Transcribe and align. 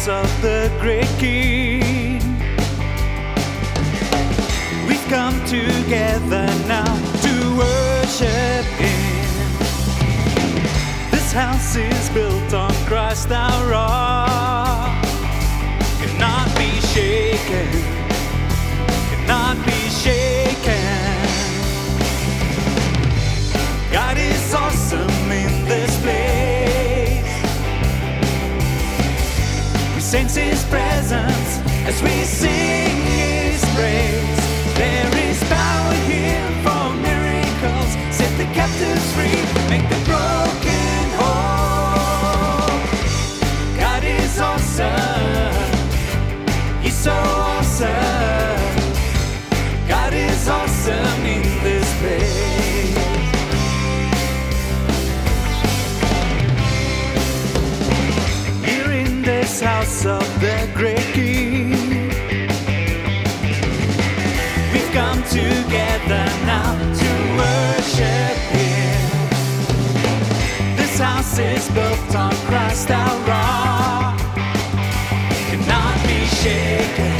house 0.00 0.08
of 0.08 0.42
the 0.42 0.72
great 0.80 1.08
King. 1.18 2.20
We've 4.86 5.06
come 5.08 5.34
together 5.44 6.46
now 6.66 6.94
to 7.24 7.56
worship 7.56 8.64
Him. 8.78 9.58
This 11.10 11.32
house 11.32 11.76
is 11.76 12.10
built 12.10 12.54
on 12.54 12.72
Christ 12.86 13.30
our 13.30 13.70
rock, 13.70 15.04
cannot 16.00 16.48
be 16.56 16.70
shaken, 16.94 17.68
cannot 19.10 19.56
be 19.66 19.80
shaken. 19.90 21.10
God 23.92 24.16
is 24.16 24.54
awesome 24.54 25.09
sense 30.10 30.34
His 30.34 30.64
presence 30.64 31.60
as 31.86 32.02
we 32.02 32.24
sing 32.24 32.96
His 33.06 33.64
praise. 33.76 34.74
There 34.76 35.16
is 35.28 35.38
power 35.44 35.94
here 36.10 36.50
for 36.64 36.92
miracles. 36.96 37.90
Set 38.10 38.36
the 38.36 38.46
captives 38.52 39.12
free, 39.14 39.40
make 39.70 39.88
the 39.88 40.00
broken 40.10 41.04
whole. 41.20 42.80
God 43.78 44.02
is 44.02 44.40
awesome. 44.40 45.09
This 59.90 60.06
of 60.06 60.40
the 60.40 60.70
great 60.74 60.98
King, 61.14 61.70
we've 64.72 64.92
come 64.92 65.22
together 65.24 66.24
now 66.46 66.78
to 67.00 67.10
worship 67.40 68.36
Him. 68.54 69.00
This 70.76 70.98
house 70.98 71.38
is 71.38 71.68
built 71.70 72.14
on 72.14 72.34
Christ 72.46 72.90
our 72.90 73.16
rock, 73.26 74.18
cannot 75.50 75.96
be 76.06 76.24
shaken, 76.42 77.19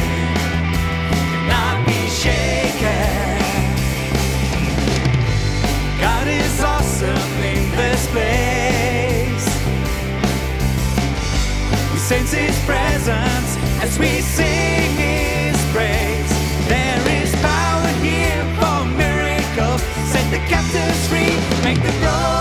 make 21.63 21.83
the 21.83 21.93
broken 22.01 22.40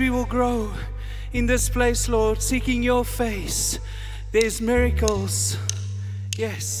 we 0.00 0.08
will 0.08 0.24
grow. 0.24 0.72
In 1.32 1.44
this 1.44 1.68
place, 1.68 2.08
Lord, 2.08 2.40
seeking 2.40 2.82
your 2.82 3.04
face. 3.04 3.78
There's 4.32 4.60
miracles. 4.60 5.58
Yes. 6.38 6.79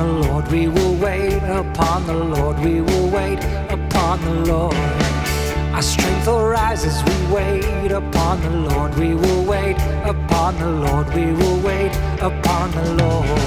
The 0.00 0.28
Lord. 0.28 0.48
We 0.48 0.68
will 0.68 0.94
wait 0.96 1.42
upon 1.62 2.06
the 2.06 2.14
Lord. 2.14 2.58
We 2.60 2.80
will 2.80 3.08
wait 3.10 3.40
upon 3.76 4.14
the 4.26 4.34
Lord. 4.52 4.74
Our 5.76 5.82
strength 5.82 6.26
arises, 6.28 6.96
we 7.08 7.16
wait 7.34 7.92
upon 7.92 8.40
the 8.40 8.54
Lord. 8.68 8.94
We 8.94 9.14
will 9.14 9.44
wait 9.44 9.76
upon 10.14 10.50
the 10.58 10.70
Lord. 10.84 11.06
We 11.14 11.26
will 11.40 11.60
wait 11.60 11.94
upon 12.30 12.66
the 12.78 12.86
Lord. 13.02 13.40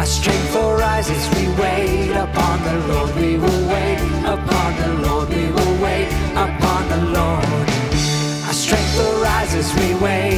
Our 0.00 0.06
strength 0.06 0.54
arises, 0.56 1.22
we 1.34 1.44
wait 1.62 2.12
upon 2.26 2.56
the 2.68 2.76
Lord. 2.90 3.10
We 3.14 3.38
will 3.42 3.62
wait 3.74 4.00
upon 4.36 4.70
the 4.82 4.90
Lord. 5.06 5.28
We 5.28 5.44
will 5.56 5.76
wait 5.86 6.08
upon 6.46 6.82
the 6.92 7.00
Lord. 7.18 7.66
Our 8.48 8.56
strength 8.64 8.96
arises, 9.10 9.68
we 9.78 9.88
wait 10.06 10.29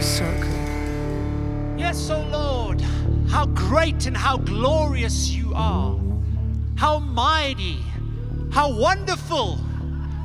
So 0.00 0.24
good. 0.40 1.78
Yes, 1.78 2.08
O 2.08 2.22
Lord, 2.32 2.80
how 3.28 3.44
great 3.44 4.06
and 4.06 4.16
how 4.16 4.38
glorious 4.38 5.28
you 5.28 5.52
are. 5.54 6.00
How 6.76 7.00
mighty, 7.00 7.76
how 8.50 8.72
wonderful. 8.72 9.58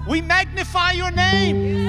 We 0.07 0.21
magnify 0.21 0.93
your 0.93 1.11
name. 1.11 1.87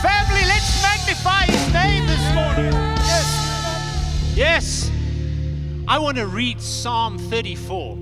Family, 0.00 0.42
let's 0.46 0.82
magnify 0.82 1.42
his 1.44 1.72
name 1.74 2.06
this 2.06 2.34
morning. 2.34 2.72
Yes. 2.72 4.32
Yes. 4.34 4.90
I 5.86 5.98
want 5.98 6.16
to 6.16 6.26
read 6.26 6.62
Psalm 6.62 7.18
34. 7.18 7.98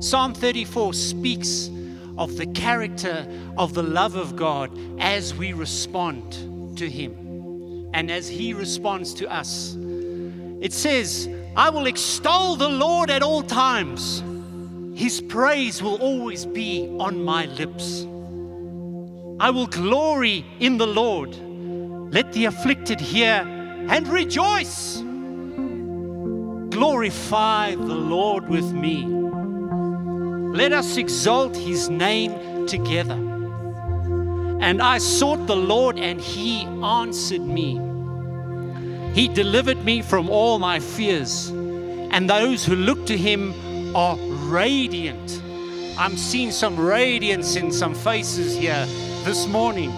Psalm 0.00 0.32
34 0.32 0.94
speaks 0.94 1.70
of 2.16 2.36
the 2.36 2.46
character 2.46 3.26
of 3.58 3.74
the 3.74 3.82
love 3.82 4.14
of 4.14 4.36
God 4.36 4.70
as 5.00 5.34
we 5.34 5.52
respond 5.52 6.76
to 6.78 6.88
Him 6.88 7.25
and 7.92 8.10
as 8.10 8.28
He 8.28 8.54
responds 8.54 9.14
to 9.14 9.32
us. 9.32 9.76
It 10.60 10.72
says, 10.72 11.28
I 11.56 11.70
will 11.70 11.86
extol 11.86 12.56
the 12.56 12.68
Lord 12.68 13.10
at 13.10 13.22
all 13.22 13.42
times. 13.42 14.22
His 14.98 15.20
praise 15.20 15.82
will 15.82 15.96
always 15.96 16.46
be 16.46 16.88
on 16.98 17.22
my 17.22 17.46
lips. 17.46 18.06
I 19.38 19.50
will 19.50 19.66
glory 19.66 20.44
in 20.60 20.78
the 20.78 20.86
Lord. 20.86 21.36
Let 22.12 22.32
the 22.32 22.46
afflicted 22.46 23.00
hear 23.00 23.44
and 23.88 24.08
rejoice. 24.08 25.02
Glorify 26.70 27.74
the 27.74 27.94
Lord 27.94 28.48
with 28.48 28.72
me. 28.72 29.04
Let 30.56 30.72
us 30.72 30.96
exalt 30.96 31.54
his 31.56 31.90
name 31.90 32.66
together. 32.66 33.25
And 34.60 34.82
I 34.82 34.98
sought 34.98 35.46
the 35.46 35.56
Lord, 35.56 35.98
and 35.98 36.20
he 36.20 36.62
answered 36.64 37.42
me. 37.42 37.80
He 39.14 39.28
delivered 39.28 39.84
me 39.84 40.02
from 40.02 40.28
all 40.28 40.58
my 40.58 40.78
fears, 40.80 41.48
and 41.48 42.28
those 42.28 42.64
who 42.64 42.74
look 42.74 43.06
to 43.06 43.16
him 43.16 43.54
are 43.96 44.16
radiant. 44.48 45.40
I'm 45.98 46.16
seeing 46.16 46.50
some 46.50 46.78
radiance 46.78 47.56
in 47.56 47.72
some 47.72 47.94
faces 47.94 48.54
here 48.56 48.84
this 49.24 49.46
morning. 49.46 49.90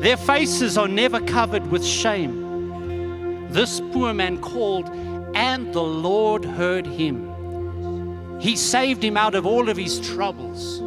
Their 0.00 0.16
faces 0.16 0.76
are 0.76 0.88
never 0.88 1.20
covered 1.20 1.66
with 1.70 1.84
shame. 1.84 3.46
This 3.50 3.80
poor 3.92 4.12
man 4.12 4.38
called, 4.40 4.88
and 5.34 5.72
the 5.72 5.82
Lord 5.82 6.44
heard 6.44 6.86
him. 6.86 8.40
He 8.40 8.56
saved 8.56 9.04
him 9.04 9.16
out 9.16 9.34
of 9.34 9.46
all 9.46 9.68
of 9.68 9.76
his 9.76 10.00
troubles. 10.00 10.80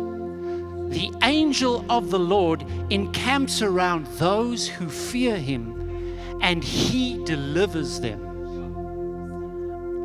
The 0.94 1.12
angel 1.24 1.84
of 1.90 2.12
the 2.12 2.20
Lord 2.20 2.64
encamps 2.92 3.64
around 3.64 4.06
those 4.20 4.68
who 4.68 4.88
fear 4.88 5.38
him, 5.38 6.20
and 6.40 6.64
he 6.64 7.18
delivers 7.26 8.00
them. 8.00 8.22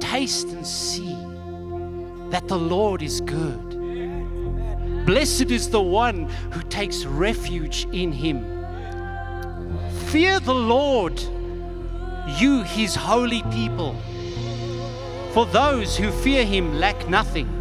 Taste 0.01 0.49
and 0.49 0.67
see 0.67 1.15
that 2.31 2.49
the 2.49 2.57
Lord 2.57 3.03
is 3.03 3.21
good. 3.21 5.05
Blessed 5.05 5.51
is 5.51 5.69
the 5.69 5.83
one 5.83 6.27
who 6.53 6.63
takes 6.63 7.05
refuge 7.05 7.87
in 7.93 8.11
him. 8.11 8.43
Fear 10.07 10.41
the 10.41 10.55
Lord, 10.55 11.21
you 12.39 12.63
his 12.63 12.95
holy 12.95 13.43
people. 13.53 13.95
For 15.35 15.45
those 15.45 15.99
who 15.99 16.11
fear 16.11 16.47
him 16.47 16.81
lack 16.81 17.11
nothing. 17.11 17.58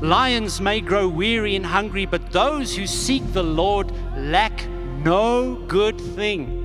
Lions 0.00 0.60
may 0.60 0.80
grow 0.80 1.08
weary 1.08 1.56
and 1.56 1.64
hungry, 1.64 2.06
but 2.06 2.32
those 2.32 2.76
who 2.76 2.86
seek 2.86 3.22
the 3.32 3.42
Lord 3.42 3.90
lack 4.16 4.68
no 4.68 5.54
good 5.66 6.00
thing. 6.00 6.64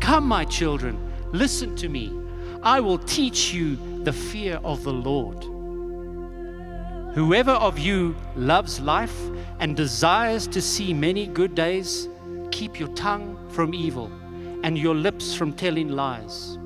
Come, 0.00 0.26
my 0.26 0.44
children, 0.44 0.98
listen 1.32 1.76
to 1.76 1.88
me. 1.88 2.12
I 2.62 2.80
will 2.80 2.98
teach 2.98 3.52
you 3.52 3.76
the 4.04 4.12
fear 4.12 4.60
of 4.64 4.82
the 4.82 4.92
Lord. 4.92 5.44
Whoever 7.14 7.52
of 7.52 7.78
you 7.78 8.14
loves 8.36 8.80
life 8.80 9.16
and 9.60 9.76
desires 9.76 10.46
to 10.48 10.62
see 10.62 10.94
many 10.94 11.26
good 11.26 11.54
days, 11.54 12.08
keep 12.50 12.78
your 12.78 12.88
tongue 12.90 13.36
from 13.50 13.74
evil 13.74 14.10
and 14.62 14.78
your 14.78 14.94
lips 14.94 15.34
from 15.34 15.52
telling 15.52 15.88
lies. 15.88 16.58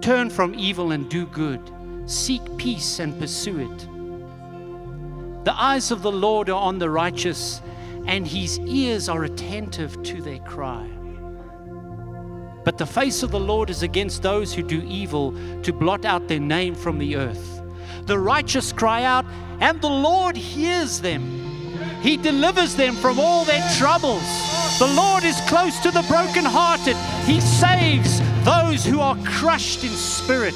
Turn 0.00 0.30
from 0.30 0.54
evil 0.54 0.92
and 0.92 1.08
do 1.08 1.26
good. 1.26 1.60
Seek 2.06 2.56
peace 2.56 2.98
and 2.98 3.18
pursue 3.18 3.60
it. 3.60 5.44
The 5.44 5.54
eyes 5.60 5.90
of 5.90 6.02
the 6.02 6.12
Lord 6.12 6.50
are 6.50 6.60
on 6.60 6.78
the 6.78 6.90
righteous, 6.90 7.60
and 8.06 8.26
his 8.26 8.58
ears 8.60 9.08
are 9.08 9.24
attentive 9.24 10.02
to 10.02 10.20
their 10.22 10.38
cry. 10.40 10.88
But 12.64 12.78
the 12.78 12.86
face 12.86 13.22
of 13.22 13.30
the 13.30 13.40
Lord 13.40 13.70
is 13.70 13.82
against 13.82 14.22
those 14.22 14.54
who 14.54 14.62
do 14.62 14.82
evil, 14.86 15.34
to 15.62 15.72
blot 15.72 16.04
out 16.04 16.28
their 16.28 16.40
name 16.40 16.74
from 16.74 16.98
the 16.98 17.16
earth. 17.16 17.60
The 18.06 18.18
righteous 18.18 18.72
cry 18.72 19.04
out, 19.04 19.24
and 19.60 19.80
the 19.80 19.88
Lord 19.88 20.36
hears 20.36 21.00
them. 21.00 21.22
He 22.02 22.16
delivers 22.16 22.74
them 22.74 22.94
from 22.94 23.18
all 23.18 23.44
their 23.44 23.68
troubles. 23.78 24.22
The 24.78 24.92
Lord 24.96 25.24
is 25.24 25.40
close 25.42 25.78
to 25.80 25.90
the 25.90 26.02
brokenhearted. 26.02 26.96
He 27.26 27.40
saves 27.40 28.20
those 28.44 28.84
who 28.84 29.00
are 29.00 29.16
crushed 29.24 29.84
in 29.84 29.90
spirit. 29.90 30.54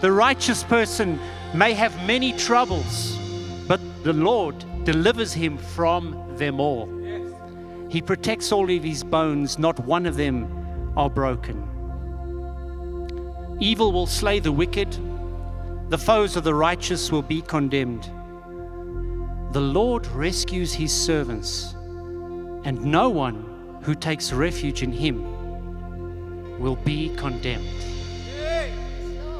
The 0.00 0.12
righteous 0.12 0.62
person 0.62 1.18
may 1.54 1.72
have 1.72 2.06
many 2.06 2.32
troubles, 2.32 3.18
but 3.66 3.80
the 4.04 4.12
Lord 4.12 4.64
delivers 4.84 5.32
him 5.32 5.58
from 5.58 6.36
them 6.36 6.60
all. 6.60 6.88
He 7.90 8.00
protects 8.00 8.52
all 8.52 8.70
of 8.70 8.84
his 8.84 9.02
bones, 9.02 9.58
not 9.58 9.80
one 9.80 10.06
of 10.06 10.16
them 10.16 10.92
are 10.96 11.10
broken. 11.10 11.64
Evil 13.60 13.90
will 13.90 14.06
slay 14.06 14.38
the 14.38 14.52
wicked, 14.52 14.96
the 15.90 15.98
foes 15.98 16.36
of 16.36 16.44
the 16.44 16.54
righteous 16.54 17.10
will 17.10 17.22
be 17.22 17.42
condemned. 17.42 18.04
The 19.52 19.60
Lord 19.60 20.06
rescues 20.08 20.72
his 20.72 20.92
servants, 20.92 21.74
and 22.64 22.84
no 22.84 23.08
one 23.08 23.80
who 23.82 23.96
takes 23.96 24.32
refuge 24.32 24.84
in 24.84 24.92
him 24.92 26.60
will 26.60 26.76
be 26.76 27.16
condemned. 27.16 27.97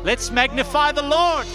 Let's 0.08 0.30
magnify 0.30 0.92
the 0.92 1.02
Lord. 1.02 1.46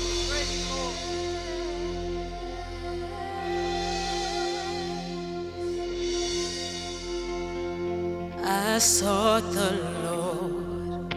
I 8.45 8.77
sought 8.77 9.41
the 9.53 9.71
Lord, 10.03 11.15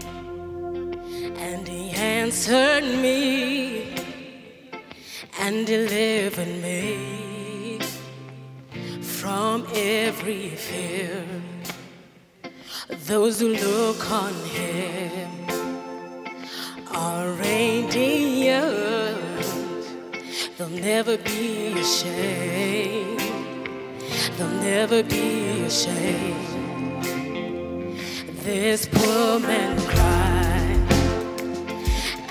and 1.37 1.69
He 1.69 1.91
answered 1.91 2.85
me 2.85 3.95
and 5.39 5.67
delivered 5.67 6.55
me 6.63 7.81
from 9.03 9.67
every 9.75 10.49
fear. 10.57 11.23
Those 12.89 13.41
who 13.41 13.49
look 13.49 14.11
on 14.11 14.33
Him 14.33 15.66
are 16.97 17.31
radiant, 17.33 19.19
they'll 20.57 20.69
never 20.69 21.19
be 21.19 21.79
ashamed. 21.79 23.21
They'll 24.39 24.61
never 24.63 25.03
be 25.03 25.63
ashamed. 25.65 27.05
This 28.45 28.89
poor 28.91 29.39
man 29.41 29.79
cried, 29.93 30.87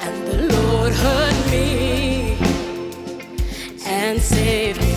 and 0.04 0.28
the 0.30 0.38
Lord 0.56 0.94
heard 0.94 1.38
me 1.52 2.38
and 3.86 4.20
saved 4.20 4.82
me 4.82 4.95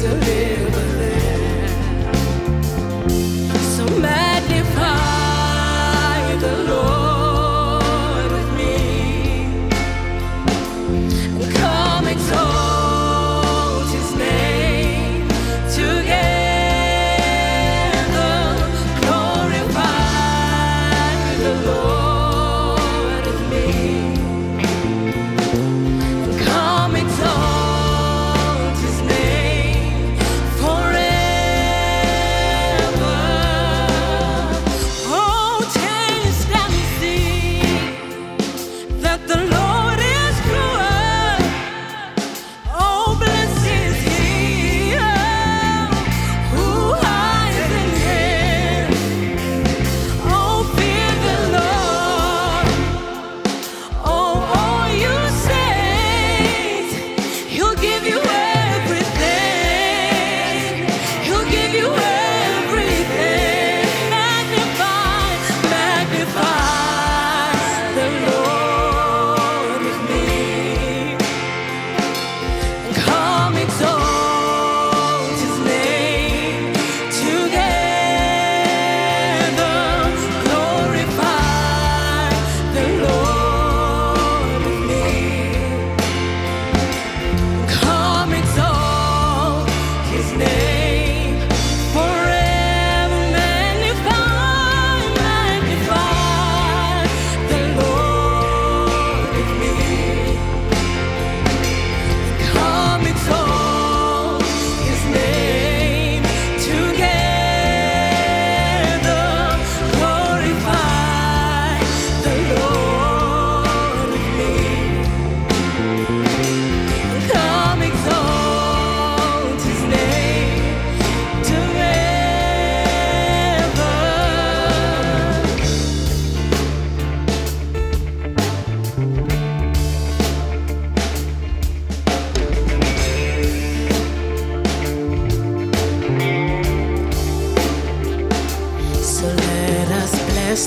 He 0.00 0.06
will 0.06 0.67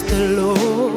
the 0.03 0.27
Lord 0.29 0.90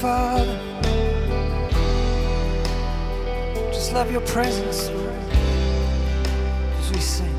Father. 0.00 0.56
Just 3.72 3.92
love 3.92 4.12
your 4.12 4.20
presence 4.20 4.90
as 6.78 6.90
we 6.92 7.00
sing, 7.00 7.34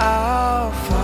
Our 0.00 0.72
Father. 0.72 1.03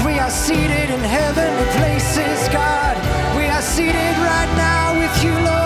We 0.00 0.18
are 0.18 0.30
seated 0.30 0.90
in 0.90 1.00
heavenly 1.00 1.68
places, 1.76 2.48
God. 2.48 2.96
We 3.36 3.46
are 3.46 3.62
seated 3.62 4.16
right 4.18 4.52
now 4.56 4.98
with 4.98 5.24
you, 5.24 5.32
Lord. 5.44 5.61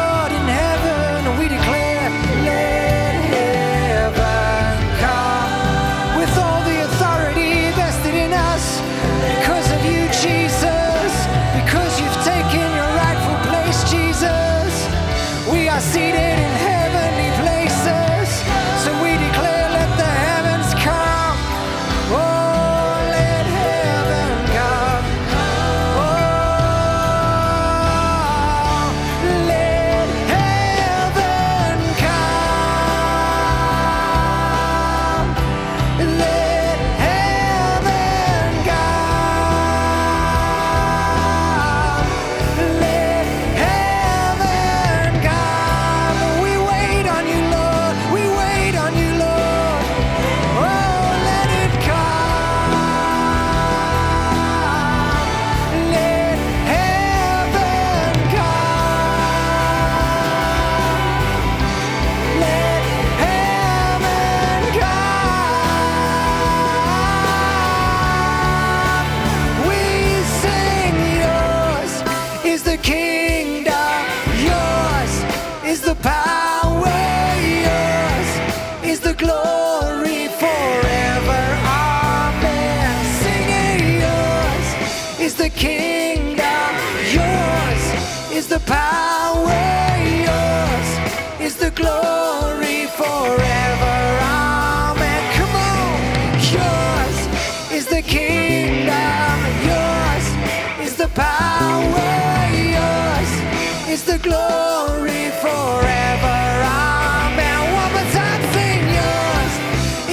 glory 104.27 105.31
forever. 105.45 106.39
Amen. 106.67 107.59
One 107.81 107.91
more 107.95 108.09
time, 108.19 108.43
sing 108.55 108.83
yours 108.99 109.55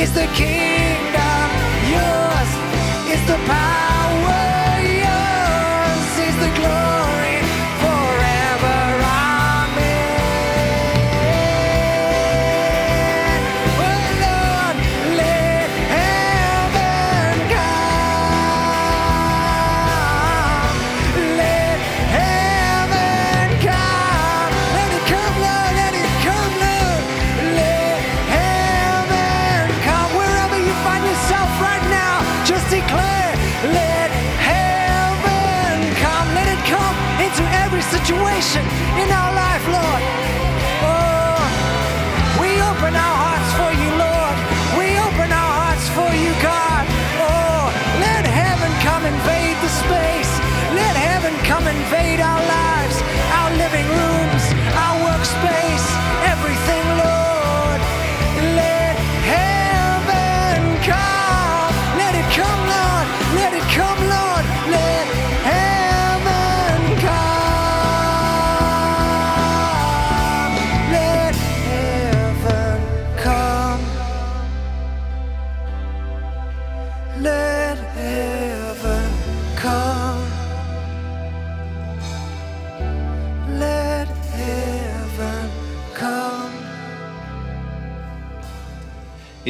is 0.01 0.11
the 0.13 0.27
kingdom, 0.41 1.47
yours 1.95 2.51
is 3.13 3.21
the 3.27 3.37
power. 3.47 3.92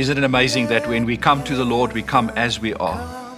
Isn't 0.04 0.18
it 0.18 0.26
amazing 0.26 0.68
that 0.68 0.86
when 0.86 1.06
we 1.06 1.16
come 1.16 1.46
to 1.46 1.56
the 1.56 1.64
Lord, 1.64 1.94
we 1.94 2.04
come 2.04 2.30
as 2.32 2.60
we 2.60 2.74
are? 2.74 3.38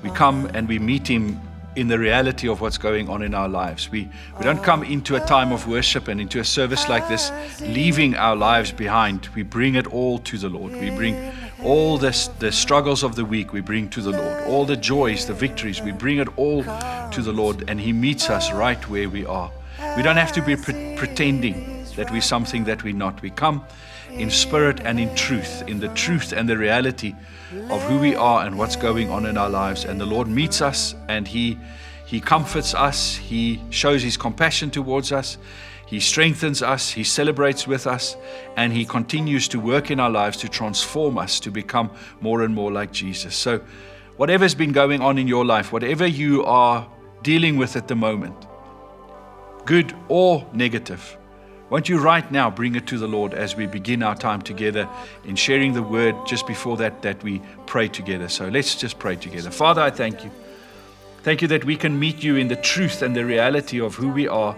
We 0.00 0.10
come 0.10 0.48
and 0.54 0.68
we 0.68 0.78
meet 0.78 1.08
Him 1.08 1.40
in 1.74 1.88
the 1.88 1.98
reality 1.98 2.48
of 2.48 2.60
what's 2.60 2.78
going 2.78 3.08
on 3.08 3.20
in 3.20 3.34
our 3.34 3.48
lives. 3.48 3.90
We, 3.90 4.08
we 4.38 4.44
don't 4.44 4.62
come 4.62 4.84
into 4.84 5.16
a 5.16 5.26
time 5.26 5.50
of 5.50 5.66
worship 5.66 6.06
and 6.06 6.20
into 6.20 6.38
a 6.38 6.44
service 6.44 6.88
like 6.88 7.08
this, 7.08 7.32
leaving 7.60 8.14
our 8.14 8.36
lives 8.36 8.70
behind. 8.70 9.28
We 9.34 9.42
bring 9.42 9.74
it 9.74 9.88
all 9.88 10.20
to 10.20 10.38
the 10.38 10.48
Lord. 10.48 10.70
We 10.74 10.90
bring 10.90 11.32
all 11.64 11.98
this, 11.98 12.28
the 12.28 12.52
struggles 12.52 13.02
of 13.02 13.16
the 13.16 13.24
week, 13.24 13.52
we 13.52 13.60
bring 13.60 13.88
to 13.88 14.00
the 14.00 14.12
Lord. 14.12 14.44
All 14.46 14.64
the 14.64 14.76
joys, 14.76 15.26
the 15.26 15.34
victories, 15.34 15.82
we 15.82 15.90
bring 15.90 16.18
it 16.18 16.28
all 16.38 16.62
to 16.62 17.22
the 17.22 17.32
Lord, 17.32 17.68
and 17.68 17.80
He 17.80 17.92
meets 17.92 18.30
us 18.30 18.52
right 18.52 18.88
where 18.88 19.08
we 19.08 19.26
are. 19.26 19.50
We 19.96 20.04
don't 20.04 20.16
have 20.16 20.32
to 20.34 20.42
be 20.42 20.54
pre- 20.54 20.94
pretending 20.96 21.84
that 21.96 22.12
we're 22.12 22.20
something 22.20 22.62
that 22.66 22.84
we're 22.84 22.94
not. 22.94 23.20
We 23.20 23.30
come 23.30 23.64
in 24.10 24.30
spirit 24.30 24.80
and 24.80 24.98
in 24.98 25.14
truth, 25.14 25.62
in 25.66 25.80
the 25.80 25.88
truth 25.88 26.32
and 26.32 26.48
the 26.48 26.56
reality 26.56 27.14
of 27.70 27.82
who 27.84 27.98
we 27.98 28.14
are 28.14 28.46
and 28.46 28.58
what's 28.58 28.76
going 28.76 29.10
on 29.10 29.26
in 29.26 29.36
our 29.36 29.50
lives. 29.50 29.84
And 29.84 30.00
the 30.00 30.06
Lord 30.06 30.28
meets 30.28 30.60
us 30.60 30.94
and 31.08 31.26
He 31.26 31.58
He 32.06 32.20
comforts 32.20 32.74
us, 32.74 33.16
He 33.16 33.60
shows 33.70 34.02
His 34.02 34.16
compassion 34.16 34.70
towards 34.70 35.12
us, 35.12 35.36
He 35.86 36.00
strengthens 36.00 36.62
us, 36.62 36.90
He 36.90 37.04
celebrates 37.04 37.66
with 37.66 37.86
us, 37.86 38.16
and 38.56 38.72
He 38.72 38.86
continues 38.86 39.46
to 39.48 39.60
work 39.60 39.90
in 39.90 40.00
our 40.00 40.10
lives 40.10 40.38
to 40.38 40.48
transform 40.48 41.18
us 41.18 41.38
to 41.40 41.50
become 41.50 41.90
more 42.20 42.42
and 42.42 42.54
more 42.54 42.72
like 42.72 42.92
Jesus. 42.92 43.36
So 43.36 43.60
whatever's 44.16 44.54
been 44.54 44.72
going 44.72 45.02
on 45.02 45.18
in 45.18 45.28
your 45.28 45.44
life, 45.44 45.70
whatever 45.70 46.06
you 46.06 46.44
are 46.44 46.88
dealing 47.22 47.58
with 47.58 47.76
at 47.76 47.88
the 47.88 47.94
moment, 47.94 48.46
good 49.66 49.94
or 50.08 50.46
negative, 50.54 51.17
won't 51.70 51.88
you 51.88 51.98
right 51.98 52.30
now 52.32 52.50
bring 52.50 52.74
it 52.74 52.86
to 52.86 52.98
the 52.98 53.08
Lord 53.08 53.34
as 53.34 53.54
we 53.54 53.66
begin 53.66 54.02
our 54.02 54.14
time 54.14 54.42
together 54.42 54.88
in 55.24 55.36
sharing 55.36 55.74
the 55.74 55.82
word 55.82 56.14
just 56.26 56.46
before 56.46 56.76
that 56.78 57.02
that 57.02 57.22
we 57.22 57.42
pray 57.66 57.88
together. 57.88 58.28
So 58.28 58.48
let's 58.48 58.74
just 58.74 58.98
pray 58.98 59.16
together. 59.16 59.50
Father, 59.50 59.82
I 59.82 59.90
thank 59.90 60.24
you. 60.24 60.30
Thank 61.22 61.42
you 61.42 61.48
that 61.48 61.64
we 61.64 61.76
can 61.76 61.98
meet 61.98 62.22
you 62.22 62.36
in 62.36 62.48
the 62.48 62.56
truth 62.56 63.02
and 63.02 63.14
the 63.14 63.24
reality 63.24 63.80
of 63.80 63.94
who 63.94 64.08
we 64.08 64.26
are 64.28 64.56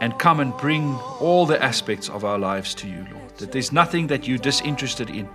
and 0.00 0.18
come 0.18 0.40
and 0.40 0.56
bring 0.56 0.94
all 1.20 1.46
the 1.46 1.62
aspects 1.62 2.08
of 2.08 2.24
our 2.24 2.38
lives 2.38 2.74
to 2.76 2.88
you, 2.88 3.06
Lord. 3.12 3.36
That 3.38 3.52
there's 3.52 3.72
nothing 3.72 4.06
that 4.06 4.26
you're 4.26 4.38
disinterested 4.38 5.10
in, 5.10 5.28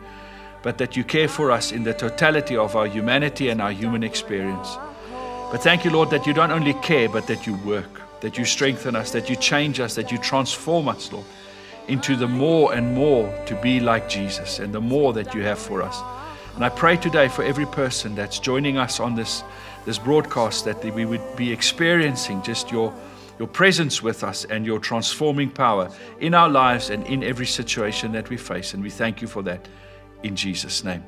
but 0.63 0.78
that 0.80 0.97
you 0.97 1.04
care 1.04 1.28
for 1.28 1.52
us 1.52 1.71
in 1.71 1.84
the 1.84 1.93
totality 1.93 2.58
of 2.58 2.75
our 2.75 2.88
humanity 2.88 3.49
and 3.49 3.62
our 3.62 3.71
human 3.71 4.04
experience. 4.04 4.78
But 5.52 5.63
thank 5.63 5.86
you, 5.86 5.91
Lord, 5.91 6.10
that 6.10 6.25
you 6.25 6.34
don't 6.34 6.52
only 6.52 6.73
care, 6.75 7.10
but 7.10 7.28
that 7.28 7.45
you 7.47 7.56
work, 7.58 8.02
that 8.21 8.38
you 8.38 8.45
strengthen 8.45 8.95
us, 8.95 9.12
that 9.12 9.29
you 9.29 9.36
change 9.36 9.79
us, 9.79 9.95
that 9.95 10.12
you 10.12 10.17
transform 10.17 10.88
us, 10.88 11.12
Lord, 11.12 11.25
into 11.88 12.15
the 12.15 12.27
more 12.27 12.73
and 12.73 12.93
more 12.93 13.34
to 13.45 13.55
be 13.62 13.79
like 13.79 14.10
Jesus 14.10 14.60
and 14.60 14.73
the 14.73 14.82
more 14.82 15.13
that 15.13 15.34
you 15.34 15.41
have 15.41 15.60
for 15.60 15.82
us. 15.82 15.99
And 16.55 16.65
I 16.65 16.69
pray 16.69 16.97
today 16.97 17.29
for 17.29 17.43
every 17.43 17.65
person 17.65 18.15
that's 18.15 18.38
joining 18.39 18.77
us 18.77 18.99
on 18.99 19.15
this, 19.15 19.43
this 19.86 19.97
broadcast 19.97 20.65
that 20.65 20.84
we 20.93 21.05
would 21.05 21.21
be 21.36 21.51
experiencing 21.51 22.43
just 22.43 22.71
your, 22.71 22.93
your 23.38 23.47
presence 23.47 24.03
with 24.03 24.23
us 24.23 24.45
and 24.45 24.65
your 24.65 24.79
transforming 24.79 25.49
power 25.49 25.89
in 26.19 26.34
our 26.34 26.49
lives 26.49 26.89
and 26.89 27.05
in 27.08 27.23
every 27.23 27.45
situation 27.45 28.12
that 28.12 28.29
we 28.29 28.38
face. 28.38 28.73
And 28.73 28.84
we 28.84 28.89
thank 28.89 29.21
you 29.21 29.27
for 29.27 29.41
that 29.43 29.67
in 30.23 30.36
Jesus' 30.36 30.84
name. 30.84 31.03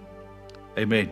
Amen. 0.77 1.11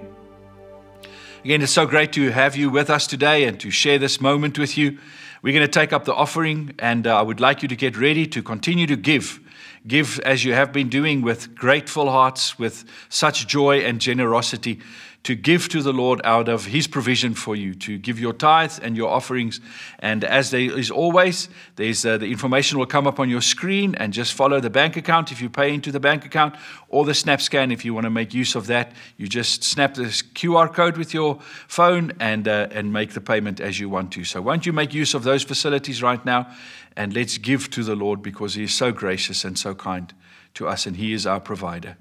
Again, 1.43 1.61
it's 1.61 1.71
so 1.71 1.85
great 1.85 2.13
to 2.13 2.31
have 2.31 2.55
you 2.55 2.69
with 2.69 2.89
us 2.89 3.07
today 3.07 3.45
and 3.45 3.59
to 3.59 3.71
share 3.71 3.97
this 3.97 4.19
moment 4.19 4.57
with 4.57 4.77
you. 4.77 4.97
We're 5.41 5.53
going 5.53 5.65
to 5.65 5.71
take 5.71 5.93
up 5.93 6.03
the 6.03 6.13
offering, 6.13 6.75
and 6.79 7.07
uh, 7.07 7.17
I 7.17 7.21
would 7.21 7.39
like 7.39 7.61
you 7.61 7.69
to 7.69 7.75
get 7.75 7.97
ready 7.97 8.27
to 8.27 8.43
continue 8.43 8.85
to 8.87 8.97
give. 8.97 9.39
Give 9.87 10.19
as 10.25 10.43
you 10.43 10.53
have 10.53 10.73
been 10.73 10.89
doing 10.89 11.21
with 11.21 11.55
grateful 11.55 12.11
hearts, 12.11 12.59
with 12.59 12.83
such 13.07 13.47
joy 13.47 13.77
and 13.79 14.01
generosity, 14.01 14.81
to 15.23 15.35
give 15.35 15.67
to 15.69 15.81
the 15.81 15.91
Lord 15.91 16.21
out 16.23 16.47
of 16.47 16.65
His 16.65 16.87
provision 16.87 17.33
for 17.33 17.55
you, 17.55 17.73
to 17.75 17.97
give 17.97 18.19
your 18.19 18.31
tithes 18.31 18.79
and 18.79 18.95
your 18.95 19.09
offerings. 19.09 19.59
And 19.99 20.23
as 20.23 20.49
there 20.51 20.61
is 20.61 20.89
always, 20.89 21.49
there's 21.75 22.05
uh, 22.05 22.17
the 22.17 22.31
information 22.31 22.79
will 22.79 22.85
come 22.85 23.05
up 23.05 23.19
on 23.19 23.29
your 23.29 23.41
screen, 23.41 23.95
and 23.95 24.13
just 24.13 24.33
follow 24.33 24.59
the 24.59 24.69
bank 24.69 24.95
account 24.95 25.31
if 25.31 25.41
you 25.41 25.49
pay 25.49 25.73
into 25.73 25.91
the 25.91 25.99
bank 25.99 26.25
account, 26.25 26.55
or 26.87 27.03
the 27.03 27.11
SnapScan 27.11 27.73
if 27.73 27.83
you 27.83 27.93
want 27.93 28.05
to 28.05 28.09
make 28.09 28.33
use 28.33 28.55
of 28.55 28.67
that. 28.67 28.93
You 29.17 29.27
just 29.27 29.63
snap 29.63 29.95
this 29.95 30.21
QR 30.21 30.73
code 30.73 30.97
with 30.97 31.13
your 31.13 31.39
phone 31.67 32.13
and 32.19 32.47
uh, 32.47 32.69
and 32.71 32.93
make 32.93 33.13
the 33.13 33.21
payment 33.21 33.59
as 33.59 33.79
you 33.79 33.89
want 33.89 34.13
to. 34.13 34.23
So 34.23 34.41
won't 34.41 34.65
you 34.65 34.73
make 34.73 34.93
use 34.93 35.13
of 35.13 35.23
those 35.23 35.43
facilities 35.43 36.01
right 36.01 36.23
now, 36.25 36.49
and 36.95 37.13
let's 37.13 37.37
give 37.37 37.69
to 37.71 37.83
the 37.83 37.95
Lord 37.95 38.21
because 38.21 38.53
He 38.53 38.63
is 38.63 38.73
so 38.73 38.93
gracious 38.93 39.43
and 39.43 39.59
so 39.59 39.75
kind 39.75 40.13
to 40.53 40.67
us, 40.67 40.85
and 40.85 40.95
He 40.95 41.11
is 41.11 41.27
our 41.27 41.41
provider. 41.41 41.97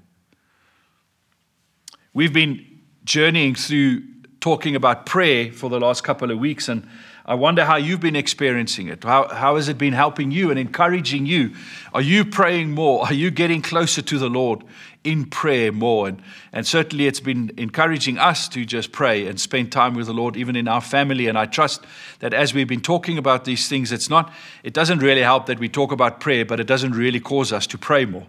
We've 2.13 2.33
been 2.33 2.65
journeying 3.03 3.55
through 3.55 4.03
talking 4.39 4.75
about 4.75 5.05
prayer 5.05 5.51
for 5.51 5.69
the 5.69 5.79
last 5.79 6.03
couple 6.03 6.31
of 6.31 6.39
weeks, 6.39 6.69
and 6.69 6.87
I 7.29 7.35
wonder 7.35 7.63
how 7.63 7.75
you've 7.75 7.99
been 7.99 8.15
experiencing 8.15 8.87
it. 8.87 9.03
How, 9.03 9.27
how 9.27 9.55
has 9.55 9.69
it 9.69 9.77
been 9.77 9.93
helping 9.93 10.31
you 10.31 10.49
and 10.49 10.57
encouraging 10.57 11.27
you? 11.27 11.53
Are 11.93 12.01
you 12.01 12.25
praying 12.25 12.71
more? 12.71 13.05
Are 13.05 13.13
you 13.13 13.29
getting 13.29 13.61
closer 13.61 14.01
to 14.01 14.17
the 14.17 14.29
Lord 14.29 14.63
in 15.03 15.25
prayer 15.25 15.71
more? 15.71 16.07
And, 16.07 16.23
and 16.51 16.65
certainly 16.65 17.05
it's 17.05 17.19
been 17.19 17.51
encouraging 17.55 18.17
us 18.17 18.49
to 18.49 18.65
just 18.65 18.91
pray 18.91 19.27
and 19.27 19.39
spend 19.39 19.71
time 19.71 19.93
with 19.93 20.07
the 20.07 20.13
Lord, 20.13 20.37
even 20.37 20.55
in 20.55 20.67
our 20.67 20.81
family. 20.81 21.27
And 21.27 21.37
I 21.37 21.45
trust 21.45 21.85
that 22.17 22.33
as 22.33 22.55
we've 22.55 22.67
been 22.67 22.81
talking 22.81 23.19
about 23.19 23.45
these 23.45 23.69
things, 23.69 23.91
it's 23.91 24.09
not, 24.09 24.33
it 24.63 24.73
doesn't 24.73 24.97
really 24.97 25.21
help 25.21 25.45
that 25.45 25.59
we 25.59 25.69
talk 25.69 25.91
about 25.91 26.19
prayer, 26.19 26.45
but 26.45 26.59
it 26.59 26.65
doesn't 26.65 26.93
really 26.93 27.19
cause 27.19 27.53
us 27.53 27.67
to 27.67 27.77
pray 27.77 28.05
more 28.05 28.25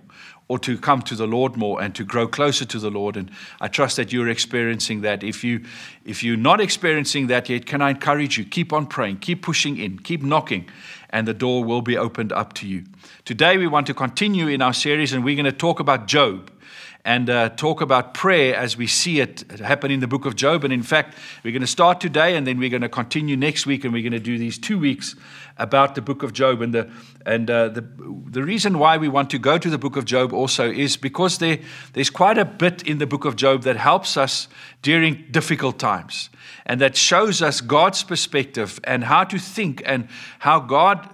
or 0.51 0.59
to 0.59 0.77
come 0.77 1.01
to 1.01 1.15
the 1.15 1.29
Lord 1.29 1.57
more 1.57 1.81
and 1.81 1.95
to 1.95 2.03
grow 2.03 2.27
closer 2.27 2.65
to 2.65 2.81
the 2.81 2.91
Lord. 2.91 3.17
And 3.17 3.31
I 3.61 3.69
trust 3.69 3.97
that 3.99 4.13
you're 4.13 4.29
experiencing 4.29 5.03
that. 5.03 5.23
If 5.23 5.45
you 5.45 5.65
if 6.05 6.25
you're 6.25 6.37
not 6.37 6.61
experiencing 6.61 7.29
that 7.29 7.49
yet, 7.49 7.67
can 7.67 7.81
I 7.81 7.91
encourage 7.91 8.37
you? 8.37 8.45
Keep 8.45 8.73
on 8.73 8.89
praying, 8.89 9.19
keep 9.19 9.43
pushing 9.43 9.79
in, 9.79 10.01
keep 10.01 10.25
knocking, 10.25 10.69
and 11.11 11.29
the 11.29 11.35
door 11.35 11.63
will 11.63 11.83
be 11.83 11.97
opened 11.97 12.33
up 12.33 12.53
to 12.55 12.67
you. 12.67 12.83
Today 13.25 13.59
we 13.59 13.69
want 13.69 13.87
to 13.87 13.95
continue 13.95 14.49
in 14.49 14.61
our 14.61 14.73
series, 14.73 15.13
and 15.13 15.25
we're 15.25 15.37
going 15.37 15.45
to 15.45 15.53
talk 15.53 15.79
about 15.79 16.09
Job 16.09 16.51
and 17.05 17.31
uh, 17.31 17.49
talk 17.51 17.81
about 17.81 18.15
prayer 18.15 18.55
as 18.55 18.77
we 18.77 18.87
see 18.87 19.21
it 19.21 19.45
happen 19.61 19.91
in 19.91 20.01
the 20.01 20.07
book 20.07 20.27
of 20.27 20.37
Job. 20.37 20.65
And 20.65 20.73
in 20.73 20.83
fact, 20.83 21.17
we're 21.43 21.53
going 21.53 21.63
to 21.63 21.67
start 21.67 22.01
today 22.01 22.37
and 22.37 22.47
then 22.47 22.59
we're 22.59 22.69
going 22.69 22.83
to 22.83 22.89
continue 22.89 23.37
next 23.37 23.67
week 23.67 23.85
and 23.85 23.93
we're 23.93 24.03
going 24.03 24.13
to 24.13 24.19
do 24.19 24.37
these 24.37 24.59
two 24.59 24.79
weeks 24.79 25.17
about 25.57 25.95
the 25.95 26.03
book 26.03 26.23
of 26.23 26.33
Job. 26.33 26.61
And, 26.61 26.75
the, 26.75 26.91
and 27.25 27.51
uh, 27.51 27.69
the, 27.69 27.87
the 28.31 28.43
reason 28.43 28.79
why 28.79 28.99
we 28.99 29.09
want 29.09 29.31
to 29.31 29.39
go 29.39 29.57
to 29.57 29.71
the 29.71 29.79
book 29.79 29.97
of 29.97 30.05
Job 30.05 30.33
also 30.33 30.71
is 30.71 30.97
because 30.97 31.39
there, 31.39 31.59
there's 31.95 32.11
quite 32.11 32.37
a 32.37 32.45
bit 32.45 32.83
in 32.83 32.99
the 32.99 33.07
book 33.07 33.25
of 33.25 33.37
Job 33.37 33.63
that 33.63 33.77
helps 33.77 34.17
us 34.17 34.49
during 34.83 35.25
difficult 35.31 35.79
times 35.79 36.31
and 36.67 36.81
that 36.81 36.97
shows 36.97 37.43
us 37.43 37.61
God's 37.61 38.03
perspective 38.03 38.79
and 38.85 39.05
how 39.05 39.25
to 39.25 39.39
think 39.39 39.83
and 39.85 40.09
how 40.39 40.61
God, 40.61 41.09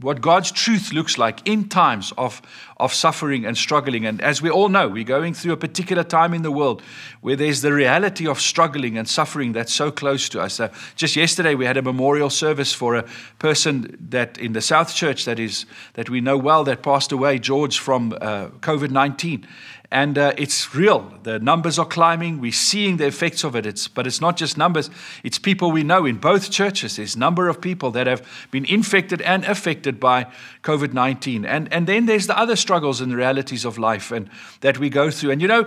what 0.00 0.20
God's 0.20 0.52
truth 0.52 0.92
looks 0.92 1.18
like 1.18 1.46
in 1.46 1.68
times 1.68 2.12
of, 2.16 2.42
of 2.76 2.92
suffering 2.92 3.44
and 3.44 3.56
struggling. 3.56 4.06
And 4.06 4.20
as 4.20 4.42
we 4.42 4.50
all 4.50 4.68
know, 4.68 4.88
we're 4.88 5.04
going 5.04 5.34
through 5.34 5.52
a 5.52 5.56
particular 5.56 6.04
time 6.04 6.34
in 6.34 6.42
the 6.42 6.50
world 6.50 6.82
where 7.20 7.36
there's 7.36 7.62
the 7.62 7.72
reality 7.72 8.26
of 8.26 8.40
struggling 8.40 8.98
and 8.98 9.08
suffering 9.08 9.52
that's 9.52 9.72
so 9.72 9.90
close 9.90 10.28
to 10.30 10.40
us. 10.40 10.60
Uh, 10.60 10.68
just 10.96 11.16
yesterday, 11.16 11.54
we 11.54 11.64
had 11.64 11.76
a 11.76 11.82
memorial 11.82 12.30
service 12.30 12.72
for 12.72 12.94
a 12.94 13.04
person 13.38 13.96
that 14.10 14.38
in 14.38 14.52
the 14.52 14.60
South 14.60 14.94
Church 14.94 15.24
that 15.24 15.38
is 15.38 15.66
that 15.94 16.08
we 16.08 16.20
know 16.20 16.36
well 16.36 16.64
that 16.64 16.82
passed 16.82 17.12
away, 17.12 17.38
George 17.38 17.78
from 17.78 18.12
uh, 18.20 18.48
COVID 18.60 18.90
19. 18.90 19.46
And 19.90 20.18
uh, 20.18 20.34
it's 20.36 20.74
real. 20.74 21.14
The 21.22 21.38
numbers 21.38 21.78
are 21.78 21.86
climbing. 21.86 22.40
We're 22.40 22.52
seeing 22.52 22.98
the 22.98 23.06
effects 23.06 23.42
of 23.42 23.56
it. 23.56 23.64
It's, 23.64 23.88
but 23.88 24.06
it's 24.06 24.20
not 24.20 24.36
just 24.36 24.58
numbers, 24.58 24.90
it's 25.24 25.38
people 25.38 25.72
we 25.72 25.82
know 25.82 26.04
in 26.04 26.16
both 26.16 26.50
churches. 26.50 26.96
There's 26.96 27.16
a 27.16 27.18
number 27.18 27.48
of 27.48 27.60
people 27.60 27.90
that 27.92 28.06
have 28.06 28.26
been 28.50 28.66
infected 28.66 29.22
and 29.22 29.44
affected 29.46 29.98
by 29.98 30.26
COVID 30.62 30.92
19. 30.92 31.46
And, 31.46 31.72
and 31.72 31.86
then 31.86 32.04
there's 32.04 32.26
the 32.26 32.38
other 32.38 32.54
struggles 32.54 33.00
and 33.00 33.14
realities 33.14 33.64
of 33.64 33.78
life 33.78 34.12
and, 34.12 34.28
that 34.60 34.78
we 34.78 34.90
go 34.90 35.10
through. 35.10 35.30
And 35.30 35.40
you 35.40 35.48
know, 35.48 35.66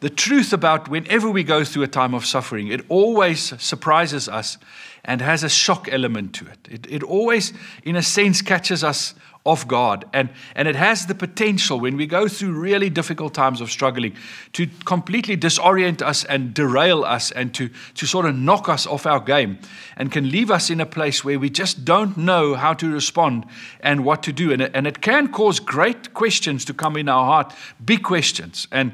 the 0.00 0.10
truth 0.10 0.52
about 0.52 0.88
whenever 0.88 1.28
we 1.28 1.42
go 1.42 1.64
through 1.64 1.82
a 1.82 1.88
time 1.88 2.14
of 2.14 2.24
suffering, 2.24 2.68
it 2.68 2.82
always 2.88 3.60
surprises 3.60 4.28
us 4.28 4.58
and 5.04 5.20
has 5.20 5.42
a 5.42 5.48
shock 5.48 5.88
element 5.90 6.34
to 6.34 6.46
it. 6.46 6.58
It, 6.70 6.86
it 6.88 7.02
always, 7.02 7.52
in 7.82 7.96
a 7.96 8.02
sense, 8.02 8.42
catches 8.42 8.84
us 8.84 9.14
off 9.46 9.66
God. 9.66 10.04
And, 10.12 10.28
and 10.54 10.68
it 10.68 10.76
has 10.76 11.06
the 11.06 11.14
potential, 11.14 11.80
when 11.80 11.96
we 11.96 12.06
go 12.06 12.28
through 12.28 12.52
really 12.52 12.90
difficult 12.90 13.32
times 13.32 13.60
of 13.60 13.70
struggling, 13.70 14.14
to 14.52 14.66
completely 14.84 15.36
disorient 15.36 16.02
us 16.02 16.24
and 16.24 16.52
derail 16.52 17.04
us 17.04 17.30
and 17.30 17.54
to, 17.54 17.70
to 17.94 18.06
sort 18.06 18.26
of 18.26 18.36
knock 18.36 18.68
us 18.68 18.86
off 18.86 19.06
our 19.06 19.20
game 19.20 19.58
and 19.96 20.12
can 20.12 20.30
leave 20.30 20.50
us 20.50 20.68
in 20.68 20.80
a 20.80 20.86
place 20.86 21.24
where 21.24 21.38
we 21.38 21.48
just 21.48 21.84
don't 21.84 22.16
know 22.16 22.54
how 22.54 22.74
to 22.74 22.90
respond 22.90 23.46
and 23.80 24.04
what 24.04 24.22
to 24.24 24.32
do. 24.32 24.52
And 24.52 24.62
it, 24.62 24.72
and 24.74 24.86
it 24.86 25.00
can 25.00 25.28
cause 25.28 25.60
great 25.60 26.12
questions 26.12 26.64
to 26.66 26.74
come 26.74 26.96
in 26.96 27.08
our 27.08 27.24
heart, 27.24 27.54
big 27.84 28.02
questions. 28.02 28.66
And 28.72 28.92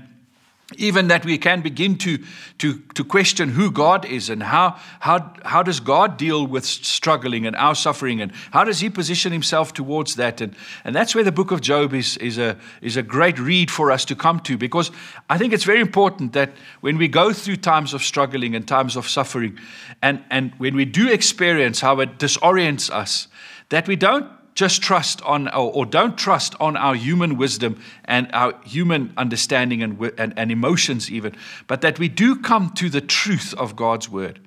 even 0.79 1.09
that 1.09 1.25
we 1.25 1.39
can 1.39 1.61
begin 1.61 1.97
to, 1.99 2.19
to, 2.59 2.79
to 2.95 3.05
question 3.05 3.51
who 3.51 3.71
God 3.71 4.05
is 4.05 4.31
and 4.31 4.43
how, 4.43 4.77
how, 5.01 5.33
how 5.45 5.63
does 5.63 5.81
God 5.81 6.17
deal 6.17 6.47
with 6.47 6.65
struggling 6.65 7.47
and 7.47 7.57
our 7.57 7.75
suffering 7.75 8.21
and 8.21 8.33
how 8.51 8.65
does 8.65 8.81
he 8.81 8.91
position 8.91 9.33
himself 9.33 9.73
towards 9.73 10.17
that. 10.17 10.41
And, 10.41 10.55
and 10.85 10.95
that's 10.95 11.15
where 11.15 11.25
the 11.25 11.33
book 11.33 11.51
of 11.51 11.61
Job 11.61 11.95
is, 11.95 12.17
is, 12.19 12.39
a, 12.39 12.57
is 12.81 12.97
a 12.97 13.03
great 13.03 13.39
read 13.39 13.71
for 13.71 13.91
us 13.91 14.05
to 14.07 14.17
come 14.17 14.41
to 14.41 14.57
because 14.57 14.91
I 15.31 15.39
think 15.39 15.53
it's 15.53 15.65
very 15.65 15.81
important 15.81 16.33
that 16.33 16.53
when 16.81 16.99
we 16.99 17.09
go 17.09 17.33
through 17.33 17.57
times 17.57 17.95
of 17.95 18.03
struggling 18.03 18.55
and 18.55 18.67
times 18.67 18.97
of 18.97 19.09
suffering 19.09 19.59
and, 20.01 20.23
and 20.31 20.53
when 20.59 20.75
we 20.75 20.85
do 20.85 21.11
experience 21.11 21.81
how 21.81 22.01
it 22.01 22.19
disorients 22.19 22.91
us, 22.91 23.29
that 23.69 23.89
we 23.89 23.97
don't 23.97 24.31
just 24.55 24.83
trust 24.83 25.23
on 25.23 25.49
or, 25.49 25.73
or, 25.73 25.87
don't 25.87 26.19
trust 26.19 26.55
on 26.61 26.77
our 26.77 26.95
human 26.95 27.37
wisdom 27.37 27.81
and 28.05 28.29
our 28.33 28.55
human 28.65 29.13
understanding 29.17 29.83
and, 29.83 29.99
and, 30.19 30.35
and 30.37 30.51
emotions 30.51 31.11
even 31.11 31.35
but 31.67 31.81
that 31.81 31.99
we 31.99 32.09
do 32.09 32.37
come 32.37 32.71
to 32.71 32.91
the 32.91 33.01
truth 33.01 33.55
of 33.55 33.77
god's 33.77 34.09
word 34.09 34.39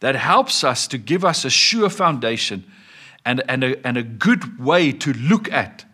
that 0.00 0.16
helps 0.16 0.64
us 0.64 0.86
to 0.86 0.98
give 0.98 1.24
us 1.24 1.44
a 1.44 1.50
sure 1.50 1.88
foundation 1.88 2.64
and, 3.24 3.42
and, 3.48 3.64
a, 3.64 3.86
and 3.86 3.96
a 3.96 4.02
good 4.02 4.58
way 4.58 4.92
to 4.92 5.12
look 5.14 5.50
at 5.50 5.84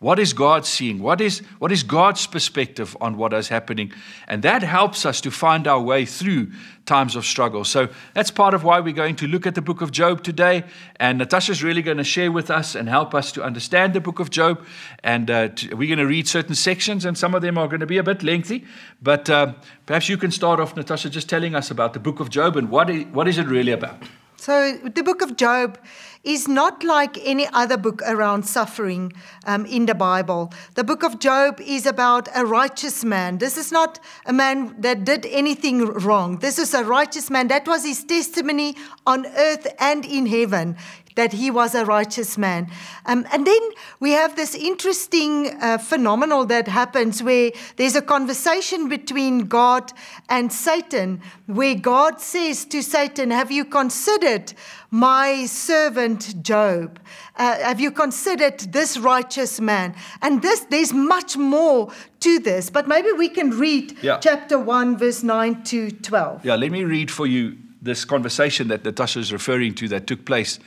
what 0.00 0.18
is 0.18 0.32
God 0.32 0.64
seeing? 0.64 0.98
What 0.98 1.20
is, 1.20 1.40
what 1.58 1.70
is 1.70 1.82
God's 1.82 2.26
perspective 2.26 2.96
on 3.02 3.18
what 3.18 3.34
is 3.34 3.48
happening? 3.48 3.92
And 4.26 4.42
that 4.44 4.62
helps 4.62 5.04
us 5.04 5.20
to 5.20 5.30
find 5.30 5.68
our 5.68 5.80
way 5.80 6.06
through 6.06 6.52
times 6.86 7.16
of 7.16 7.26
struggle. 7.26 7.64
So 7.64 7.90
that's 8.14 8.30
part 8.30 8.54
of 8.54 8.64
why 8.64 8.80
we're 8.80 8.94
going 8.94 9.16
to 9.16 9.26
look 9.26 9.46
at 9.46 9.54
the 9.54 9.60
book 9.60 9.82
of 9.82 9.92
Job 9.92 10.22
today. 10.22 10.64
And 10.96 11.18
Natasha's 11.18 11.62
really 11.62 11.82
going 11.82 11.98
to 11.98 12.04
share 12.04 12.32
with 12.32 12.50
us 12.50 12.74
and 12.74 12.88
help 12.88 13.14
us 13.14 13.30
to 13.32 13.42
understand 13.42 13.92
the 13.92 14.00
book 14.00 14.20
of 14.20 14.30
Job. 14.30 14.64
And 15.04 15.30
uh, 15.30 15.50
we're 15.72 15.94
going 15.94 15.98
to 15.98 16.06
read 16.06 16.26
certain 16.26 16.54
sections, 16.54 17.04
and 17.04 17.18
some 17.18 17.34
of 17.34 17.42
them 17.42 17.58
are 17.58 17.68
going 17.68 17.80
to 17.80 17.86
be 17.86 17.98
a 17.98 18.02
bit 18.02 18.22
lengthy. 18.22 18.64
But 19.02 19.28
uh, 19.28 19.52
perhaps 19.84 20.08
you 20.08 20.16
can 20.16 20.30
start 20.30 20.60
off, 20.60 20.74
Natasha, 20.76 21.10
just 21.10 21.28
telling 21.28 21.54
us 21.54 21.70
about 21.70 21.92
the 21.92 22.00
book 22.00 22.20
of 22.20 22.30
Job 22.30 22.56
and 22.56 22.70
what 22.70 22.88
is, 22.88 23.04
what 23.08 23.28
is 23.28 23.36
it 23.36 23.46
really 23.48 23.72
about? 23.72 24.02
So, 24.40 24.78
the 24.78 25.02
book 25.02 25.20
of 25.20 25.36
Job 25.36 25.78
is 26.22 26.46
not 26.46 26.84
like 26.84 27.18
any 27.26 27.46
other 27.52 27.76
book 27.76 28.02
around 28.06 28.42
suffering 28.42 29.12
um, 29.46 29.64
in 29.66 29.86
the 29.86 29.94
Bible. 29.94 30.52
The 30.74 30.84
book 30.84 31.02
of 31.02 31.18
Job 31.18 31.60
is 31.60 31.86
about 31.86 32.28
a 32.34 32.44
righteous 32.44 33.04
man. 33.04 33.38
This 33.38 33.56
is 33.56 33.72
not 33.72 33.98
a 34.26 34.32
man 34.32 34.74
that 34.80 35.04
did 35.04 35.24
anything 35.26 35.86
wrong. 35.86 36.38
This 36.38 36.58
is 36.58 36.74
a 36.74 36.84
righteous 36.84 37.30
man. 37.30 37.48
That 37.48 37.66
was 37.66 37.84
his 37.84 38.04
testimony 38.04 38.76
on 39.06 39.26
earth 39.26 39.66
and 39.78 40.04
in 40.04 40.26
heaven 40.26 40.76
that 41.16 41.32
he 41.32 41.50
was 41.50 41.74
a 41.74 41.84
righteous 41.84 42.38
man. 42.38 42.70
Um, 43.04 43.26
and 43.32 43.46
then 43.46 43.60
we 43.98 44.12
have 44.12 44.36
this 44.36 44.54
interesting 44.54 45.54
uh, 45.60 45.78
phenomenon 45.78 46.46
that 46.48 46.68
happens 46.68 47.22
where 47.22 47.50
there's 47.76 47.96
a 47.96 48.02
conversation 48.02 48.88
between 48.88 49.46
God 49.46 49.92
and 50.28 50.52
Satan, 50.52 51.20
where 51.46 51.74
God 51.74 52.20
says 52.20 52.64
to 52.66 52.82
Satan, 52.82 53.30
Have 53.30 53.50
you 53.50 53.64
considered 53.64 54.54
my 54.90 55.46
servant 55.46 56.42
Job? 56.42 56.98
Uh, 57.36 57.56
have 57.58 57.80
you 57.80 57.90
considered 57.90 58.58
this 58.72 58.98
righteous 58.98 59.60
man? 59.60 59.94
And 60.22 60.42
this, 60.42 60.60
there's 60.70 60.92
much 60.92 61.36
more 61.36 61.92
to 62.20 62.38
this, 62.38 62.70
but 62.70 62.88
maybe 62.88 63.12
we 63.12 63.28
can 63.28 63.50
read 63.50 63.96
Yeah. 64.02 64.18
chapter 64.18 64.58
1, 64.58 64.96
verse 64.98 65.22
9 65.22 65.62
to 65.64 65.90
12. 65.90 66.44
Yeah, 66.44 66.56
let 66.56 66.70
me 66.70 66.84
read 66.84 67.10
for 67.10 67.26
you 67.26 67.56
this 67.82 68.04
conversation 68.04 68.68
that 68.68 68.84
Natasha 68.84 69.18
is 69.20 69.32
referring 69.32 69.74
to 69.76 69.88
that 69.88 70.06
took 70.06 70.24
place 70.24 70.58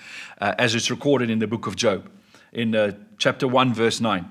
uh, 0.41 0.55
as 0.57 0.73
it's 0.73 0.89
recorded 0.89 1.29
in 1.29 1.39
the 1.39 1.47
book 1.47 1.67
of 1.67 1.75
Job, 1.75 2.09
in 2.53 2.75
uh, 2.75 2.91
chapter 3.17 3.47
1, 3.47 3.73
verse 3.73 4.01
9. 4.01 4.25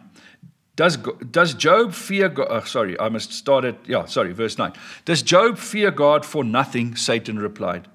Does, 0.75 0.97
does 1.31 1.53
Job 1.55 1.93
fear 1.93 2.29
God? 2.31 2.47
Uh, 2.51 2.65
sorry, 2.65 2.99
I 2.99 3.09
must 3.11 3.33
start 3.33 3.65
at, 3.65 3.77
yeah, 3.87 4.07
sorry, 4.07 4.33
verse 4.33 4.57
9. 4.57 4.73
Does 5.05 5.23
Job 5.23 5.59
fear 5.59 5.91
God 5.91 6.25
for 6.25 6.43
nothing? 6.45 6.97
Satan 6.97 7.39
replied. 7.39 7.89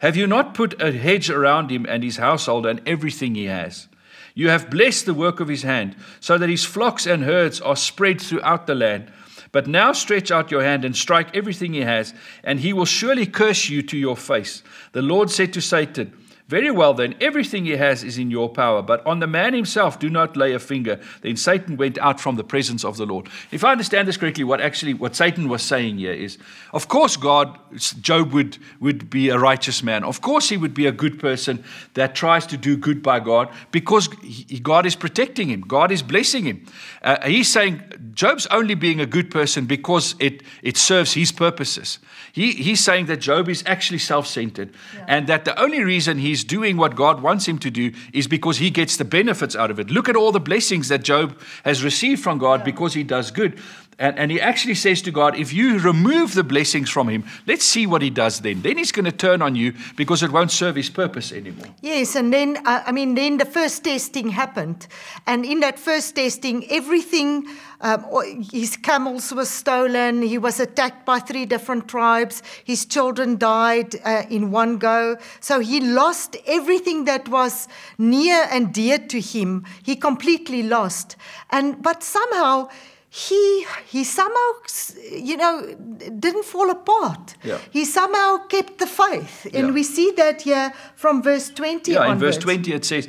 Have 0.00 0.16
you 0.16 0.26
not 0.26 0.54
put 0.54 0.80
a 0.80 0.92
hedge 0.92 1.28
around 1.28 1.70
him 1.70 1.86
and 1.88 2.02
his 2.02 2.16
household 2.16 2.64
and 2.66 2.80
everything 2.86 3.34
he 3.34 3.44
has? 3.44 3.86
You 4.34 4.48
have 4.48 4.70
blessed 4.70 5.04
the 5.04 5.14
work 5.14 5.40
of 5.40 5.48
his 5.48 5.62
hand, 5.62 5.94
so 6.20 6.38
that 6.38 6.48
his 6.48 6.64
flocks 6.64 7.06
and 7.06 7.24
herds 7.24 7.60
are 7.60 7.76
spread 7.76 8.20
throughout 8.20 8.66
the 8.66 8.74
land. 8.74 9.12
But 9.52 9.66
now 9.66 9.92
stretch 9.92 10.30
out 10.30 10.50
your 10.50 10.62
hand 10.62 10.84
and 10.84 10.96
strike 10.96 11.36
everything 11.36 11.74
he 11.74 11.80
has, 11.80 12.14
and 12.42 12.60
he 12.60 12.72
will 12.72 12.86
surely 12.86 13.26
curse 13.26 13.68
you 13.68 13.82
to 13.82 13.98
your 13.98 14.16
face. 14.16 14.62
The 14.92 15.02
Lord 15.02 15.30
said 15.30 15.52
to 15.52 15.60
Satan, 15.60 16.16
Very 16.50 16.72
well, 16.72 16.94
then, 16.94 17.14
everything 17.20 17.64
he 17.64 17.76
has 17.76 18.02
is 18.02 18.18
in 18.18 18.28
your 18.28 18.48
power, 18.48 18.82
but 18.82 19.06
on 19.06 19.20
the 19.20 19.28
man 19.28 19.54
himself 19.54 20.00
do 20.00 20.10
not 20.10 20.36
lay 20.36 20.52
a 20.52 20.58
finger. 20.58 20.98
Then 21.22 21.36
Satan 21.36 21.76
went 21.76 21.96
out 21.98 22.20
from 22.20 22.34
the 22.34 22.42
presence 22.42 22.84
of 22.84 22.96
the 22.96 23.06
Lord. 23.06 23.28
If 23.52 23.62
I 23.62 23.70
understand 23.70 24.08
this 24.08 24.16
correctly, 24.16 24.42
what 24.42 24.60
actually 24.60 24.94
what 24.94 25.14
Satan 25.14 25.48
was 25.48 25.62
saying 25.62 25.98
here 25.98 26.12
is, 26.12 26.38
of 26.72 26.88
course, 26.88 27.16
God, 27.16 27.56
Job 28.00 28.32
would, 28.32 28.58
would 28.80 29.08
be 29.08 29.28
a 29.28 29.38
righteous 29.38 29.84
man. 29.84 30.02
Of 30.02 30.22
course, 30.22 30.48
he 30.48 30.56
would 30.56 30.74
be 30.74 30.86
a 30.86 30.92
good 30.92 31.20
person 31.20 31.62
that 31.94 32.16
tries 32.16 32.48
to 32.48 32.56
do 32.56 32.76
good 32.76 33.00
by 33.00 33.20
God 33.20 33.48
because 33.70 34.08
he, 34.20 34.58
God 34.58 34.86
is 34.86 34.96
protecting 34.96 35.50
him, 35.50 35.60
God 35.60 35.92
is 35.92 36.02
blessing 36.02 36.46
him. 36.46 36.66
Uh, 37.00 37.28
he's 37.28 37.48
saying 37.48 37.80
Job's 38.12 38.48
only 38.48 38.74
being 38.74 39.00
a 39.00 39.06
good 39.06 39.30
person 39.30 39.66
because 39.66 40.16
it, 40.18 40.42
it 40.64 40.76
serves 40.76 41.12
his 41.12 41.30
purposes. 41.30 42.00
He, 42.32 42.52
he's 42.52 42.82
saying 42.82 43.06
that 43.06 43.18
Job 43.18 43.48
is 43.48 43.62
actually 43.66 43.98
self 43.98 44.26
centered 44.26 44.74
and 45.06 45.26
that 45.28 45.44
the 45.44 45.60
only 45.60 45.82
reason 45.82 46.18
he's 46.18 46.39
doing 46.44 46.76
what 46.76 46.96
God 46.96 47.22
wants 47.22 47.46
him 47.46 47.58
to 47.58 47.70
do 47.70 47.92
is 48.12 48.26
because 48.26 48.58
he 48.58 48.70
gets 48.70 48.96
the 48.96 49.04
benefits 49.04 49.56
out 49.56 49.70
of 49.70 49.78
it. 49.78 49.90
Look 49.90 50.08
at 50.08 50.16
all 50.16 50.32
the 50.32 50.40
blessings 50.40 50.88
that 50.88 51.02
Job 51.02 51.38
has 51.64 51.84
received 51.84 52.22
from 52.22 52.38
God 52.38 52.64
because 52.64 52.94
he 52.94 53.02
does 53.02 53.30
good. 53.30 53.58
And, 54.00 54.18
and 54.18 54.30
he 54.30 54.40
actually 54.40 54.76
says 54.76 55.02
to 55.02 55.10
God, 55.10 55.36
if 55.36 55.52
you 55.52 55.78
remove 55.78 56.32
the 56.34 56.42
blessings 56.42 56.88
from 56.88 57.10
him, 57.10 57.24
let's 57.46 57.66
see 57.66 57.86
what 57.86 58.00
he 58.00 58.08
does 58.08 58.40
then. 58.40 58.62
Then 58.62 58.78
he's 58.78 58.92
going 58.92 59.04
to 59.04 59.12
turn 59.12 59.42
on 59.42 59.54
you 59.54 59.74
because 59.94 60.22
it 60.22 60.32
won't 60.32 60.50
serve 60.50 60.74
his 60.74 60.88
purpose 60.88 61.32
anymore. 61.32 61.66
Yes, 61.82 62.16
and 62.16 62.32
then 62.32 62.56
uh, 62.64 62.82
I 62.86 62.92
mean, 62.92 63.14
then 63.14 63.36
the 63.36 63.44
first 63.44 63.84
testing 63.84 64.30
happened, 64.30 64.86
and 65.26 65.44
in 65.44 65.60
that 65.60 65.78
first 65.78 66.16
testing, 66.16 66.68
everything. 66.70 67.46
Um, 67.82 68.04
his 68.52 68.76
camels 68.76 69.32
were 69.32 69.46
stolen. 69.46 70.20
He 70.20 70.36
was 70.36 70.60
attacked 70.60 71.06
by 71.06 71.18
three 71.18 71.46
different 71.46 71.88
tribes. 71.88 72.42
His 72.62 72.84
children 72.84 73.38
died 73.38 73.96
uh, 74.04 74.24
in 74.28 74.50
one 74.50 74.76
go. 74.76 75.16
So 75.40 75.60
he 75.60 75.80
lost 75.80 76.36
everything 76.46 77.06
that 77.06 77.26
was 77.28 77.68
near 77.96 78.46
and 78.50 78.74
dear 78.74 78.98
to 78.98 79.18
him. 79.18 79.64
He 79.82 79.96
completely 79.96 80.62
lost. 80.62 81.16
And 81.48 81.82
but 81.82 82.02
somehow 82.02 82.68
he 83.12 83.66
he 83.86 84.04
somehow 84.04 84.50
you 85.10 85.36
know 85.36 85.74
didn't 86.18 86.44
fall 86.44 86.70
apart. 86.70 87.34
Yeah. 87.42 87.58
He 87.70 87.84
somehow 87.84 88.46
kept 88.48 88.78
the 88.78 88.86
faith, 88.86 89.46
and 89.46 89.66
Yeah. 89.66 89.72
we 89.72 89.82
see 89.82 90.12
that 90.16 90.42
here 90.42 90.72
from 90.94 91.22
verse 91.22 91.50
twenty. 91.50 91.92
Yeah, 91.92 92.12
in 92.12 92.18
verse 92.18 92.38
20 92.38 92.72
it 92.72 92.84
says, 92.84 93.08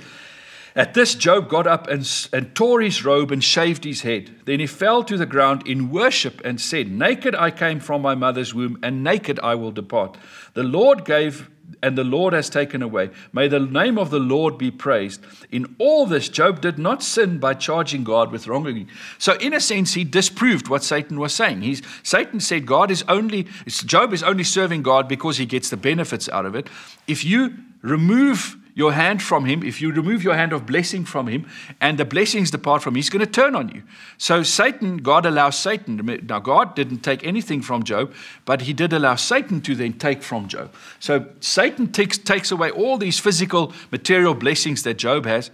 At 0.75 0.93
this, 0.93 1.15
Job 1.15 1.49
got 1.49 1.67
up 1.67 1.87
and, 1.89 2.07
and 2.33 2.55
tore 2.55 2.81
his 2.81 3.03
robe 3.05 3.31
and 3.33 3.43
shaved 3.43 3.83
his 3.83 4.01
head. 4.01 4.29
Then 4.45 4.59
he 4.59 4.67
fell 4.67 5.03
to 5.03 5.17
the 5.17 5.25
ground 5.25 5.67
in 5.67 5.89
worship 5.91 6.41
and 6.45 6.59
said, 6.61 6.89
Naked 6.89 7.35
I 7.35 7.51
came 7.51 7.79
from 7.81 8.01
my 8.01 8.15
mother's 8.15 8.53
womb, 8.55 8.77
and 8.81 9.03
naked 9.03 9.37
I 9.43 9.53
will 9.55 9.71
depart. 9.73 10.17
The 10.53 10.63
Lord 10.63 11.03
gave, 11.05 11.49
and 11.81 11.97
the 11.97 12.03
Lord 12.03 12.33
has 12.33 12.49
taken 12.49 12.81
away. 12.81 13.09
May 13.33 13.47
the 13.47 13.59
name 13.59 13.97
of 13.97 14.09
the 14.09 14.19
Lord 14.19 14.57
be 14.57 14.71
praised. 14.71 15.21
In 15.51 15.75
all 15.79 16.05
this, 16.05 16.29
Job 16.29 16.61
did 16.61 16.77
not 16.77 17.03
sin 17.03 17.39
by 17.39 17.53
charging 17.53 18.03
God 18.03 18.31
with 18.31 18.47
wrongdoing. 18.47 18.89
So, 19.17 19.33
in 19.33 19.53
a 19.53 19.59
sense, 19.59 19.93
he 19.93 20.03
disproved 20.03 20.67
what 20.67 20.83
Satan 20.83 21.19
was 21.19 21.33
saying. 21.33 21.61
He's, 21.61 21.81
Satan 22.03 22.39
said 22.39 22.65
God 22.65 22.91
is 22.91 23.03
only, 23.07 23.47
Job 23.67 24.13
is 24.13 24.23
only 24.23 24.43
serving 24.43 24.83
God 24.83 25.07
because 25.07 25.37
he 25.37 25.45
gets 25.45 25.69
the 25.69 25.77
benefits 25.77 26.29
out 26.29 26.45
of 26.45 26.55
it. 26.55 26.69
If 27.07 27.23
you 27.25 27.55
remove 27.81 28.57
your 28.73 28.93
hand 28.93 29.21
from 29.21 29.45
him, 29.45 29.63
if 29.63 29.81
you 29.81 29.91
remove 29.91 30.23
your 30.23 30.35
hand 30.35 30.53
of 30.53 30.65
blessing 30.65 31.05
from 31.05 31.27
him, 31.27 31.47
and 31.79 31.97
the 31.97 32.05
blessings 32.05 32.51
depart 32.51 32.81
from 32.81 32.93
him, 32.93 32.95
he's 32.97 33.09
going 33.09 33.25
to 33.25 33.31
turn 33.31 33.55
on 33.55 33.69
you. 33.69 33.83
So 34.17 34.43
Satan, 34.43 34.97
God 34.97 35.25
allows 35.25 35.57
Satan. 35.57 36.19
Now 36.27 36.39
God 36.39 36.75
didn't 36.75 36.99
take 36.99 37.25
anything 37.25 37.61
from 37.61 37.83
Job, 37.83 38.13
but 38.45 38.61
he 38.61 38.73
did 38.73 38.93
allow 38.93 39.15
Satan 39.15 39.61
to 39.61 39.75
then 39.75 39.93
take 39.93 40.23
from 40.23 40.47
Job. 40.47 40.73
So 40.99 41.27
Satan 41.39 41.91
takes, 41.91 42.17
takes 42.17 42.51
away 42.51 42.71
all 42.71 42.97
these 42.97 43.19
physical, 43.19 43.73
material 43.91 44.33
blessings 44.33 44.83
that 44.83 44.97
Job 44.97 45.25
has. 45.25 45.51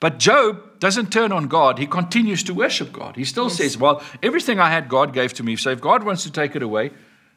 But 0.00 0.18
Job 0.18 0.80
doesn't 0.80 1.12
turn 1.12 1.32
on 1.32 1.48
God. 1.48 1.78
He 1.78 1.86
continues 1.86 2.42
to 2.44 2.52
worship 2.54 2.92
God. 2.92 3.16
He 3.16 3.24
still 3.24 3.48
says, 3.48 3.78
Well, 3.78 4.02
everything 4.22 4.60
I 4.60 4.68
had, 4.68 4.88
God 4.88 5.14
gave 5.14 5.32
to 5.34 5.42
me. 5.42 5.56
So 5.56 5.70
if 5.70 5.80
God 5.80 6.04
wants 6.04 6.24
to 6.24 6.30
take 6.30 6.54
it 6.54 6.62
away, 6.62 6.90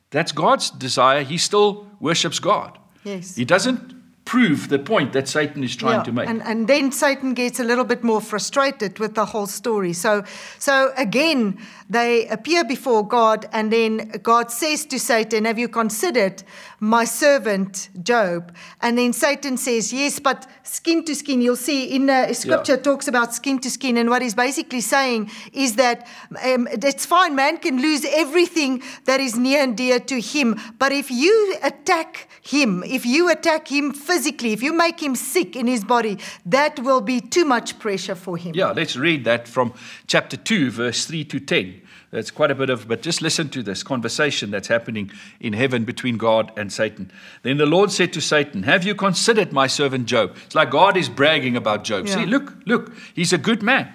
that's 0.09 0.31
God's 0.31 0.69
desire. 0.71 1.23
He 1.23 1.37
still 1.37 1.87
worships 1.99 2.39
God. 2.39 2.77
Yes. 3.03 3.35
He 3.35 3.45
doesn't 3.45 3.96
prove 4.27 4.67
the 4.67 4.77
point 4.77 5.13
that 5.13 5.27
Satan 5.27 5.63
is 5.63 5.73
trying 5.73 5.99
Yeah, 5.99 6.03
to 6.03 6.11
make. 6.11 6.27
And, 6.29 6.41
and 6.43 6.67
then 6.67 6.91
Satan 6.91 7.33
gets 7.33 7.61
a 7.61 7.63
little 7.63 7.85
bit 7.85 8.03
more 8.03 8.19
frustrated 8.19 8.99
with 8.99 9.15
the 9.15 9.25
whole 9.25 9.47
story. 9.47 9.93
So, 9.93 10.25
so 10.59 10.91
again, 10.97 11.57
they 11.89 12.27
appear 12.27 12.65
before 12.65 13.07
God, 13.07 13.47
and 13.53 13.71
then 13.71 14.11
God 14.21 14.51
says 14.51 14.85
to 14.87 14.99
Satan, 14.99 15.45
Have 15.45 15.57
you 15.57 15.69
considered 15.69 16.43
my 16.79 17.05
servant 17.05 17.89
Job? 18.03 18.53
And 18.81 18.97
then 18.97 19.13
Satan 19.13 19.57
says, 19.57 19.91
Yes, 19.91 20.19
but 20.19 20.47
skin 20.63 21.03
to 21.05 21.15
skin. 21.15 21.41
You'll 21.41 21.55
see 21.55 21.85
in 21.95 22.07
scripture 22.33 22.75
Yeah. 22.75 22.81
talks 22.81 23.07
about 23.07 23.33
skin 23.33 23.59
to 23.59 23.69
skin, 23.69 23.97
and 23.97 24.09
what 24.09 24.21
he's 24.21 24.35
basically 24.35 24.81
saying 24.81 25.31
is 25.53 25.75
that 25.75 26.07
um, 26.43 26.67
it's 26.71 27.05
fine, 27.05 27.35
man 27.35 27.57
can 27.57 27.81
lose 27.81 28.05
everything 28.05 28.81
that 29.05 29.19
is 29.19 29.37
near 29.37 29.61
and 29.63 29.75
dear 29.77 29.99
to 29.99 30.19
him, 30.19 30.59
but 30.77 30.91
if 30.91 31.09
you 31.09 31.55
attack 31.63 32.27
him, 32.41 32.83
if 32.83 33.05
you 33.05 33.29
attack 33.29 33.67
him 33.71 33.93
physically, 33.93 34.53
if 34.53 34.61
you 34.61 34.73
make 34.73 35.01
him 35.01 35.15
sick 35.15 35.55
in 35.55 35.67
his 35.67 35.83
body, 35.83 36.17
that 36.45 36.79
will 36.79 37.01
be 37.01 37.19
too 37.21 37.45
much 37.45 37.79
pressure 37.79 38.15
for 38.15 38.37
him. 38.37 38.53
yeah, 38.55 38.71
let's 38.71 38.95
read 38.95 39.25
that 39.25 39.47
from 39.47 39.73
chapter 40.07 40.37
2, 40.37 40.71
verse 40.71 41.05
3 41.05 41.23
to 41.25 41.39
10. 41.39 41.81
That's 42.11 42.31
quite 42.31 42.51
a 42.51 42.55
bit 42.55 42.69
of, 42.69 42.87
but 42.87 43.01
just 43.01 43.21
listen 43.21 43.49
to 43.49 43.61
this 43.61 43.83
conversation 43.83 44.49
that's 44.49 44.69
happening 44.69 45.11
in 45.41 45.51
heaven 45.51 45.83
between 45.83 46.17
God 46.17 46.53
and 46.55 46.71
Satan. 46.71 47.11
Then 47.43 47.57
the 47.57 47.65
Lord 47.65 47.91
said 47.91 48.13
to 48.13 48.21
Satan, 48.21 48.63
Have 48.63 48.85
you 48.85 48.95
considered 48.95 49.51
my 49.51 49.67
servant 49.67 50.05
Job? 50.05 50.35
It's 50.45 50.55
like 50.55 50.71
God 50.71 50.95
is 50.95 51.09
bragging 51.09 51.57
about 51.57 51.83
Job. 51.83 52.07
Yeah. 52.07 52.15
See, 52.15 52.25
look, 52.25 52.53
look, 52.65 52.93
he's 53.13 53.33
a 53.33 53.37
good 53.37 53.61
man. 53.61 53.93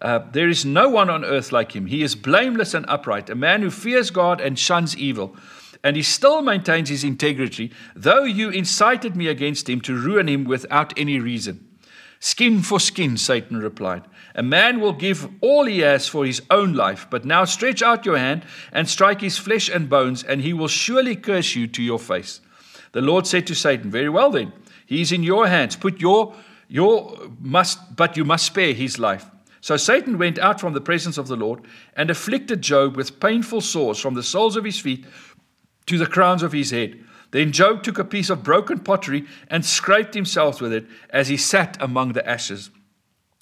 Uh, 0.00 0.18
there 0.32 0.48
is 0.48 0.64
no 0.64 0.88
one 0.88 1.08
on 1.08 1.24
earth 1.24 1.52
like 1.52 1.76
him. 1.76 1.86
He 1.86 2.02
is 2.02 2.16
blameless 2.16 2.74
and 2.74 2.84
upright, 2.88 3.30
a 3.30 3.36
man 3.36 3.62
who 3.62 3.70
fears 3.70 4.10
God 4.10 4.40
and 4.40 4.58
shuns 4.58 4.96
evil. 4.96 5.36
And 5.84 5.94
he 5.96 6.02
still 6.02 6.42
maintains 6.42 6.88
his 6.88 7.04
integrity, 7.04 7.70
though 7.94 8.24
you 8.24 8.50
incited 8.50 9.14
me 9.14 9.28
against 9.28 9.68
him 9.68 9.80
to 9.82 9.96
ruin 9.96 10.28
him 10.28 10.44
without 10.44 10.96
any 10.98 11.20
reason. 11.20 11.68
Skin 12.24 12.62
for 12.62 12.78
skin, 12.78 13.16
Satan 13.16 13.56
replied. 13.56 14.04
A 14.36 14.44
man 14.44 14.78
will 14.78 14.92
give 14.92 15.28
all 15.40 15.64
he 15.64 15.80
has 15.80 16.06
for 16.06 16.24
his 16.24 16.40
own 16.50 16.72
life, 16.72 17.08
but 17.10 17.24
now 17.24 17.44
stretch 17.44 17.82
out 17.82 18.06
your 18.06 18.16
hand 18.16 18.44
and 18.70 18.88
strike 18.88 19.20
his 19.20 19.38
flesh 19.38 19.68
and 19.68 19.90
bones, 19.90 20.22
and 20.22 20.40
he 20.40 20.52
will 20.52 20.68
surely 20.68 21.16
curse 21.16 21.56
you 21.56 21.66
to 21.66 21.82
your 21.82 21.98
face. 21.98 22.40
The 22.92 23.00
Lord 23.00 23.26
said 23.26 23.48
to 23.48 23.56
Satan, 23.56 23.90
Very 23.90 24.08
well 24.08 24.30
then, 24.30 24.52
he 24.86 25.00
is 25.00 25.10
in 25.10 25.24
your 25.24 25.48
hands. 25.48 25.74
Put 25.74 26.00
your 26.00 26.32
your 26.68 27.18
must 27.40 27.96
but 27.96 28.16
you 28.16 28.24
must 28.24 28.46
spare 28.46 28.72
his 28.72 29.00
life. 29.00 29.28
So 29.60 29.76
Satan 29.76 30.16
went 30.16 30.38
out 30.38 30.60
from 30.60 30.74
the 30.74 30.80
presence 30.80 31.18
of 31.18 31.26
the 31.26 31.34
Lord 31.34 31.62
and 31.96 32.08
afflicted 32.08 32.62
Job 32.62 32.96
with 32.96 33.18
painful 33.18 33.62
sores 33.62 33.98
from 33.98 34.14
the 34.14 34.22
soles 34.22 34.54
of 34.54 34.62
his 34.62 34.78
feet 34.78 35.04
to 35.86 35.98
the 35.98 36.06
crowns 36.06 36.44
of 36.44 36.52
his 36.52 36.70
head. 36.70 37.00
Then 37.32 37.50
Job 37.50 37.82
took 37.82 37.98
a 37.98 38.04
piece 38.04 38.30
of 38.30 38.44
broken 38.44 38.78
pottery 38.78 39.26
and 39.48 39.64
scraped 39.64 40.14
himself 40.14 40.60
with 40.60 40.72
it 40.72 40.86
as 41.10 41.28
he 41.28 41.36
sat 41.36 41.76
among 41.80 42.12
the 42.12 42.26
ashes. 42.28 42.70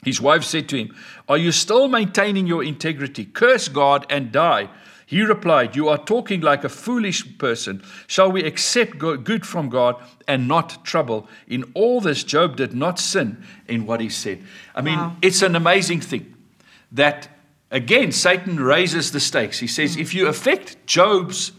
His 0.04 0.20
wife 0.20 0.44
said 0.44 0.68
to 0.70 0.78
him, 0.78 0.94
Are 1.28 1.36
you 1.36 1.52
still 1.52 1.88
maintaining 1.88 2.46
your 2.46 2.64
integrity? 2.64 3.26
Curse 3.26 3.68
God 3.68 4.06
and 4.08 4.32
die. 4.32 4.70
He 5.04 5.22
replied, 5.22 5.74
You 5.74 5.88
are 5.88 5.98
talking 5.98 6.40
like 6.40 6.62
a 6.62 6.68
foolish 6.68 7.36
person. 7.36 7.82
Shall 8.06 8.30
we 8.30 8.44
accept 8.44 8.96
good 8.98 9.44
from 9.44 9.68
God 9.68 9.96
and 10.28 10.46
not 10.46 10.84
trouble? 10.84 11.28
In 11.48 11.64
all 11.74 12.00
this, 12.00 12.22
Job 12.22 12.56
did 12.56 12.72
not 12.72 13.00
sin 13.00 13.44
in 13.66 13.86
what 13.86 14.00
he 14.00 14.08
said. 14.08 14.42
I 14.74 14.82
mean, 14.82 14.98
Wow. 14.98 15.16
it's 15.20 15.42
an 15.42 15.56
amazing 15.56 16.00
thing 16.00 16.32
that, 16.92 17.28
again, 17.72 18.12
Satan 18.12 18.60
raises 18.60 19.10
the 19.10 19.20
stakes. 19.20 19.58
He 19.58 19.66
says, 19.66 19.96
If 19.96 20.14
you 20.14 20.28
affect 20.28 20.86
Job's 20.86 21.52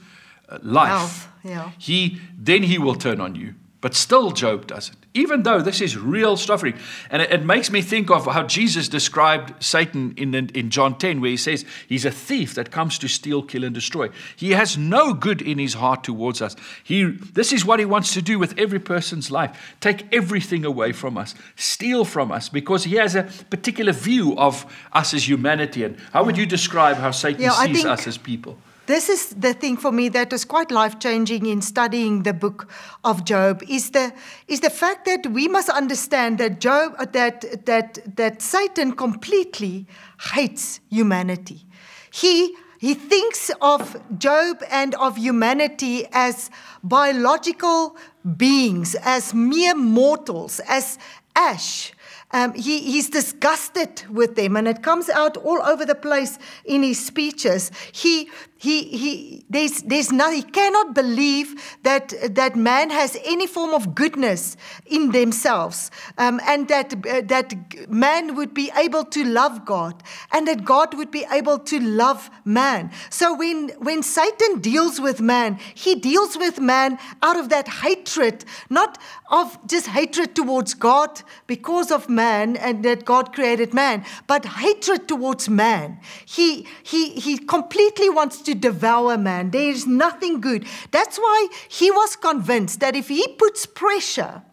uh, 0.48 0.58
life, 0.64 0.90
Health, 0.90 1.31
yeah. 1.44 1.72
he 1.78 2.20
then 2.38 2.64
he 2.64 2.78
will 2.78 2.96
turn 2.96 3.20
on 3.22 3.36
you. 3.36 3.56
But 3.82 3.96
still, 3.96 4.30
Job 4.30 4.68
doesn't. 4.68 5.00
Even 5.16 5.42
though 5.42 5.60
this 5.60 5.82
is 5.82 5.98
real 5.98 6.38
suffering, 6.38 6.76
and 7.10 7.20
it, 7.24 7.32
it 7.32 7.44
makes 7.44 7.72
me 7.72 7.82
think 7.82 8.12
of 8.12 8.28
how 8.28 8.44
Jesus 8.44 8.88
described 8.88 9.54
Satan 9.60 10.14
in 10.18 10.36
in 10.36 10.70
John 10.70 10.98
ten, 11.00 11.20
where 11.20 11.32
he 11.32 11.38
says 11.38 11.66
he's 11.90 12.06
a 12.06 12.12
thief 12.12 12.54
that 12.54 12.70
comes 12.70 13.00
to 13.00 13.08
steal, 13.08 13.42
kill, 13.42 13.64
and 13.64 13.74
destroy. 13.74 14.10
He 14.36 14.52
has 14.52 14.78
no 14.78 15.16
good 15.16 15.42
in 15.42 15.58
his 15.58 15.74
heart 15.74 16.04
towards 16.04 16.42
us. 16.44 16.56
He 16.84 17.06
this 17.34 17.52
is 17.52 17.66
what 17.66 17.80
he 17.80 17.86
wants 17.86 18.14
to 18.14 18.22
do 18.22 18.38
with 18.38 18.54
every 18.56 18.80
person's 18.80 19.32
life: 19.32 19.76
take 19.80 20.06
everything 20.14 20.64
away 20.64 20.92
from 20.94 21.18
us, 21.18 21.34
steal 21.56 22.06
from 22.06 22.32
us, 22.32 22.50
because 22.50 22.84
he 22.84 22.98
has 22.98 23.16
a 23.16 23.24
particular 23.50 23.94
view 23.94 24.38
of 24.38 24.66
us 24.94 25.14
as 25.16 25.28
humanity. 25.28 25.84
And 25.84 25.98
how 26.14 26.24
would 26.24 26.38
you 26.38 26.46
describe 26.46 26.98
how 26.98 27.12
Satan 27.12 27.42
Yeah, 27.42 27.66
sees 27.66 27.78
think- 27.82 27.88
us 27.88 28.06
as 28.08 28.18
people? 28.20 28.58
This 28.88 29.10
is 29.10 29.30
the 29.30 29.54
thing 29.54 29.78
for 29.78 29.92
me 29.92 30.10
that 30.10 30.32
was 30.32 30.44
quite 30.44 30.72
life 30.72 31.00
changing 31.00 31.46
in 31.46 31.62
studying 31.62 32.24
the 32.24 32.34
book 32.34 32.70
of 33.04 33.24
Job 33.26 33.64
is 33.70 33.92
the 33.92 34.12
is 34.48 34.62
the 34.62 34.72
fact 34.72 35.06
that 35.06 35.28
we 35.28 35.48
must 35.48 35.70
understand 35.70 36.40
that 36.40 36.60
Job 36.60 36.96
uh, 36.98 37.06
that 37.14 37.66
that 37.66 38.00
that 38.18 38.42
Satan 38.42 38.94
completely 38.94 39.86
hates 40.34 40.80
humanity. 40.90 41.66
He 42.12 42.56
he 42.80 42.96
thinks 42.96 43.52
of 43.62 43.96
Job 44.18 44.64
and 44.72 44.96
of 44.96 45.16
humanity 45.16 46.08
as 46.12 46.50
biological 46.84 47.96
beings, 48.38 48.96
as 48.96 49.36
mere 49.36 49.76
mortals, 49.76 50.60
as 50.68 50.98
ash. 51.36 51.94
Um, 52.34 52.54
he, 52.54 52.80
he's 52.80 53.10
disgusted 53.10 54.04
with 54.10 54.36
them, 54.36 54.56
and 54.56 54.68
it 54.68 54.82
comes 54.82 55.10
out 55.10 55.36
all 55.38 55.62
over 55.62 55.86
the 55.86 55.96
place 55.96 56.40
in 56.64 56.82
his 56.84 57.06
speeches. 57.06 57.72
He, 57.92 58.30
he, 58.58 58.84
he, 58.84 59.46
there's, 59.50 59.82
there's 59.82 60.12
no, 60.12 60.32
he 60.32 60.44
cannot 60.44 60.94
believe 60.94 61.78
that, 61.84 62.14
that 62.36 62.56
man 62.56 62.90
has 62.90 63.18
any 63.26 63.48
form 63.48 63.74
of 63.74 63.96
goodness 63.96 64.56
in 64.86 65.12
themselves, 65.12 65.92
um, 66.18 66.40
and 66.48 66.68
that, 66.70 66.94
uh, 66.94 67.22
that 67.26 67.54
man 67.90 68.36
would 68.36 68.54
be 68.54 68.72
able 68.78 69.04
to 69.06 69.26
love 69.26 69.66
God, 69.66 70.02
and 70.32 70.48
that 70.48 70.64
God 70.64 70.94
would 70.94 71.12
be 71.12 71.26
able 71.32 71.60
to 71.60 71.80
love 71.80 72.30
man. 72.46 72.92
So 73.10 73.36
when, 73.36 73.70
when 73.80 74.04
Satan 74.04 74.60
deals 74.60 75.02
with 75.02 75.20
man, 75.20 75.60
he 75.74 75.96
deals 75.96 76.38
with 76.38 76.60
man 76.60 76.98
out 77.22 77.38
of 77.38 77.50
that 77.50 77.68
hatred, 77.68 78.46
not 78.70 79.00
of 79.30 79.58
just 79.68 79.88
hatred 79.88 80.36
towards 80.36 80.76
God 80.76 81.22
because 81.48 81.92
of 81.92 82.08
man 82.08 82.21
and 82.22 82.84
that 82.84 83.06
God 83.06 83.34
created 83.34 83.74
man, 83.74 84.06
but 84.28 84.46
hatred 84.46 85.08
towards 85.08 85.50
man. 85.50 86.00
He, 86.26 86.68
he, 86.84 87.12
he 87.12 87.38
completely 87.38 88.10
wants 88.10 88.42
to 88.44 88.54
devour 88.54 89.18
man. 89.18 89.52
There 89.52 89.70
is 89.70 89.88
nothing 89.88 90.42
good. 90.42 90.66
That's 90.92 91.18
why 91.18 91.48
he 91.68 91.92
was 91.92 92.16
convinced 92.16 92.80
that 92.80 92.96
if 92.96 93.08
he 93.08 93.28
puts 93.38 93.66
pressure 93.66 94.44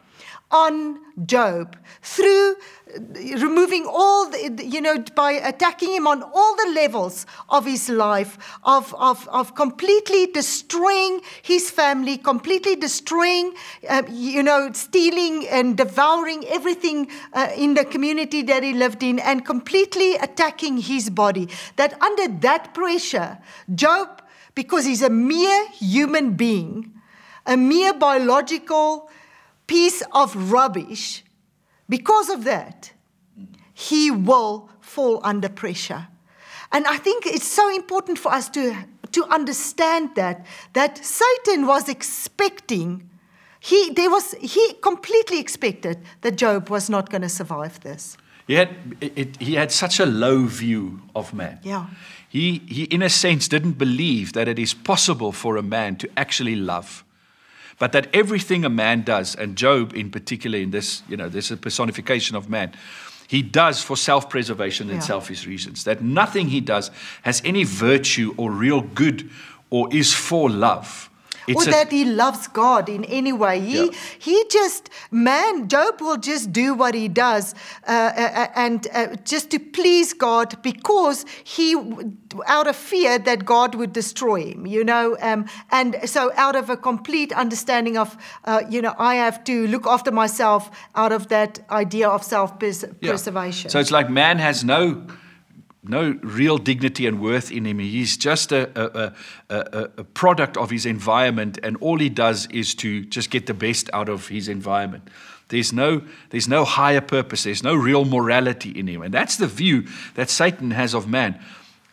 on 0.51 0.99
Job 1.27 1.77
through 2.03 2.57
removing 3.15 3.87
all 3.87 4.31
the, 4.31 4.65
you 4.65 4.81
know, 4.81 5.03
by 5.15 5.33
attacking 5.33 5.93
him 5.93 6.07
on 6.07 6.23
all 6.23 6.57
the 6.57 6.73
levels 6.75 7.27
of 7.49 7.67
his 7.67 7.89
life, 7.89 8.39
of, 8.65 8.95
of, 8.99 9.29
of 9.29 9.55
completely 9.55 10.27
destroying 10.27 11.21
his 11.43 11.71
family, 11.71 12.17
completely 12.17 12.77
destroying, 12.77 13.55
uh, 13.89 14.03
you 14.09 14.43
know, 14.43 14.71
stealing 14.73 15.47
and 15.49 15.77
devouring 15.77 16.45
everything 16.47 17.11
uh, 17.33 17.49
in 17.57 17.75
the 17.75 17.85
community 17.85 18.43
that 18.43 18.63
he 18.63 18.73
lived 18.73 19.03
in, 19.03 19.19
and 19.19 19.45
completely 19.45 20.15
attacking 20.17 20.79
his 20.79 21.11
body. 21.11 21.49
That 21.77 22.01
under 22.03 22.29
that 22.41 22.75
pressure, 22.75 23.39
Job, 23.75 24.23
because 24.55 24.85
he's 24.85 25.03
a 25.03 25.11
mere 25.11 25.69
human 25.69 26.35
being, 26.35 26.93
a 27.47 27.57
mere 27.57 27.95
biological 27.95 29.11
piece 29.67 30.03
of 30.13 30.51
rubbish, 30.51 31.23
because 31.89 32.29
of 32.29 32.45
that, 32.45 32.93
he 33.73 34.11
will 34.11 34.71
fall 34.81 35.21
under 35.23 35.49
pressure. 35.49 36.09
And 36.73 36.87
I 36.87 36.99
think 36.99 37.27
it's 37.27 37.47
so 37.47 37.75
important 37.75 38.19
for 38.19 38.33
us 38.33 38.49
to, 38.51 38.77
to 39.13 39.25
understand 39.27 40.15
that, 40.17 40.45
that 40.75 40.99
Satan 40.99 41.67
was 41.67 41.89
expecting, 41.89 43.09
he, 43.61 43.91
there 43.91 44.11
was, 44.11 44.35
he 44.41 44.75
completely 44.83 45.41
expected 45.41 45.99
that 46.21 46.37
Job 46.37 46.69
was 46.69 46.91
not 46.91 47.11
going 47.11 47.23
to 47.23 47.29
survive 47.29 47.81
this. 47.81 48.17
He 48.47 48.55
had, 48.55 48.71
it, 49.01 49.41
he 49.41 49.55
had 49.55 49.71
such 49.73 50.01
a 50.01 50.07
low 50.07 50.45
view 50.47 51.03
of 51.15 51.33
man. 51.33 51.61
Yeah. 51.63 51.87
He, 52.29 52.63
he, 52.67 52.85
in 52.85 53.03
a 53.03 53.09
sense, 53.09 53.49
didn't 53.49 53.79
believe 53.79 54.33
that 54.33 54.49
it 54.49 54.59
is 54.59 54.75
possible 54.75 55.33
for 55.33 55.57
a 55.57 55.63
man 55.63 55.97
to 55.97 56.09
actually 56.17 56.57
love. 56.57 57.05
But 57.79 57.93
that 57.93 58.09
everything 58.13 58.65
a 58.65 58.69
man 58.69 59.03
does, 59.03 59.35
and 59.35 59.57
Job 59.57 59.95
in 59.95 60.11
particular, 60.11 60.59
in 60.59 60.71
this, 60.71 61.03
you 61.09 61.17
know, 61.17 61.29
this 61.29 61.47
is 61.47 61.53
a 61.53 61.57
personification 61.57 62.37
of 62.37 62.49
man, 62.49 62.73
he 63.29 63.43
does 63.43 63.83
for 63.83 63.97
self 63.97 64.29
preservation 64.31 64.89
and 64.89 64.99
Yeah. 65.01 65.07
selfish 65.07 65.47
reasons. 65.47 65.85
That 65.85 66.03
nothing 66.03 66.49
he 66.49 66.61
does 66.61 66.91
has 67.23 67.43
any 67.45 67.65
virtue 67.65 68.35
or 68.37 68.51
real 68.51 68.81
good 68.81 69.29
or 69.71 69.93
is 69.95 70.15
for 70.15 70.49
love. 70.49 71.08
Or 71.57 71.63
a- 71.63 71.71
that 71.71 71.91
he 71.91 72.05
loves 72.05 72.49
God 72.49 72.89
in 72.89 73.05
any 73.05 73.33
way. 73.33 73.61
He 73.61 73.85
Yeah. 73.85 73.91
he 74.19 74.45
just 74.51 74.91
man 75.11 75.69
Job 75.69 76.01
will 76.01 76.17
just 76.19 76.53
do 76.53 76.75
what 76.75 76.95
he 76.95 77.09
does 77.09 77.55
uh, 77.87 77.91
uh, 77.93 78.47
and 78.55 78.87
uh, 78.95 79.07
just 79.25 79.51
to 79.51 79.59
please 79.59 80.13
God 80.13 80.61
because 80.63 81.25
he 81.45 81.75
out 82.47 82.67
of 82.67 82.77
fear 82.77 83.19
that 83.19 83.45
God 83.45 83.75
would 83.75 83.93
destroy 83.93 84.41
him. 84.53 84.67
You 84.67 84.85
know, 84.85 85.17
um, 85.23 85.47
and 85.71 85.97
so 86.05 86.31
out 86.37 86.57
of 86.57 86.71
a 86.71 86.77
complete 86.77 87.33
understanding 87.33 87.97
of 87.99 88.17
uh, 88.45 88.63
you 88.71 88.81
know 88.83 88.95
I 88.99 89.15
have 89.17 89.43
to 89.45 89.67
look 89.69 89.87
after 89.87 90.11
myself 90.13 90.71
out 90.95 91.13
of 91.13 91.29
that 91.29 91.61
idea 91.71 92.09
of 92.09 92.23
self 92.23 92.51
Yeah. 92.61 93.11
preservation. 93.11 93.71
So 93.71 93.79
it's 93.81 93.91
like 93.91 94.11
man 94.11 94.39
has 94.39 94.63
no 94.65 95.03
no 95.89 96.19
real 96.23 96.59
dignity 96.59 97.07
and 97.07 97.21
worth 97.21 97.51
in 97.51 97.67
him. 97.67 97.79
He's 97.79 98.17
just 98.17 98.53
a, 98.53 98.71
a, 98.75 99.15
a, 99.49 99.91
a, 99.99 100.05
product 100.05 100.57
of 100.57 100.71
his 100.71 100.87
environment, 100.87 101.59
and 101.63 101.77
all 101.79 101.99
he 101.99 102.09
does 102.09 102.47
is 102.47 102.75
to 102.77 103.05
just 103.05 103.31
get 103.31 103.47
the 103.47 103.55
best 103.55 103.91
out 103.93 104.09
of 104.09 104.29
his 104.29 104.49
environment. 104.49 105.09
There's 105.49 105.73
no, 105.73 106.03
there's 106.31 106.49
no 106.49 106.65
higher 106.65 107.01
purpose, 107.01 107.45
there's 107.45 107.63
no 107.63 107.75
real 107.75 108.05
morality 108.05 108.71
in 108.71 108.87
him. 108.87 109.03
And 109.03 109.13
that's 109.13 109.37
the 109.37 109.47
view 109.47 109.87
that 110.15 110.31
Satan 110.31 110.73
has 110.73 110.95
of 110.95 111.09
man. 111.09 111.41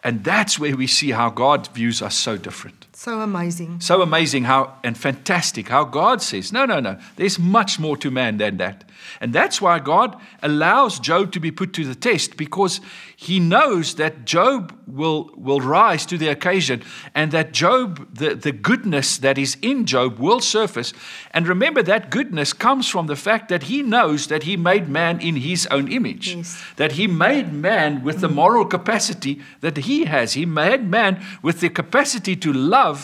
And 0.04 0.24
that's 0.24 0.60
where 0.60 0.76
we 0.76 0.88
see 0.88 1.12
how 1.12 1.30
God 1.30 1.68
views 1.70 2.02
us 2.02 2.16
so 2.16 2.38
different. 2.38 2.86
So 3.06 3.22
amazing. 3.22 3.80
So 3.82 4.02
amazing 4.02 4.46
how 4.46 4.74
and 4.84 4.98
fantastic 4.98 5.70
how 5.70 5.84
God 5.86 6.22
says, 6.24 6.52
no, 6.52 6.66
no, 6.66 6.80
no, 6.80 6.98
there's 7.18 7.38
much 7.38 7.80
more 7.80 7.98
to 7.98 8.10
man 8.10 8.38
than 8.38 8.58
that. 8.58 8.84
And 9.22 9.32
that's 9.32 9.62
why 9.62 9.78
God 9.80 10.20
allows 10.42 11.00
Job 11.00 11.32
to 11.34 11.40
be 11.40 11.52
put 11.52 11.72
to 11.74 11.86
the 11.86 11.94
test 11.94 12.36
because 12.38 12.82
he 13.16 13.40
knows 13.40 13.96
that 13.96 14.26
Job 14.26 14.74
will, 14.88 15.30
will 15.36 15.60
rise 15.60 16.06
to 16.08 16.18
the 16.18 16.30
occasion 16.30 16.82
and 17.14 17.32
that 17.32 17.52
Job, 17.52 17.88
the, 18.22 18.34
the 18.34 18.52
goodness 18.52 19.20
that 19.20 19.38
is 19.38 19.58
in 19.62 19.86
Job, 19.86 20.18
will 20.18 20.40
surface. 20.40 20.92
And 21.32 21.48
remember, 21.48 21.84
that 21.84 22.10
goodness 22.10 22.54
comes 22.54 22.90
from 22.90 23.06
the 23.08 23.16
fact 23.16 23.50
that 23.50 23.64
he 23.64 23.84
knows 23.84 24.28
that 24.28 24.44
he 24.44 24.58
made 24.58 24.90
man 24.90 25.20
in 25.20 25.36
his 25.36 25.68
own 25.68 25.92
image, 25.92 26.36
Yes. 26.36 26.64
that 26.78 26.94
he 26.94 27.06
made 27.08 27.54
man 27.54 28.04
with 28.04 28.20
the 28.22 28.30
moral 28.30 28.66
capacity 28.66 29.42
that 29.62 29.78
he 29.78 30.06
has. 30.06 30.34
He 30.34 30.46
made 30.46 30.84
man 30.90 31.24
with 31.44 31.60
the 31.60 31.70
capacity 31.70 32.36
to 32.38 32.52
love 32.52 32.95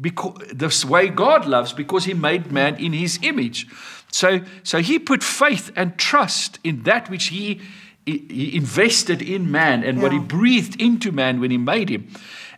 because 0.00 0.42
this 0.52 0.84
way 0.84 1.08
God 1.08 1.46
loves 1.46 1.72
because 1.72 2.04
he 2.04 2.14
made 2.14 2.50
man 2.50 2.76
in 2.76 2.92
his 2.92 3.18
image. 3.22 3.66
So, 4.10 4.40
so 4.62 4.78
he 4.78 4.98
put 4.98 5.22
faith 5.22 5.70
and 5.76 5.96
trust 5.98 6.58
in 6.64 6.82
that 6.82 7.10
which 7.10 7.26
he, 7.26 7.60
he 8.04 8.56
invested 8.56 9.22
in 9.22 9.50
man 9.50 9.84
and 9.84 10.02
what 10.02 10.12
he 10.12 10.18
breathed 10.18 10.80
into 10.80 11.12
man 11.12 11.40
when 11.40 11.50
he 11.50 11.58
made 11.58 11.88
him. 11.88 12.08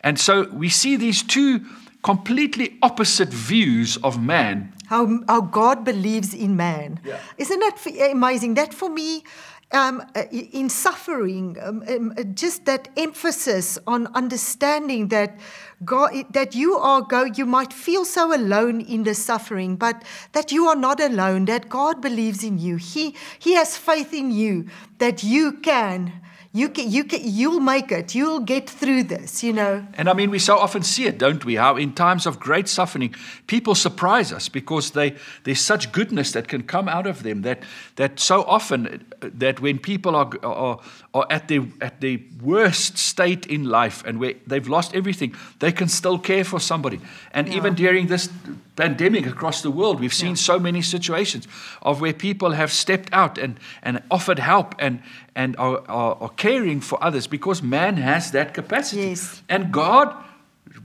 And 0.03 0.19
so 0.19 0.49
we 0.51 0.69
see 0.69 0.97
these 0.97 1.23
two 1.23 1.65
completely 2.03 2.77
opposite 2.83 3.31
views 3.31 3.97
of 3.99 4.21
man. 4.21 4.75
how, 4.87 5.21
how 5.29 5.41
God 5.41 5.85
believes 5.85 6.35
in 6.35 6.57
man. 6.57 7.01
Yeah. 7.05 7.19
Isn't 7.39 7.61
that 7.61 8.11
amazing? 8.13 8.55
That 8.55 8.75
for 8.75 8.91
me, 8.91 9.25
um, 9.73 10.03
in 10.31 10.69
suffering, 10.69 11.57
um, 11.63 11.83
um, 11.89 12.15
just 12.35 12.65
that 12.67 12.89
emphasis 12.97 13.79
on 13.87 14.07
understanding 14.15 15.09
that 15.09 15.39
God, 15.85 16.13
that 16.33 16.55
you 16.55 16.77
are 16.77 17.03
go, 17.03 17.25
you 17.25 17.47
might 17.47 17.73
feel 17.73 18.05
so 18.05 18.35
alone 18.35 18.81
in 18.81 19.05
the 19.05 19.15
suffering, 19.15 19.77
but 19.77 20.03
that 20.33 20.53
you 20.53 20.67
are 20.67 20.77
not 20.77 21.01
alone. 21.01 21.45
That 21.47 21.69
God 21.69 22.01
believes 22.01 22.43
in 22.45 22.59
you. 22.59 22.77
He 22.77 23.15
He 23.39 23.55
has 23.55 23.77
faith 23.77 24.13
in 24.13 24.31
you 24.31 24.67
that 24.99 25.23
you 25.23 25.53
can. 25.53 26.13
You 26.57 26.69
can, 26.69 26.89
you 26.89 27.03
can, 27.03 27.19
you'll 27.25 27.59
make 27.59 27.91
it. 27.91 28.15
You'll 28.15 28.39
get 28.39 28.71
through 28.71 29.03
this, 29.05 29.43
you 29.43 29.53
know. 29.53 29.85
And 29.95 30.09
I 30.09 30.13
mean, 30.13 30.31
we 30.31 30.39
so 30.39 30.57
often 30.57 30.85
see 30.85 31.05
it, 31.05 31.19
don't 31.19 31.45
we? 31.45 31.57
How 31.57 31.77
in 31.77 31.95
times 31.95 32.27
of 32.27 32.39
great 32.39 32.69
suffering, 32.69 33.13
people 33.49 33.75
surprise 33.75 34.33
us 34.33 34.49
because 34.49 34.93
they, 34.93 35.17
there's 35.43 35.61
such 35.61 35.91
goodness 35.91 36.31
that 36.31 36.47
can 36.47 36.63
come 36.63 36.89
out 36.89 37.09
of 37.09 37.25
them. 37.25 37.43
That, 37.43 37.65
that 37.97 38.21
so 38.21 38.45
often, 38.45 39.05
that 39.21 39.61
when 39.61 39.79
people 39.79 40.17
are, 40.17 40.31
are, 40.43 40.81
are 41.13 41.27
at, 41.31 41.49
their, 41.49 41.67
at 41.81 42.01
their 42.01 42.19
worst 42.43 42.99
state 42.99 43.47
in 43.47 43.65
life 43.65 44.05
and 44.05 44.19
where 44.19 44.35
they've 44.47 44.69
lost 44.69 44.95
everything, 44.95 45.35
they 45.59 45.73
can 45.73 45.89
still 45.89 46.19
care 46.19 46.45
for 46.45 46.61
somebody. 46.61 47.01
And 47.33 47.49
even 47.49 47.75
during 47.75 48.07
this 48.07 48.29
pandemic 48.77 49.27
across 49.27 49.63
the 49.63 49.71
world, 49.71 50.01
we've 50.01 50.15
seen 50.15 50.37
so 50.37 50.59
many 50.59 50.83
situations 50.83 51.47
of 51.83 52.01
where 52.01 52.13
people 52.13 52.53
have 52.53 52.73
stepped 52.73 53.13
out 53.13 53.39
and, 53.39 53.59
and 53.83 54.03
offered 54.11 54.39
help 54.39 54.75
and, 54.79 55.03
and 55.35 55.57
are, 55.57 55.83
are, 55.89 56.17
are 56.21 56.29
caring 56.31 56.81
for 56.81 57.03
others 57.03 57.27
because 57.27 57.63
man 57.63 57.97
has 57.97 58.31
that 58.33 58.55
capacity. 58.55 59.09
Yes. 59.09 59.43
And 59.49 59.73
God 59.73 60.15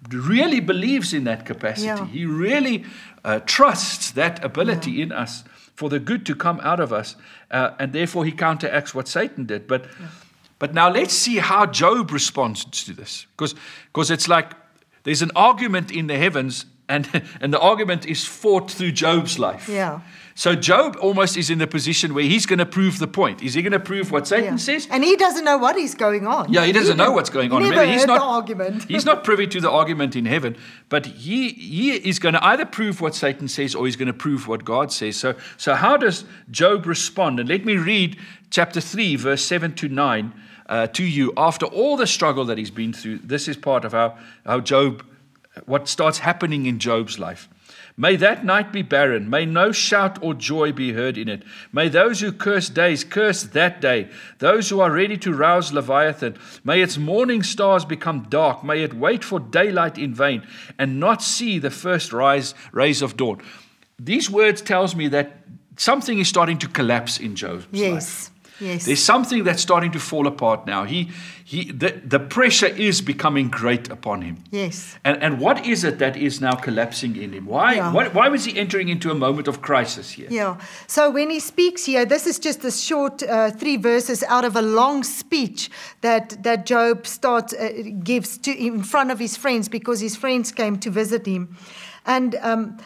really 0.10 0.60
believes 0.60 1.14
in 1.14 1.24
that 1.26 1.46
capacity. 1.46 1.88
Yeah. 1.88 2.06
He 2.06 2.26
really 2.26 2.86
uh, 3.24 3.40
trusts 3.46 4.12
that 4.12 4.44
ability 4.44 5.02
in 5.02 5.12
us 5.12 5.44
for 5.80 5.88
the 5.88 5.98
good 5.98 6.26
to 6.26 6.36
come 6.36 6.60
out 6.60 6.82
of 6.82 6.92
us. 6.92 7.16
Uh, 7.50 7.72
and 7.80 7.94
therefore, 7.94 8.26
he 8.26 8.34
counteracts 8.34 8.94
what 8.94 9.08
Satan 9.08 9.46
did. 9.46 9.66
But, 9.66 9.86
but 10.60 10.74
now 10.74 10.90
let's 10.92 11.14
see 11.14 11.38
how 11.38 11.66
Job 11.68 12.12
responds 12.12 12.66
to 12.66 12.92
this. 12.92 13.26
Because 13.38 14.12
it's 14.12 14.28
like 14.28 14.52
there's 15.04 15.22
an 15.22 15.32
argument 15.38 15.90
in 15.90 16.08
the 16.08 16.18
heavens, 16.18 16.66
and, 16.90 17.08
and 17.42 17.54
the 17.54 17.60
argument 17.60 18.06
is 18.06 18.26
fought 18.26 18.70
through 18.72 18.92
Job's 18.92 19.40
life. 19.40 19.70
Yeah. 19.70 20.02
So 20.36 20.56
Job 20.56 20.96
almost 21.02 21.36
is 21.36 21.50
in 21.50 21.58
the 21.58 21.68
position 21.68 22.14
where 22.14 22.24
he's 22.24 22.46
going 22.46 22.60
to 22.60 22.66
prove 22.66 22.98
the 22.98 23.08
point. 23.08 23.44
Is 23.44 23.56
he 23.56 23.62
going 23.62 23.74
to 23.74 23.80
prove 23.80 24.10
what 24.10 24.26
Satan 24.26 24.54
Yeah. 24.54 24.56
says? 24.56 24.88
And 24.90 25.04
he 25.04 25.18
doesn't 25.18 25.44
know 25.44 25.58
what 25.58 25.76
is 25.76 25.96
going 25.96 26.28
on. 26.28 26.54
Yeah, 26.54 26.64
he 26.66 26.72
doesn't 26.72 26.96
know 26.96 27.12
what's 27.12 27.30
going 27.30 27.52
on. 27.52 27.62
Never 27.62 27.72
Remember, 27.72 27.92
he's 27.92 28.02
heard 28.04 28.08
not 28.08 28.20
the 28.20 28.26
argument. 28.26 28.84
he's 28.86 29.04
not 29.04 29.26
privy 29.26 29.48
to 29.48 29.60
the 29.60 29.70
argument 29.70 30.16
in 30.16 30.26
heaven, 30.26 30.56
but 30.88 31.06
he 31.06 31.50
he 31.50 31.92
is 31.92 32.20
going 32.20 32.36
to 32.36 32.46
either 32.46 32.66
prove 32.66 33.02
what 33.02 33.16
Satan 33.16 33.50
says 33.50 33.76
or 33.76 33.86
he's 33.86 33.98
going 33.98 34.08
to 34.08 34.14
prove 34.14 34.48
what 34.48 34.64
God 34.64 34.94
says. 34.94 35.18
So 35.18 35.36
so 35.58 35.76
how 35.76 35.98
does 35.98 36.24
Job 36.50 36.86
respond? 36.86 37.40
And 37.42 37.50
let 37.50 37.66
me 37.66 37.76
read 37.76 38.18
chapter 38.50 38.80
three, 38.80 39.18
verse 39.18 39.44
seven 39.44 39.76
to 39.76 39.90
nine. 39.90 40.34
Uh, 40.68 40.86
to 40.86 41.04
you, 41.04 41.34
after 41.36 41.66
all 41.66 41.98
the 41.98 42.06
struggle 42.06 42.46
that 42.46 42.58
he's 42.60 42.70
been 42.72 42.94
through, 42.94 43.18
this 43.24 43.48
is 43.48 43.58
part 43.58 43.84
of 43.84 43.92
how, 43.92 44.16
how 44.46 44.60
Job, 44.60 45.04
what 45.66 45.88
starts 45.88 46.20
happening 46.20 46.66
in 46.66 46.80
Job's 46.80 47.20
life. 47.20 47.50
May 47.98 48.16
that 48.16 48.46
night 48.46 48.72
be 48.72 48.82
barren. 48.82 49.30
May 49.30 49.46
no 49.46 49.72
shout 49.72 50.18
or 50.24 50.34
joy 50.34 50.72
be 50.72 50.94
heard 50.94 51.18
in 51.18 51.28
it. 51.28 51.44
May 51.74 51.90
those 51.90 52.22
who 52.22 52.32
curse 52.32 52.70
days 52.70 53.04
curse 53.04 53.44
that 53.44 53.82
day. 53.82 54.10
Those 54.38 54.70
who 54.70 54.80
are 54.80 54.92
ready 54.92 55.18
to 55.18 55.34
rouse 55.34 55.74
Leviathan, 55.74 56.38
may 56.64 56.82
its 56.82 56.98
morning 56.98 57.44
stars 57.44 57.84
become 57.84 58.28
dark. 58.30 58.64
May 58.64 58.84
it 58.84 58.94
wait 58.94 59.24
for 59.24 59.40
daylight 59.40 59.98
in 59.98 60.14
vain 60.14 60.48
and 60.78 61.00
not 61.00 61.22
see 61.22 61.60
the 61.60 61.72
first 61.72 62.14
rise, 62.14 62.56
rays 62.72 63.02
of 63.02 63.18
dawn. 63.18 63.42
These 64.00 64.30
words 64.30 64.62
tells 64.62 64.96
me 64.96 65.10
that 65.10 65.44
something 65.76 66.20
is 66.20 66.30
starting 66.30 66.58
to 66.60 66.68
collapse 66.70 67.20
in 67.20 67.36
Job's 67.36 67.68
life. 67.94 68.32
Yes. 68.60 68.86
There's 68.86 69.04
something 69.04 69.44
that's 69.44 69.62
starting 69.62 69.92
to 69.92 70.00
fall 70.00 70.28
apart 70.28 70.66
now. 70.68 70.84
He, 70.84 71.10
he, 71.46 71.72
the, 71.72 72.00
the 72.06 72.20
pressure 72.20 72.68
is 72.68 73.02
becoming 73.02 73.50
great 73.50 73.90
upon 73.90 74.22
him. 74.22 74.44
Yes. 74.52 74.98
And, 75.04 75.22
and 75.24 75.40
what 75.40 75.66
is 75.66 75.84
it 75.84 75.98
that 76.00 76.16
is 76.16 76.40
now 76.42 76.54
collapsing 76.56 77.16
in 77.16 77.34
him? 77.34 77.46
Why, 77.46 77.76
Yeah. 77.76 77.92
why, 77.92 78.08
why 78.10 78.30
was 78.30 78.46
he 78.46 78.58
entering 78.60 78.90
into 78.90 79.10
a 79.12 79.16
moment 79.16 79.48
of 79.48 79.62
crisis 79.62 80.12
here? 80.12 80.28
Yeah. 80.30 80.58
So 80.88 81.10
when 81.10 81.30
he 81.30 81.40
speaks 81.40 81.86
here, 81.86 82.06
this 82.06 82.28
is 82.28 82.38
just 82.40 82.64
a 82.66 82.72
short 82.72 83.24
uh, 83.24 83.52
three 83.52 83.78
verses 83.78 84.24
out 84.24 84.46
of 84.46 84.56
a 84.56 84.62
long 84.62 85.04
speech 85.04 85.70
that 86.02 86.44
that 86.44 86.66
Job 86.66 87.06
starts 87.08 87.54
uh, 87.54 87.72
gives 88.04 88.38
to 88.40 88.52
in 88.52 88.84
front 88.84 89.12
of 89.12 89.20
his 89.20 89.38
friends 89.38 89.70
because 89.70 90.00
his 90.00 90.16
friends 90.16 90.52
came 90.52 90.78
to 90.80 90.90
visit 90.92 91.26
him, 91.26 91.56
and. 92.06 92.36
Um, 92.42 92.78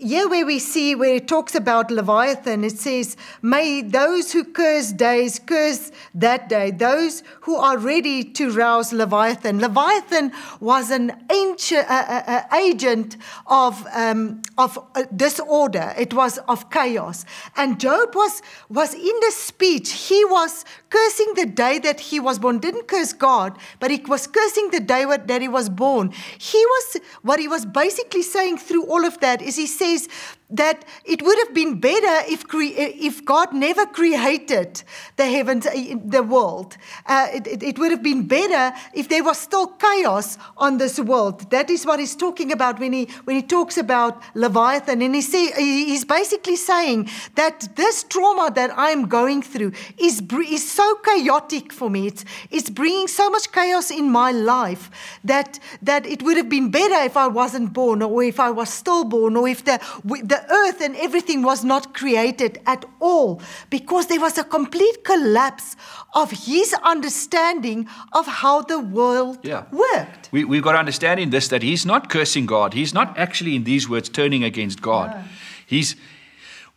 here, 0.00 0.28
where 0.28 0.46
we 0.46 0.58
see 0.58 0.94
where 0.94 1.16
it 1.16 1.28
talks 1.28 1.54
about 1.54 1.90
Leviathan, 1.90 2.64
it 2.64 2.78
says, 2.78 3.16
May 3.42 3.82
those 3.82 4.32
who 4.32 4.44
curse 4.44 4.92
days 4.92 5.38
curse 5.38 5.92
that 6.14 6.48
day, 6.48 6.70
those 6.70 7.22
who 7.42 7.56
are 7.56 7.78
ready 7.78 8.24
to 8.24 8.50
rouse 8.50 8.92
Leviathan. 8.92 9.60
Leviathan 9.60 10.32
was 10.60 10.90
an 10.90 11.12
ancient 11.30 11.88
uh, 11.90 12.22
uh, 12.26 12.56
agent 12.56 13.16
of, 13.46 13.86
um, 13.94 14.42
of 14.58 14.78
uh, 14.94 15.04
disorder, 15.14 15.94
it 15.98 16.14
was 16.14 16.38
of 16.48 16.70
chaos. 16.70 17.24
And 17.56 17.78
Job 17.78 18.14
was, 18.14 18.42
was 18.68 18.94
in 18.94 19.20
the 19.20 19.32
speech, 19.32 19.92
he 19.92 20.24
was 20.24 20.64
cursing 20.88 21.34
the 21.36 21.46
day 21.46 21.78
that 21.78 22.00
he 22.00 22.20
was 22.20 22.38
born. 22.38 22.58
Didn't 22.58 22.88
curse 22.88 23.12
God, 23.12 23.56
but 23.78 23.90
he 23.90 23.98
was 24.06 24.26
cursing 24.26 24.70
the 24.70 24.80
day 24.80 25.04
that 25.04 25.40
he 25.40 25.48
was 25.48 25.68
born. 25.68 26.10
He 26.38 26.58
was, 26.58 26.96
what 27.22 27.38
he 27.38 27.48
was 27.48 27.64
basically 27.64 28.22
saying 28.22 28.58
through 28.58 28.86
all 28.86 29.04
of 29.04 29.20
that 29.20 29.42
is 29.42 29.56
he 29.56 29.66
says, 29.98 30.08
that 30.50 30.84
it 31.04 31.22
would 31.22 31.38
have 31.38 31.54
been 31.54 31.80
better 31.80 32.30
if, 32.30 32.46
cre- 32.46 32.74
if 32.76 33.24
God 33.24 33.52
never 33.52 33.86
created 33.86 34.82
the 35.16 35.26
heavens, 35.26 35.66
uh, 35.66 35.72
the 36.04 36.22
world. 36.22 36.76
Uh, 37.06 37.28
it, 37.32 37.46
it, 37.46 37.62
it 37.62 37.78
would 37.78 37.90
have 37.90 38.02
been 38.02 38.26
better 38.26 38.76
if 38.94 39.08
there 39.08 39.22
was 39.22 39.38
still 39.38 39.68
chaos 39.68 40.38
on 40.56 40.78
this 40.78 40.98
world. 40.98 41.50
That 41.50 41.70
is 41.70 41.86
what 41.86 42.00
he's 42.00 42.16
talking 42.16 42.52
about 42.52 42.78
when 42.78 42.92
he, 42.92 43.04
when 43.24 43.36
he 43.36 43.42
talks 43.42 43.78
about 43.78 44.22
Leviathan. 44.34 45.02
And 45.02 45.14
he 45.14 45.22
say, 45.22 45.52
he's 45.52 46.04
basically 46.04 46.56
saying 46.56 47.08
that 47.36 47.68
this 47.76 48.02
trauma 48.04 48.50
that 48.54 48.70
I'm 48.76 49.06
going 49.06 49.42
through 49.42 49.72
is, 49.98 50.22
is 50.48 50.70
so 50.70 50.96
chaotic 50.96 51.72
for 51.72 51.88
me. 51.88 52.08
It's, 52.08 52.24
it's 52.50 52.70
bringing 52.70 53.08
so 53.08 53.30
much 53.30 53.52
chaos 53.52 53.90
in 53.90 54.10
my 54.10 54.32
life 54.32 54.90
that, 55.24 55.58
that 55.82 56.06
it 56.06 56.22
would 56.22 56.36
have 56.36 56.48
been 56.48 56.70
better 56.70 57.04
if 57.04 57.16
I 57.16 57.28
wasn't 57.28 57.72
born 57.72 58.02
or 58.02 58.22
if 58.22 58.40
I 58.40 58.50
was 58.50 58.70
stillborn 58.70 59.36
or 59.36 59.48
if 59.48 59.64
the, 59.64 59.80
the 60.04 60.39
earth 60.48 60.80
and 60.80 60.96
everything 60.96 61.42
was 61.42 61.64
not 61.64 61.94
created 61.94 62.60
at 62.66 62.84
all 63.00 63.40
because 63.70 64.06
there 64.06 64.20
was 64.20 64.38
a 64.38 64.44
complete 64.44 65.04
collapse 65.04 65.76
of 66.14 66.30
his 66.30 66.74
understanding 66.82 67.88
of 68.12 68.26
how 68.26 68.62
the 68.62 68.78
world 68.78 69.38
Yeah. 69.42 69.64
worked. 69.72 70.28
We, 70.32 70.44
we've 70.44 70.62
got 70.62 70.72
to 70.72 70.78
understand 70.78 71.20
in 71.20 71.30
this 71.30 71.48
that 71.48 71.62
he's 71.62 71.84
not 71.86 72.08
cursing 72.08 72.46
God. 72.46 72.74
He's 72.74 72.94
not 72.94 73.16
actually, 73.18 73.56
in 73.56 73.64
these 73.64 73.88
words, 73.88 74.08
turning 74.08 74.44
against 74.44 74.80
God. 74.82 75.24
He's 75.66 75.96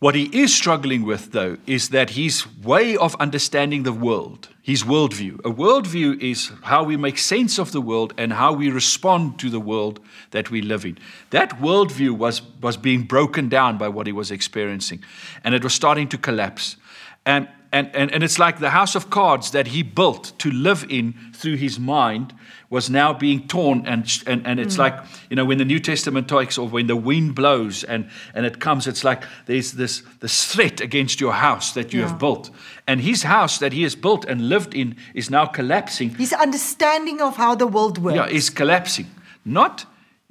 what 0.04 0.14
he 0.14 0.24
is 0.38 0.54
struggling 0.54 1.06
with, 1.06 1.32
though, 1.32 1.56
is 1.66 1.88
that 1.88 2.10
his 2.10 2.46
way 2.58 2.94
of 2.94 3.14
understanding 3.14 3.84
the 3.84 3.92
world, 3.92 4.50
his 4.60 4.82
worldview. 4.82 5.38
A 5.46 5.50
worldview 5.50 6.20
is 6.20 6.52
how 6.64 6.84
we 6.84 6.98
make 6.98 7.16
sense 7.16 7.58
of 7.58 7.72
the 7.72 7.80
world 7.80 8.12
and 8.18 8.34
how 8.34 8.52
we 8.52 8.68
respond 8.68 9.38
to 9.38 9.48
the 9.48 9.58
world 9.58 10.00
that 10.32 10.50
we 10.50 10.60
live 10.60 10.84
in. 10.84 10.98
That 11.30 11.58
worldview 11.58 12.18
was, 12.18 12.42
was 12.60 12.76
being 12.76 13.04
broken 13.04 13.48
down 13.48 13.78
by 13.78 13.88
what 13.88 14.06
he 14.06 14.12
was 14.12 14.30
experiencing, 14.30 15.02
and 15.42 15.54
it 15.54 15.64
was 15.64 15.72
starting 15.72 16.08
to 16.08 16.18
collapse. 16.18 16.76
And, 17.24 17.48
and, 17.74 17.90
and, 17.96 18.12
and 18.12 18.22
it's 18.22 18.38
like 18.38 18.60
the 18.60 18.70
house 18.70 18.94
of 18.94 19.10
cards 19.10 19.50
that 19.50 19.66
he 19.66 19.82
built 19.82 20.32
to 20.38 20.50
live 20.50 20.86
in 20.88 21.14
through 21.34 21.56
his 21.56 21.78
mind 21.80 22.32
was 22.70 22.88
now 22.88 23.12
being 23.12 23.48
torn 23.48 23.84
and, 23.84 24.22
and, 24.28 24.46
and 24.46 24.60
it's 24.60 24.76
hmm. 24.76 24.82
like 24.82 25.04
you 25.28 25.34
know 25.34 25.44
when 25.44 25.58
the 25.58 25.64
new 25.64 25.80
testament 25.80 26.28
talks 26.28 26.56
or 26.56 26.68
when 26.68 26.86
the 26.86 26.96
wind 26.96 27.34
blows 27.34 27.82
and, 27.82 28.08
and 28.32 28.46
it 28.46 28.60
comes 28.60 28.86
it's 28.86 29.02
like 29.02 29.24
there's 29.46 29.72
this, 29.72 30.02
this 30.20 30.44
threat 30.44 30.80
against 30.80 31.20
your 31.20 31.32
house 31.32 31.72
that 31.72 31.92
you 31.92 32.00
Yeah. 32.00 32.08
have 32.08 32.18
built 32.18 32.50
and 32.86 33.00
his 33.00 33.24
house 33.24 33.58
that 33.58 33.72
he 33.72 33.82
has 33.82 33.96
built 33.96 34.24
and 34.24 34.48
lived 34.48 34.74
in 34.74 34.96
is 35.12 35.28
now 35.28 35.44
collapsing 35.44 36.10
His 36.10 36.32
understanding 36.32 37.20
of 37.20 37.36
how 37.36 37.56
the 37.56 37.66
world 37.66 37.98
works. 37.98 38.16
yeah, 38.16 38.26
is 38.26 38.50
collapsing. 38.50 39.06
Not 39.44 39.86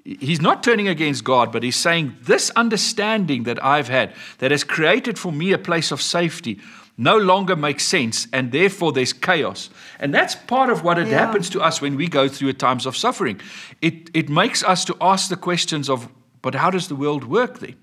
he's 0.06 0.42
not 0.42 0.64
turning 0.64 0.88
against 0.88 1.24
God, 1.24 1.52
but 1.52 1.64
he's 1.64 1.78
saying 1.78 2.16
this 2.22 2.52
understanding 2.56 3.44
that 3.44 3.64
I've 3.64 3.88
had 3.88 4.14
that 4.40 4.52
has 4.52 4.64
created 4.64 5.18
for 5.18 5.32
me 5.32 5.54
a 5.54 5.58
place 5.58 5.92
of 5.92 6.02
safety 6.02 6.60
no 6.98 7.18
longer 7.18 7.56
makes 7.56 7.84
sense, 7.86 8.28
and 8.32 8.52
therefore 8.52 8.92
there's 8.94 9.14
chaos. 9.14 9.70
And 10.00 10.14
that's 10.14 10.36
part 10.36 10.70
of 10.70 10.84
what 10.84 10.98
it 10.98 11.08
Yeah. 11.08 11.20
happens 11.26 11.50
to 11.50 11.60
us 11.62 11.82
when 11.82 11.96
we 11.98 12.08
go 12.08 12.28
through 12.28 12.54
times 12.54 12.86
of 12.86 12.96
suffering. 12.96 13.42
It 13.82 14.10
it 14.14 14.30
makes 14.30 14.64
us 14.64 14.86
to 14.86 14.96
ask 15.00 15.30
the 15.30 15.36
questions 15.40 15.90
of, 15.90 16.08
but 16.42 16.56
how 16.56 16.70
does 16.72 16.88
the 16.88 16.96
world 16.96 17.24
work 17.24 17.60
then? 17.60 17.76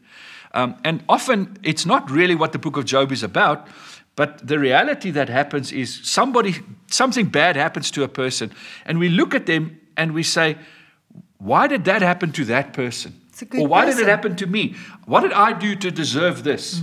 Um, 0.54 0.74
and 0.84 1.02
often 1.08 1.56
it's 1.62 1.84
not 1.84 2.10
really 2.10 2.34
what 2.34 2.50
the 2.52 2.58
book 2.58 2.76
of 2.76 2.84
Job 2.84 3.12
is 3.12 3.22
about, 3.22 3.66
but 4.16 4.46
the 4.48 4.58
reality 4.58 5.12
that 5.12 5.28
happens 5.28 5.72
is 5.72 6.00
somebody, 6.02 6.54
something 6.90 7.30
bad 7.30 7.56
happens 7.56 7.90
to 7.90 8.02
a 8.02 8.08
person, 8.08 8.50
and 8.86 8.98
we 8.98 9.08
look 9.08 9.34
at 9.34 9.46
them 9.46 9.70
and 9.96 10.12
we 10.12 10.22
say, 10.22 10.56
why 11.38 11.68
did 11.68 11.84
that 11.84 12.02
happen 12.02 12.32
to 12.32 12.44
that 12.44 12.72
person? 12.72 13.12
It's 13.28 13.42
a 13.42 13.44
good 13.44 13.60
Or 13.60 13.68
why 13.68 13.84
did 13.86 13.98
it 13.98 14.08
happen 14.08 14.36
to 14.36 14.46
me? 14.46 14.74
What 15.06 15.20
did 15.22 15.32
I 15.32 15.52
do 15.58 15.74
to 15.76 15.90
deserve 15.90 16.42
this? 16.42 16.82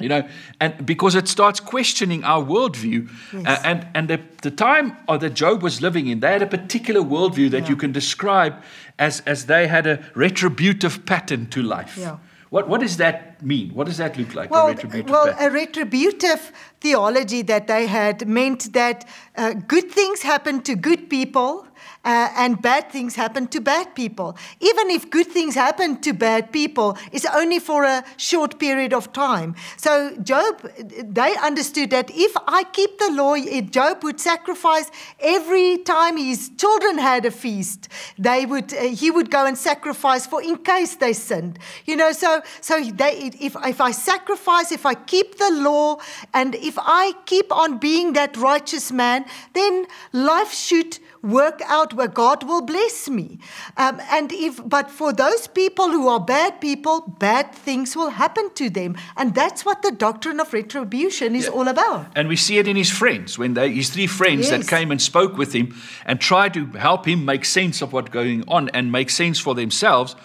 You 0.00 0.08
know, 0.08 0.28
and 0.60 0.86
because 0.86 1.14
it 1.14 1.28
starts 1.28 1.60
questioning 1.60 2.24
our 2.24 2.42
worldview. 2.42 3.08
Uh, 3.34 3.58
and 3.64 3.86
and 3.94 4.08
the, 4.08 4.20
the 4.42 4.50
time 4.50 4.96
uh, 5.08 5.18
that 5.18 5.34
Job 5.34 5.62
was 5.62 5.80
living 5.80 6.06
in, 6.06 6.20
they 6.20 6.32
had 6.32 6.42
a 6.42 6.46
particular 6.46 7.00
worldview 7.00 7.50
that 7.50 7.68
you 7.68 7.76
can 7.76 7.92
describe 7.92 8.54
as, 8.98 9.20
as 9.26 9.46
they 9.46 9.66
had 9.66 9.86
a 9.86 9.98
retributive 10.14 11.04
pattern 11.06 11.46
to 11.46 11.62
life. 11.62 11.96
Yeah. 11.96 12.18
What, 12.50 12.68
what 12.68 12.80
does 12.80 12.96
that 12.96 13.40
mean? 13.42 13.70
What 13.74 13.86
does 13.86 13.98
that 13.98 14.18
look 14.18 14.34
like? 14.34 14.50
a 14.50 14.52
Well, 14.52 14.68
retributive 14.68 15.10
well, 15.10 15.26
pattern? 15.26 15.46
a 15.46 15.54
retributive 15.54 16.52
theology 16.80 17.42
that 17.42 17.68
they 17.68 17.86
had 17.86 18.26
meant 18.26 18.72
that 18.72 19.08
uh, 19.36 19.52
good 19.52 19.90
things 19.92 20.22
happen 20.22 20.60
to 20.62 20.74
good 20.74 21.08
people 21.08 21.66
uh, 22.04 22.28
and 22.36 22.60
bad 22.62 22.90
things 22.90 23.14
happen 23.14 23.46
to 23.48 23.60
bad 23.60 23.94
people. 23.94 24.36
Even 24.60 24.90
if 24.90 25.10
good 25.10 25.26
things 25.26 25.54
happen 25.54 26.00
to 26.00 26.12
bad 26.12 26.52
people, 26.52 26.96
it's 27.12 27.26
only 27.26 27.58
for 27.58 27.84
a 27.84 28.02
short 28.16 28.58
period 28.58 28.92
of 28.92 29.12
time. 29.12 29.54
So 29.76 30.16
Job, 30.22 30.62
they 30.78 31.36
understood 31.36 31.90
that 31.90 32.10
if 32.14 32.32
I 32.46 32.64
keep 32.64 32.98
the 32.98 33.10
law, 33.10 33.36
Job 33.70 34.02
would 34.04 34.20
sacrifice 34.20 34.90
every 35.20 35.78
time 35.78 36.16
his 36.16 36.50
children 36.56 36.98
had 36.98 37.26
a 37.26 37.30
feast. 37.30 37.88
They 38.18 38.46
would, 38.46 38.72
uh, 38.72 38.82
he 38.82 39.10
would 39.10 39.30
go 39.30 39.44
and 39.46 39.56
sacrifice 39.56 40.26
for 40.26 40.42
in 40.42 40.56
case 40.58 40.96
they 40.96 41.12
sinned. 41.12 41.58
You 41.84 41.96
know, 41.96 42.12
so 42.12 42.42
so 42.60 42.82
they, 42.82 43.30
if 43.40 43.56
if 43.64 43.80
I 43.80 43.90
sacrifice, 43.90 44.72
if 44.72 44.86
I 44.86 44.94
keep 44.94 45.36
the 45.36 45.50
law, 45.50 45.98
and 46.32 46.54
if 46.54 46.78
I 46.78 47.12
keep 47.26 47.52
on 47.52 47.78
being 47.78 48.14
that 48.14 48.36
righteous 48.36 48.90
man, 48.90 49.24
then 49.52 49.86
life 50.12 50.52
should 50.52 50.98
work 51.22 51.60
out 51.66 51.89
where 51.94 52.08
God 52.08 52.44
will 52.44 52.62
bless 52.62 53.08
me. 53.08 53.38
Um, 53.76 54.00
and 54.10 54.32
if, 54.32 54.60
but 54.68 54.90
for 54.90 55.12
those 55.12 55.46
people 55.46 55.88
who 55.90 56.08
are 56.08 56.20
bad 56.20 56.60
people, 56.60 57.00
bad 57.18 57.54
things 57.54 57.96
will 57.96 58.10
happen 58.10 58.50
to 58.54 58.70
them, 58.70 58.96
and 59.16 59.34
that's 59.34 59.64
what 59.64 59.82
the 59.82 59.90
doctrine 59.90 60.40
of 60.40 60.52
retribution 60.52 61.34
is 61.34 61.48
all 61.48 61.68
about. 61.68 62.06
And 62.14 62.28
we 62.28 62.36
see 62.36 62.58
it 62.58 62.68
in 62.68 62.76
his 62.76 62.90
friends 62.90 63.38
when 63.38 63.54
they, 63.54 63.70
his 63.72 63.90
three 63.90 64.06
friends 64.06 64.50
that 64.50 64.66
came 64.66 64.90
and 64.90 65.00
spoke 65.00 65.36
with 65.36 65.52
him 65.52 65.74
and 66.06 66.20
tried 66.20 66.54
to 66.54 66.66
help 66.66 67.06
him 67.06 67.24
make 67.24 67.44
sense 67.44 67.82
of 67.82 67.92
what's 67.92 68.10
going 68.10 68.44
on 68.48 68.68
and 68.70 68.90
make 68.92 69.10
sense 69.10 69.38
for 69.38 69.54
themselves. 69.54 70.16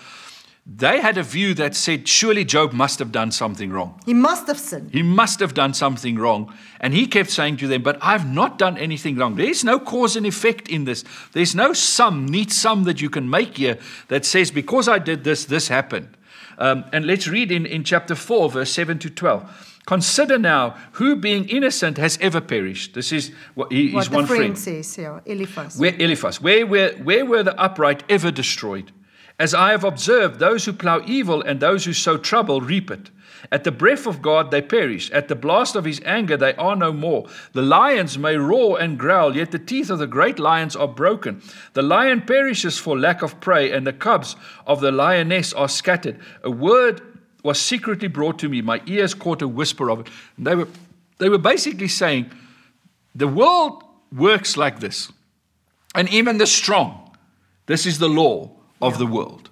They 0.68 0.99
had 0.99 1.20
a 1.20 1.24
view 1.24 1.53
that 1.55 1.76
said, 1.76 2.07
surely 2.07 2.43
Job 2.43 2.74
must 2.74 2.97
have 2.97 3.11
done 3.11 3.32
something 3.32 3.72
wrong. 3.72 4.01
He 4.03 4.16
must 4.16 4.47
have 4.47 4.59
sinned. 4.59 4.91
He 4.91 5.03
must 5.03 5.39
have 5.39 5.53
done 5.53 5.76
something 5.76 6.18
wrong. 6.18 6.51
And 6.82 6.91
he 6.91 7.05
kept 7.05 7.30
saying 7.30 7.57
to 7.57 7.68
them, 7.68 7.84
But 7.84 7.99
I've 8.01 8.28
not 8.28 8.57
done 8.57 8.76
anything 8.78 9.16
wrong. 9.16 9.36
There's 9.36 9.63
no 9.63 9.80
cause 9.80 10.16
and 10.16 10.26
effect 10.26 10.68
in 10.68 10.86
this. 10.86 11.03
There's 11.34 11.53
no 11.53 11.74
sum, 11.74 12.26
neat 12.26 12.51
sum 12.51 12.86
that 12.86 12.99
you 12.99 13.11
can 13.11 13.30
make 13.30 13.57
here 13.57 13.78
that 14.07 14.26
says, 14.26 14.49
Because 14.49 14.88
I 14.88 14.97
did 14.97 15.24
this, 15.24 15.45
this 15.45 15.68
happened. 15.68 16.18
Um, 16.57 16.86
and 16.91 17.05
let's 17.05 17.28
read 17.28 17.51
in, 17.51 17.68
in 17.68 17.84
chapter 17.84 18.16
4, 18.16 18.49
verse 18.49 18.72
7 18.72 18.97
to 18.99 19.09
12. 19.11 19.82
Consider 19.86 20.39
now 20.39 20.72
who 20.93 21.16
being 21.16 21.47
innocent 21.47 21.99
has 21.99 22.18
ever 22.20 22.41
perished. 22.41 22.95
This 22.95 23.11
is 23.11 23.32
what 23.53 23.72
he, 23.72 23.93
What 23.93 24.09
one 24.09 24.26
friend 24.26 24.39
friend. 24.39 24.57
says, 24.57 24.97
yeah, 24.97 25.20
Eliphaz. 25.28 25.78
Where, 25.78 25.93
Eliphaz, 25.93 26.41
where 26.41 26.66
were, 26.66 26.89
where 27.03 27.24
were 27.24 27.43
the 27.43 27.59
upright 27.59 28.01
ever 28.09 28.32
destroyed? 28.32 28.91
As 29.38 29.54
I 29.54 29.72
have 29.72 29.84
observed, 29.84 30.40
those 30.40 30.66
who 30.66 30.74
plow 30.74 31.02
evil 31.06 31.42
and 31.42 31.60
those 31.60 31.86
who 31.86 31.94
sow 31.94 32.18
trouble 32.18 32.62
reap 32.62 32.90
it. 32.90 33.10
At 33.52 33.64
the 33.64 33.72
breath 33.72 34.08
of 34.08 34.22
God 34.22 34.50
they 34.50 34.62
perish. 34.62 35.12
At 35.12 35.28
the 35.28 35.36
blast 35.36 35.76
of 35.76 35.86
his 35.86 36.02
anger 36.06 36.38
they 36.38 36.56
are 36.56 36.76
no 36.76 36.94
more. 36.94 37.28
The 37.52 37.62
lions 37.62 38.18
may 38.18 38.38
roar 38.38 38.80
and 38.80 38.98
growl, 38.98 39.36
yet 39.36 39.52
the 39.52 39.60
teeth 39.60 39.90
of 39.90 40.00
the 40.00 40.08
great 40.08 40.40
lions 40.40 40.76
are 40.76 40.88
broken. 40.88 41.42
The 41.74 41.82
lion 41.82 42.22
perishes 42.22 42.78
for 42.78 42.98
lack 42.98 43.22
of 43.22 43.40
prey, 43.42 43.72
and 43.72 43.86
the 43.86 43.94
cubs 43.94 44.36
of 44.66 44.80
the 44.80 44.92
lioness 44.92 45.54
are 45.54 45.70
scattered. 45.70 46.20
A 46.44 46.50
word 46.50 47.02
was 47.44 47.60
secretly 47.60 48.08
brought 48.08 48.40
to 48.40 48.50
me. 48.50 48.62
My 48.62 48.82
ears 48.86 49.14
caught 49.14 49.42
a 49.42 49.48
whisper 49.48 49.92
of 49.92 50.00
it. 50.00 50.08
And 50.38 50.48
they 50.48 50.56
were, 50.56 50.68
they 51.20 51.30
were 51.30 51.38
basically 51.38 51.90
saying, 51.90 52.32
the 53.14 53.28
world 53.28 53.84
works 54.12 54.58
like 54.58 54.80
this. 54.80 55.12
And 55.94 56.10
even 56.10 56.38
the 56.38 56.48
strong, 56.48 57.16
this 57.68 57.86
is 57.86 58.00
the 58.00 58.10
law 58.10 58.55
of 58.88 58.98
the 58.98 59.06
world. 59.06 59.50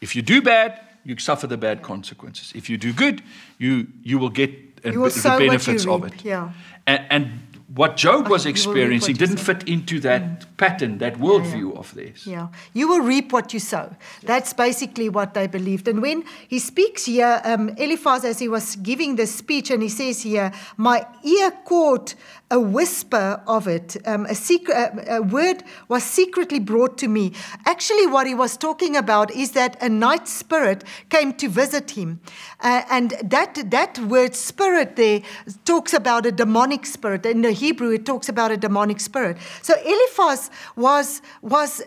If 0.00 0.14
you 0.16 0.22
do 0.22 0.42
bad, 0.42 0.80
you 1.04 1.18
suffer 1.18 1.46
the 1.46 1.56
bad 1.56 1.82
consequences. 1.82 2.52
If 2.54 2.68
you 2.70 2.76
do 2.78 2.92
good, 2.92 3.22
you, 3.58 3.86
you 4.02 4.18
will 4.18 4.30
get 4.30 4.50
uh, 4.84 4.90
You 4.92 5.00
will 5.00 5.10
the 5.10 5.20
sow 5.20 5.30
what 5.30 5.42
you 5.42 5.48
benefits 5.48 5.86
of 5.86 6.04
it. 6.04 6.24
yeah. 6.24 6.50
And, 6.86 7.02
and 7.10 7.40
what 7.74 7.96
Job 7.96 8.28
was 8.28 8.44
you 8.44 8.50
will 8.50 8.52
reap 8.52 8.56
experiencing 8.56 9.16
didn't 9.16 9.38
fit 9.38 9.66
into 9.68 9.98
that 10.00 10.56
pattern, 10.56 10.98
that 10.98 11.14
worldview 11.14 11.76
of 11.76 11.92
this. 11.94 12.26
Yeah, 12.26 12.48
you 12.72 12.86
will 12.88 13.00
reap 13.00 13.32
what 13.32 13.52
you 13.52 13.58
sow. 13.58 13.94
That's 14.22 14.52
basically 14.52 15.08
what 15.08 15.34
they 15.34 15.46
believed. 15.48 15.88
And 15.88 16.00
when 16.00 16.24
he 16.46 16.58
speaks 16.58 17.06
here, 17.06 17.40
um, 17.44 17.70
Eliphaz, 17.70 18.24
as 18.24 18.38
he 18.38 18.48
was 18.48 18.76
giving 18.76 19.16
this 19.16 19.34
speech, 19.34 19.70
and 19.70 19.82
he 19.82 19.88
says 19.88 20.22
here, 20.22 20.52
My 20.76 21.06
ear 21.24 21.50
caught 21.64 22.14
a 22.50 22.60
whisper 22.60 23.42
of 23.46 23.66
it. 23.66 23.96
Um, 24.06 24.26
a, 24.26 24.34
secret, 24.34 24.76
a, 24.76 25.16
a 25.16 25.22
word 25.22 25.64
was 25.88 26.04
secretly 26.04 26.60
brought 26.60 26.98
to 26.98 27.08
me. 27.08 27.32
Actually, 27.64 28.06
what 28.06 28.26
he 28.26 28.34
was 28.34 28.56
talking 28.56 28.96
about 28.96 29.30
is 29.30 29.52
that 29.52 29.82
a 29.82 29.88
night 29.88 30.28
spirit 30.28 30.84
came 31.08 31.32
to 31.34 31.48
visit 31.48 31.92
him. 31.92 32.20
Uh, 32.60 32.82
and 32.90 33.14
that, 33.22 33.70
that 33.70 33.98
word 33.98 34.34
spirit 34.34 34.96
there 34.96 35.22
talks 35.64 35.94
about 35.94 36.26
a 36.26 36.32
demonic 36.32 36.86
spirit. 36.86 37.24
In 37.24 37.42
the 37.42 37.52
Hebrew, 37.52 37.90
it 37.90 38.04
talks 38.04 38.28
about 38.28 38.50
a 38.50 38.56
demonic 38.56 39.00
spirit. 39.00 39.38
So 39.62 39.74
Eliphaz 39.84 40.50
was, 40.76 41.22
was 41.40 41.80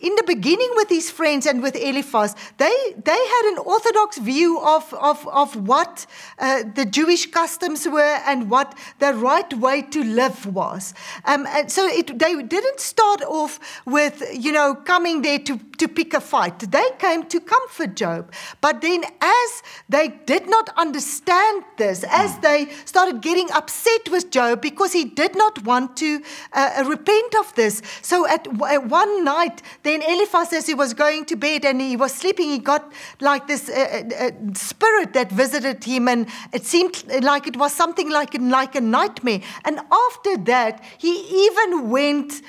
in 0.00 0.14
the 0.16 0.24
beginning 0.26 0.70
with 0.74 0.88
his 0.88 1.10
friends 1.10 1.46
and 1.46 1.62
with 1.62 1.76
Eliphaz, 1.76 2.34
they, 2.58 2.94
they 3.02 3.12
had 3.12 3.52
an 3.52 3.58
orthodox 3.58 4.18
view 4.18 4.60
of, 4.60 4.92
of, 4.94 5.26
of 5.28 5.54
what 5.68 6.06
uh, 6.38 6.64
the 6.74 6.84
Jewish 6.84 7.30
customs 7.30 7.86
were 7.86 8.20
and 8.26 8.50
what 8.50 8.76
the 8.98 9.14
right 9.14 9.52
way 9.54 9.75
to 9.82 10.02
live 10.02 10.46
was. 10.46 10.94
Um, 11.24 11.46
and 11.48 11.70
so 11.70 11.86
it, 11.86 12.18
they 12.18 12.42
didn't 12.42 12.80
start 12.80 13.22
off 13.22 13.58
with, 13.84 14.22
you 14.32 14.52
know, 14.52 14.74
coming 14.74 15.22
there 15.22 15.38
to, 15.40 15.58
to 15.78 15.88
pick 15.88 16.14
a 16.14 16.20
fight. 16.20 16.58
They 16.58 16.90
came 16.98 17.24
to 17.26 17.40
comfort 17.40 17.96
Job. 17.96 18.32
But 18.60 18.80
then 18.80 19.04
as 19.20 19.62
they 19.88 20.08
did 20.26 20.48
not 20.48 20.70
understand 20.76 21.64
this, 21.76 22.04
as 22.08 22.38
they 22.38 22.68
started 22.84 23.20
getting 23.20 23.50
upset 23.52 24.08
with 24.10 24.30
Job 24.30 24.60
because 24.60 24.92
he 24.92 25.04
did 25.04 25.36
not 25.36 25.64
want 25.64 25.96
to 25.98 26.22
uh, 26.52 26.84
repent 26.86 27.34
of 27.36 27.54
this. 27.54 27.82
So 28.02 28.26
at, 28.26 28.46
at 28.46 28.86
one 28.86 29.24
night, 29.24 29.62
then 29.82 30.02
Eliphaz, 30.02 30.52
as 30.52 30.66
he 30.66 30.74
was 30.74 30.94
going 30.94 31.24
to 31.26 31.36
bed 31.36 31.64
and 31.64 31.80
he 31.80 31.96
was 31.96 32.14
sleeping, 32.14 32.50
he 32.50 32.58
got 32.58 32.92
like 33.20 33.46
this 33.46 33.68
uh, 33.68 34.02
uh, 34.18 34.30
spirit 34.54 35.12
that 35.12 35.30
visited 35.30 35.84
him, 35.84 36.08
and 36.08 36.26
it 36.52 36.64
seemed 36.64 37.04
like 37.22 37.46
it 37.46 37.56
was 37.56 37.72
something 37.72 38.10
like, 38.10 38.34
like 38.40 38.74
a 38.74 38.80
nightmare. 38.80 39.40
And 39.66 39.80
after 39.92 40.36
that, 40.44 40.82
he 40.96 41.46
even 41.46 41.90
went 41.90 42.40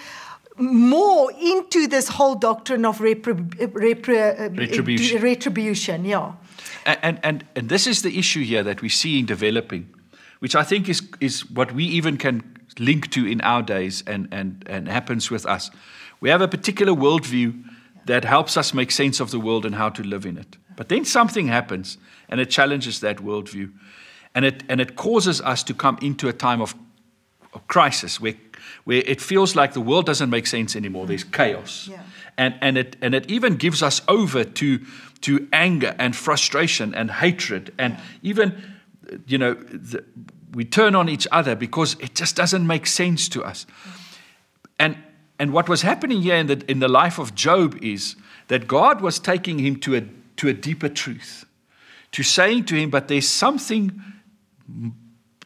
more 0.57 1.31
into 1.31 1.87
this 1.87 2.07
whole 2.07 2.35
doctrine 2.35 2.85
of 2.85 2.99
repri- 2.99 3.49
repri- 3.73 4.39
uh, 4.39 4.49
Retribution. 4.51 5.21
retribution. 5.21 6.05
Yeah. 6.05 6.33
And, 6.85 6.99
and, 7.01 7.19
and, 7.23 7.45
and 7.55 7.69
this 7.69 7.85
is 7.85 8.01
the 8.01 8.17
issue 8.17 8.43
here 8.43 8.63
that 8.63 8.81
we're 8.81 8.89
seeing 8.89 9.25
developing, 9.25 9.89
which 10.39 10.55
I 10.55 10.63
think 10.63 10.89
is, 10.89 11.01
is 11.19 11.49
what 11.51 11.73
we 11.73 11.83
even 11.83 12.17
can 12.17 12.43
link 12.79 13.11
to 13.11 13.25
in 13.25 13.41
our 13.41 13.61
days 13.61 14.03
and, 14.07 14.27
and, 14.31 14.63
and 14.67 14.87
happens 14.87 15.29
with 15.29 15.45
us. 15.45 15.69
We 16.21 16.29
have 16.29 16.41
a 16.41 16.47
particular 16.47 16.93
worldview 16.93 17.63
that 18.05 18.23
helps 18.23 18.57
us 18.57 18.73
make 18.73 18.91
sense 18.91 19.19
of 19.19 19.31
the 19.31 19.39
world 19.39 19.65
and 19.65 19.75
how 19.75 19.89
to 19.89 20.03
live 20.03 20.25
in 20.25 20.37
it. 20.37 20.57
But 20.75 20.89
then 20.89 21.05
something 21.05 21.47
happens 21.47 21.97
and 22.29 22.39
it 22.39 22.49
challenges 22.49 22.99
that 23.01 23.17
worldview. 23.17 23.71
And 24.33 24.45
it, 24.45 24.63
and 24.69 24.79
it 24.79 24.95
causes 24.95 25.41
us 25.41 25.63
to 25.63 25.73
come 25.73 25.97
into 26.01 26.27
a 26.27 26.33
time 26.33 26.61
of, 26.61 26.75
crisis 27.67 28.19
where, 28.19 28.35
where 28.83 29.03
it 29.05 29.21
feels 29.21 29.55
like 29.55 29.73
the 29.73 29.81
world 29.81 30.05
doesn't 30.05 30.29
make 30.29 30.47
sense 30.47 30.75
anymore. 30.75 31.07
There's 31.07 31.25
mm. 31.25 31.33
chaos. 31.33 31.87
Yeah. 31.91 32.01
And, 32.37 32.55
and, 32.61 32.77
it, 32.77 32.95
and 33.01 33.15
it 33.15 33.29
even 33.29 33.55
gives 33.55 33.81
us 33.81 34.01
over 34.07 34.43
to, 34.43 34.79
to 35.21 35.47
anger 35.51 35.95
and 35.97 36.15
frustration 36.15 36.93
and 36.93 37.09
hatred. 37.09 37.73
And 37.79 37.97
even, 38.21 38.61
you 39.25 39.37
know, 39.37 39.53
the, 39.55 40.03
we 40.53 40.65
turn 40.65 40.95
on 40.95 41.09
each 41.09 41.27
other 41.31 41.55
because 41.55 41.95
it 41.99 42.15
just 42.15 42.35
doesn't 42.35 42.65
make 42.65 42.85
sense 42.85 43.27
to 43.29 43.43
us. 43.43 43.65
Mm. 43.65 44.17
And, 44.79 44.97
and 45.39 45.53
what 45.53 45.67
was 45.67 45.81
happening 45.81 46.21
here 46.21 46.35
in 46.35 46.47
the, 46.47 46.63
in 46.69 46.79
the 46.79 46.87
life 46.87 47.19
of 47.19 47.33
Job 47.35 47.77
is 47.83 48.15
that 48.47 48.67
God 48.67 49.01
was 49.01 49.19
taking 49.19 49.59
him 49.59 49.77
to 49.81 49.95
a, 49.95 50.03
to 50.37 50.47
a 50.47 50.53
deeper 50.53 50.89
truth, 50.89 51.45
to 52.11 52.23
saying 52.23 52.65
to 52.65 52.75
him, 52.75 52.89
but 52.89 53.07
there's 53.07 53.27
something 53.27 54.01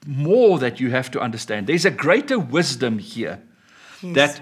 more 0.05 0.59
that 0.59 0.79
you 0.79 0.89
have 0.91 1.11
to 1.11 1.19
understand. 1.19 1.67
There's 1.67 1.85
a 1.85 1.91
greater 1.91 2.39
wisdom 2.39 2.99
here 2.99 3.39
Yes. 4.01 4.15
that 4.15 4.41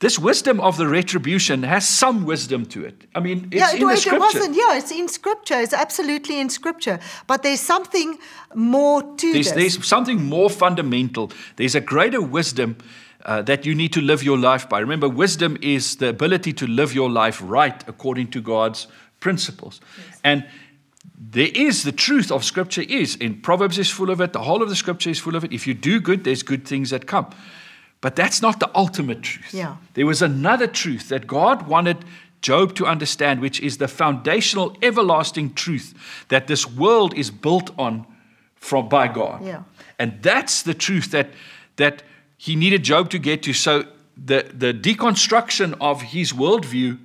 this 0.00 0.18
wisdom 0.18 0.60
of 0.60 0.76
the 0.76 0.86
retribution 0.86 1.62
has 1.64 1.88
some 1.88 2.24
wisdom 2.24 2.66
to 2.66 2.84
it. 2.84 3.04
I 3.14 3.20
mean, 3.20 3.48
it's 3.50 3.60
yeah, 3.60 3.76
in 3.76 3.88
it, 3.88 3.92
it 3.94 3.98
scripture. 3.98 4.18
wasn't. 4.20 4.56
Yeah, 4.56 4.76
it's 4.76 4.92
in 4.92 5.08
scripture. 5.08 5.60
It's 5.60 5.72
absolutely 5.72 6.38
in 6.40 6.50
scripture. 6.50 7.00
But 7.26 7.42
there's 7.42 7.60
something 7.60 8.18
more 8.54 9.02
to 9.02 9.32
There's, 9.32 9.52
this. 9.52 9.74
there's 9.76 9.86
something 9.86 10.22
more 10.24 10.50
fundamental. 10.50 11.32
There's 11.56 11.74
a 11.74 11.80
greater 11.80 12.20
wisdom 12.20 12.76
uh, 13.24 13.42
that 13.42 13.66
you 13.66 13.74
need 13.74 13.92
to 13.92 14.00
live 14.00 14.22
your 14.22 14.38
life 14.38 14.68
by. 14.68 14.78
Remember, 14.78 15.08
wisdom 15.08 15.56
is 15.60 15.96
the 15.96 16.08
ability 16.08 16.52
to 16.54 16.66
live 16.66 16.94
your 16.94 17.10
life 17.10 17.40
right 17.44 17.82
according 17.88 18.30
to 18.30 18.40
God's 18.40 18.86
principles. 19.20 19.80
And 20.22 20.44
there 21.20 21.48
is 21.52 21.82
the 21.82 21.92
truth 21.92 22.30
of 22.30 22.44
Scripture 22.44 22.82
is 22.82 23.16
in 23.16 23.40
Proverbs 23.40 23.78
is 23.78 23.90
full 23.90 24.10
of 24.10 24.20
it. 24.20 24.32
The 24.32 24.42
whole 24.42 24.62
of 24.62 24.68
the 24.68 24.76
Scripture 24.76 25.10
is 25.10 25.18
full 25.18 25.34
of 25.34 25.44
it. 25.44 25.52
If 25.52 25.66
you 25.66 25.74
do 25.74 26.00
good, 26.00 26.24
there's 26.24 26.42
good 26.42 26.66
things 26.66 26.90
that 26.90 27.06
come. 27.06 27.30
But 28.00 28.14
that's 28.14 28.40
not 28.40 28.60
the 28.60 28.70
ultimate 28.76 29.22
truth. 29.22 29.52
Yeah. 29.52 29.76
There 29.94 30.06
was 30.06 30.22
another 30.22 30.68
truth 30.68 31.08
that 31.08 31.26
God 31.26 31.66
wanted 31.66 32.04
Job 32.40 32.76
to 32.76 32.86
understand, 32.86 33.40
which 33.40 33.60
is 33.60 33.78
the 33.78 33.88
foundational, 33.88 34.76
everlasting 34.80 35.54
truth 35.54 35.94
that 36.28 36.46
this 36.46 36.70
world 36.70 37.12
is 37.14 37.32
built 37.32 37.72
on 37.76 38.06
from 38.54 38.88
by 38.88 39.08
God. 39.08 39.44
Yeah. 39.44 39.64
And 39.98 40.22
that's 40.22 40.62
the 40.62 40.74
truth 40.74 41.10
that 41.10 41.30
that 41.76 42.04
he 42.36 42.54
needed 42.54 42.84
Job 42.84 43.10
to 43.10 43.18
get 43.18 43.42
to. 43.42 43.52
So 43.52 43.84
the, 44.16 44.48
the 44.52 44.72
deconstruction 44.72 45.76
of 45.80 46.02
his 46.02 46.32
worldview 46.32 46.98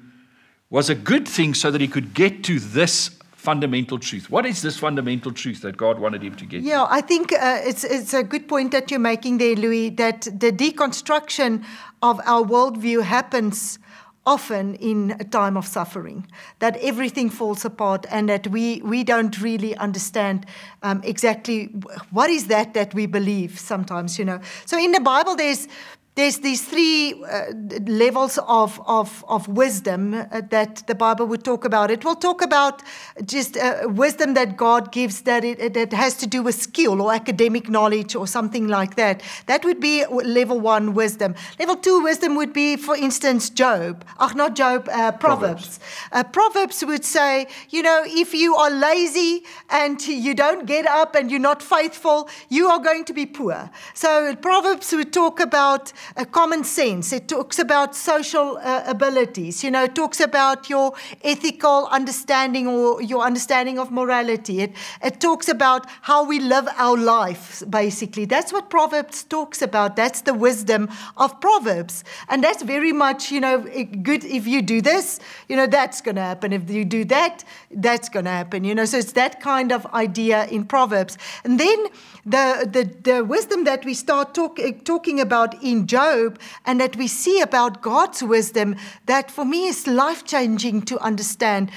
was 0.70 0.90
a 0.90 0.96
good 0.96 1.28
thing 1.28 1.54
so 1.54 1.72
that 1.72 1.82
he 1.82 1.88
could 1.88 2.14
get 2.14 2.44
to 2.44 2.60
this 2.60 3.20
fundamental 3.44 4.00
truth. 4.00 4.30
What 4.30 4.46
is 4.46 4.62
this 4.62 4.78
fundamental 4.78 5.34
truth 5.34 5.62
that 5.64 5.76
God 5.76 6.00
wanted 6.00 6.24
him 6.24 6.34
to 6.36 6.46
get? 6.46 6.64
Yeah, 6.64 6.88
I 6.90 7.02
think 7.02 7.34
uh, 7.34 7.60
it's, 7.62 7.84
it's 7.84 8.14
a 8.14 8.24
good 8.24 8.48
point 8.48 8.72
that 8.72 8.90
you're 8.90 9.02
making 9.02 9.38
there, 9.38 9.56
Louis, 9.56 9.90
that 9.90 10.22
the 10.22 10.50
deconstruction 10.50 11.62
of 12.02 12.22
our 12.26 12.42
worldview 12.42 13.04
happens 13.04 13.80
often 14.26 14.76
in 14.76 15.18
a 15.20 15.26
time 15.26 15.58
of 15.58 15.68
suffering, 15.68 16.26
that 16.60 16.78
everything 16.78 17.30
falls 17.30 17.66
apart 17.66 18.06
and 18.10 18.30
that 18.30 18.48
we, 18.48 18.82
we 18.84 19.04
don't 19.04 19.42
really 19.42 19.76
understand 19.76 20.46
um, 20.82 21.02
exactly 21.04 21.66
what 22.12 22.30
is 22.30 22.48
that 22.48 22.74
that 22.74 22.94
we 22.94 23.06
believe 23.06 23.60
sometimes, 23.60 24.18
you 24.18 24.24
know. 24.24 24.40
So 24.66 24.78
in 24.78 24.94
the 24.94 25.02
Bible, 25.02 25.36
there's 25.36 25.68
there's 26.16 26.40
these 26.40 26.64
three 26.64 27.24
uh, 27.24 27.46
levels 27.88 28.38
of, 28.48 28.80
of, 28.86 29.26
of 29.28 29.48
wisdom 29.48 30.14
uh, 30.14 30.42
that 30.50 30.86
the 30.86 30.94
Bible 30.94 31.26
would 31.26 31.44
talk 31.44 31.66
about. 31.66 31.90
It 31.90 32.06
will 32.06 32.16
talk 32.16 32.44
about 32.44 32.84
just 33.26 33.58
uh, 33.58 33.88
wisdom 33.88 34.36
that 34.36 34.56
God 34.56 34.92
gives 34.92 35.22
that 35.22 35.44
it, 35.44 35.74
that 35.74 35.92
has 35.92 36.16
to 36.18 36.28
do 36.28 36.44
with 36.44 36.54
skill 36.54 37.02
or 37.02 37.12
academic 37.12 37.68
knowledge 37.68 38.16
or 38.16 38.28
something 38.28 38.68
like 38.68 38.96
that. 38.96 39.24
That 39.48 39.66
would 39.66 39.80
be 39.80 40.06
level 40.06 40.60
one 40.60 40.94
wisdom. 40.94 41.34
Level 41.58 41.78
two 41.78 42.04
wisdom 42.04 42.36
would 42.36 42.54
be, 42.54 42.76
for 42.76 42.96
instance, 42.96 43.50
Job. 43.50 44.06
Ach, 44.20 44.36
not 44.36 44.56
Job, 44.56 44.88
uh, 44.92 45.14
Proverbs. 45.14 45.80
Uh, 46.12 46.24
Proverbs 46.24 46.86
would 46.86 47.04
say, 47.04 47.48
you 47.72 47.82
know, 47.82 48.04
if 48.06 48.36
you 48.36 48.56
are 48.56 48.70
lazy 48.70 49.44
and 49.72 50.00
you 50.06 50.36
don't 50.36 50.68
get 50.68 50.86
up 50.86 51.16
and 51.16 51.32
you're 51.32 51.40
not 51.40 51.64
faithful, 51.64 52.30
you 52.50 52.68
are 52.68 52.80
going 52.80 53.04
to 53.06 53.14
be 53.14 53.26
poor. 53.26 53.72
So 53.96 54.36
Proverbs 54.36 54.92
would 54.94 55.12
talk 55.12 55.40
about 55.40 55.92
uh, 56.18 56.26
common 56.26 56.64
sense. 56.64 57.14
It 57.14 57.28
talks 57.28 57.60
about 57.60 57.96
social 57.96 58.58
uh, 58.58 58.84
abilities. 58.86 59.64
You 59.64 59.72
know, 59.72 59.84
it 59.84 59.96
talks 59.96 60.20
about 60.20 60.70
your 60.70 60.94
ethical 61.24 61.88
understanding 61.92 62.68
or 62.68 63.02
your 63.02 63.24
understanding 63.24 63.80
of 63.80 63.92
morality. 63.92 64.62
It, 64.62 64.74
it 65.04 65.20
talks 65.20 65.50
about 65.50 65.86
how 66.02 66.24
we 66.24 66.40
live 66.40 66.68
our 66.78 66.98
lives, 66.98 67.64
basically. 67.70 68.26
That's 68.26 68.52
what 68.54 68.70
Proverbs 68.70 69.24
talks 69.24 69.62
about. 69.62 69.96
That's 69.96 70.22
the 70.22 70.34
wisdom 70.34 70.90
of 71.18 71.40
Proverbs. 71.40 72.04
And 72.30 72.44
that's 72.44 72.64
very 72.64 72.92
much, 72.92 73.32
you 73.32 73.40
know, 73.40 73.60
good 74.02 74.24
if 74.24 74.48
you 74.48 74.62
do 74.62 74.82
this, 74.82 75.20
you 75.48 75.56
know, 75.56 75.68
that's 75.68 76.02
going 76.02 76.16
to 76.16 76.22
happen. 76.22 76.54
If 76.54 76.70
you 76.70 76.86
do 76.86 77.06
that, 77.06 77.44
that's 77.72 78.10
going 78.10 78.26
to 78.26 78.32
happen. 78.32 78.64
You 78.64 78.76
know, 78.76 78.86
so 78.86 78.98
it's 78.98 79.14
that 79.14 79.42
kind 79.42 79.72
of 79.72 79.86
idea 79.88 80.46
in 80.48 80.66
Proverbs. 80.66 81.18
And 81.44 81.60
then 81.60 81.86
the, 82.26 82.68
the, 82.72 83.12
the 83.12 83.26
wisdom 83.26 83.64
that 83.66 83.86
we 83.86 83.94
start 83.94 84.34
talk, 84.34 84.60
uh, 84.60 84.72
talking 84.84 85.20
about 85.20 85.62
in 85.64 85.86
Job 85.94 86.40
and 86.66 86.82
that 86.82 86.96
we 86.96 87.08
see 87.08 87.40
about 87.40 87.84
God's 87.84 88.24
wisdom 88.24 88.76
that 89.06 89.30
for 89.30 89.46
me 89.46 89.68
is 89.68 89.86
life 89.86 90.26
changing 90.26 90.82
to 90.84 90.98
understand. 91.00 91.70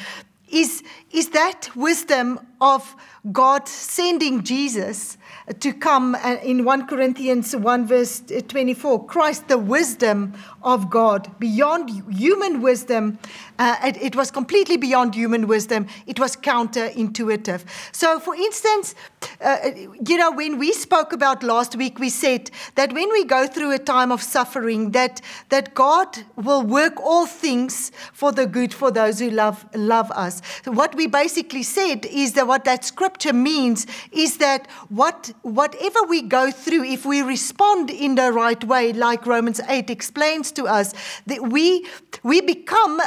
Is, 0.48 0.82
is 1.10 1.30
that 1.30 1.68
wisdom 1.76 2.40
of 2.60 2.96
God 3.30 3.68
sending 3.68 4.42
Jesus 4.42 5.18
to 5.60 5.72
come 5.72 6.14
uh, 6.14 6.36
in 6.42 6.64
1 6.64 6.86
Corinthians 6.86 7.54
1 7.54 7.86
verse 7.86 8.22
24 8.48 9.04
Christ 9.06 9.48
the 9.48 9.58
wisdom 9.58 10.32
of 10.62 10.88
God 10.88 11.30
beyond 11.38 11.90
human 12.10 12.62
wisdom 12.62 13.18
uh, 13.58 13.76
it, 13.84 13.96
it 13.98 14.16
was 14.16 14.30
completely 14.30 14.76
beyond 14.76 15.14
human 15.14 15.46
wisdom. 15.46 15.86
It 16.06 16.18
was 16.18 16.36
counterintuitive. 16.36 17.64
So 17.92 18.20
for 18.20 18.34
instance 18.34 18.94
uh, 19.40 19.70
you 20.06 20.16
know 20.16 20.30
when 20.32 20.58
we 20.58 20.72
spoke 20.72 21.12
about 21.12 21.42
last 21.42 21.76
week 21.76 21.98
we 21.98 22.08
said 22.08 22.50
that 22.74 22.92
when 22.92 23.10
we 23.10 23.24
go 23.24 23.46
through 23.46 23.72
a 23.72 23.78
time 23.78 24.12
of 24.12 24.22
suffering 24.22 24.92
that 24.92 25.20
that 25.48 25.74
God 25.74 26.18
will 26.36 26.62
work 26.62 27.00
all 27.00 27.26
things 27.26 27.92
for 28.12 28.32
the 28.32 28.46
good 28.46 28.72
for 28.72 28.90
those 28.90 29.18
who 29.18 29.30
love 29.30 29.64
love 29.74 30.10
us. 30.12 30.42
So 30.64 30.72
what 30.72 30.94
we 30.94 31.06
basically 31.06 31.62
said 31.62 32.06
is 32.06 32.32
that 32.34 32.46
what 32.46 32.64
that 32.64 32.84
scripture 32.84 33.32
means 33.32 33.86
is 34.12 34.38
that 34.38 34.70
what, 34.88 35.32
whatever 35.42 36.02
we 36.08 36.22
go 36.22 36.50
through, 36.50 36.84
if 36.84 37.04
we 37.04 37.22
respond 37.22 37.90
in 37.90 38.14
the 38.14 38.32
right 38.32 38.62
way, 38.64 38.92
like 38.92 39.26
Romans 39.26 39.60
8 39.68 39.90
explains 39.90 40.52
to 40.52 40.64
us, 40.64 40.94
that 41.26 41.42
we, 41.42 41.86
we 42.22 42.40
become 42.40 43.00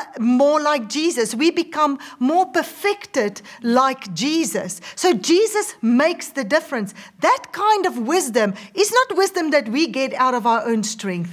more 0.43 0.59
like 0.71 0.83
Jesus. 0.87 1.35
We 1.43 1.49
become 1.51 1.99
more 2.31 2.45
perfected 2.59 3.41
like 3.61 4.01
Jesus. 4.13 4.71
So 4.95 5.13
Jesus 5.13 5.75
makes 5.81 6.27
the 6.29 6.45
difference. 6.55 6.93
That 7.19 7.41
kind 7.51 7.85
of 7.85 7.93
wisdom 8.15 8.53
is 8.73 8.89
not 8.99 9.17
wisdom 9.17 9.51
that 9.55 9.67
we 9.75 9.87
get 9.87 10.13
out 10.13 10.35
of 10.39 10.43
our 10.45 10.61
own 10.71 10.81
strength. 10.83 11.31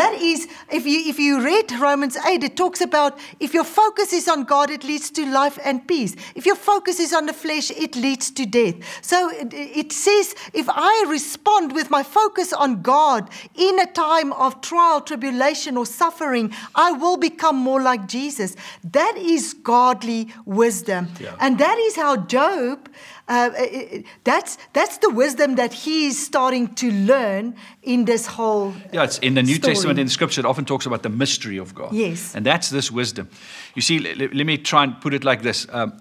That 0.00 0.12
is, 0.30 0.48
if 0.78 0.84
you 0.90 0.98
if 1.12 1.18
you 1.18 1.32
read 1.50 1.70
Romans 1.88 2.16
8, 2.16 2.42
it 2.42 2.56
talks 2.56 2.80
about 2.80 3.12
if 3.38 3.54
your 3.54 3.64
focus 3.64 4.12
is 4.12 4.26
on 4.28 4.44
God, 4.44 4.70
it 4.70 4.82
leads 4.84 5.10
to 5.12 5.22
life 5.40 5.58
and 5.64 5.86
peace. 5.86 6.16
If 6.34 6.44
your 6.44 6.56
focus 6.56 6.98
is 7.06 7.12
on 7.12 7.26
the 7.26 7.32
flesh, 7.32 7.70
it 7.70 7.94
leads 7.96 8.30
to 8.32 8.44
death. 8.46 8.76
So 9.02 9.30
it, 9.30 9.54
it 9.54 9.92
says, 9.92 10.34
if 10.52 10.66
I 10.68 11.04
respond 11.08 11.72
with 11.72 11.90
my 11.90 12.02
focus 12.02 12.52
on 12.52 12.82
God 12.82 13.30
in 13.54 13.78
a 13.78 13.86
time 13.86 14.32
of 14.32 14.60
trial, 14.60 15.00
tribulation, 15.00 15.76
or 15.76 15.86
suffering, 15.86 16.52
I 16.74 16.92
will 16.92 17.16
become 17.16 17.56
more 17.56 17.82
like 17.82 18.08
Jesus. 18.08 18.47
That 18.92 19.14
is 19.16 19.54
godly 19.54 20.28
wisdom. 20.44 21.08
Yeah. 21.20 21.34
And 21.40 21.58
that 21.58 21.78
is 21.78 21.96
how 21.96 22.16
Job. 22.26 22.88
Uh, 23.30 23.50
uh, 23.52 23.62
uh, 23.62 23.98
that's 24.24 24.56
that's 24.72 24.98
the 24.98 25.10
wisdom 25.10 25.56
that 25.56 25.72
he 25.74 26.06
is 26.06 26.16
starting 26.26 26.74
to 26.74 26.90
learn 26.90 27.54
in 27.82 28.04
this 28.06 28.26
whole 28.26 28.72
Yeah, 28.92 29.04
it's 29.04 29.18
in 29.18 29.34
the 29.34 29.42
New 29.42 29.56
story. 29.56 29.74
Testament, 29.74 29.98
in 29.98 30.06
the 30.06 30.12
scripture, 30.12 30.40
it 30.40 30.46
often 30.46 30.64
talks 30.64 30.86
about 30.86 31.02
the 31.02 31.10
mystery 31.10 31.58
of 31.58 31.74
God. 31.74 31.92
Yes. 31.92 32.34
And 32.34 32.46
that's 32.46 32.70
this 32.70 32.90
wisdom. 32.90 33.28
You 33.74 33.82
see, 33.82 33.98
let, 33.98 34.34
let 34.34 34.46
me 34.46 34.56
try 34.56 34.84
and 34.84 34.98
put 35.00 35.12
it 35.12 35.24
like 35.24 35.42
this. 35.42 35.66
Um, 35.72 35.92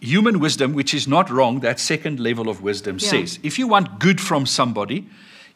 human 0.00 0.38
wisdom, 0.40 0.72
which 0.74 0.94
is 0.94 1.06
not 1.06 1.30
wrong, 1.30 1.60
that 1.60 1.78
second 1.80 2.18
level 2.20 2.48
of 2.48 2.60
wisdom 2.62 2.96
Yeah. 3.00 3.10
says 3.10 3.38
if 3.42 3.58
you 3.58 3.68
want 3.68 3.98
good 3.98 4.20
from 4.20 4.46
somebody, 4.46 5.06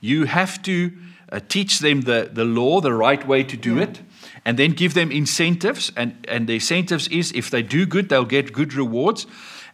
you 0.00 0.26
have 0.26 0.62
to 0.62 0.92
uh, 1.32 1.40
teach 1.48 1.78
them 1.80 2.02
the, 2.02 2.28
the 2.32 2.44
law, 2.44 2.80
the 2.80 2.92
right 2.92 3.26
way 3.26 3.44
to 3.44 3.56
do 3.56 3.78
it, 3.78 4.00
and 4.44 4.58
then 4.58 4.72
give 4.72 4.94
them 4.94 5.10
incentives. 5.10 5.92
And, 5.96 6.24
and 6.28 6.48
the 6.48 6.54
incentives 6.54 7.08
is 7.08 7.32
if 7.32 7.50
they 7.50 7.62
do 7.62 7.86
good, 7.86 8.08
they'll 8.08 8.24
get 8.24 8.52
good 8.52 8.74
rewards. 8.74 9.26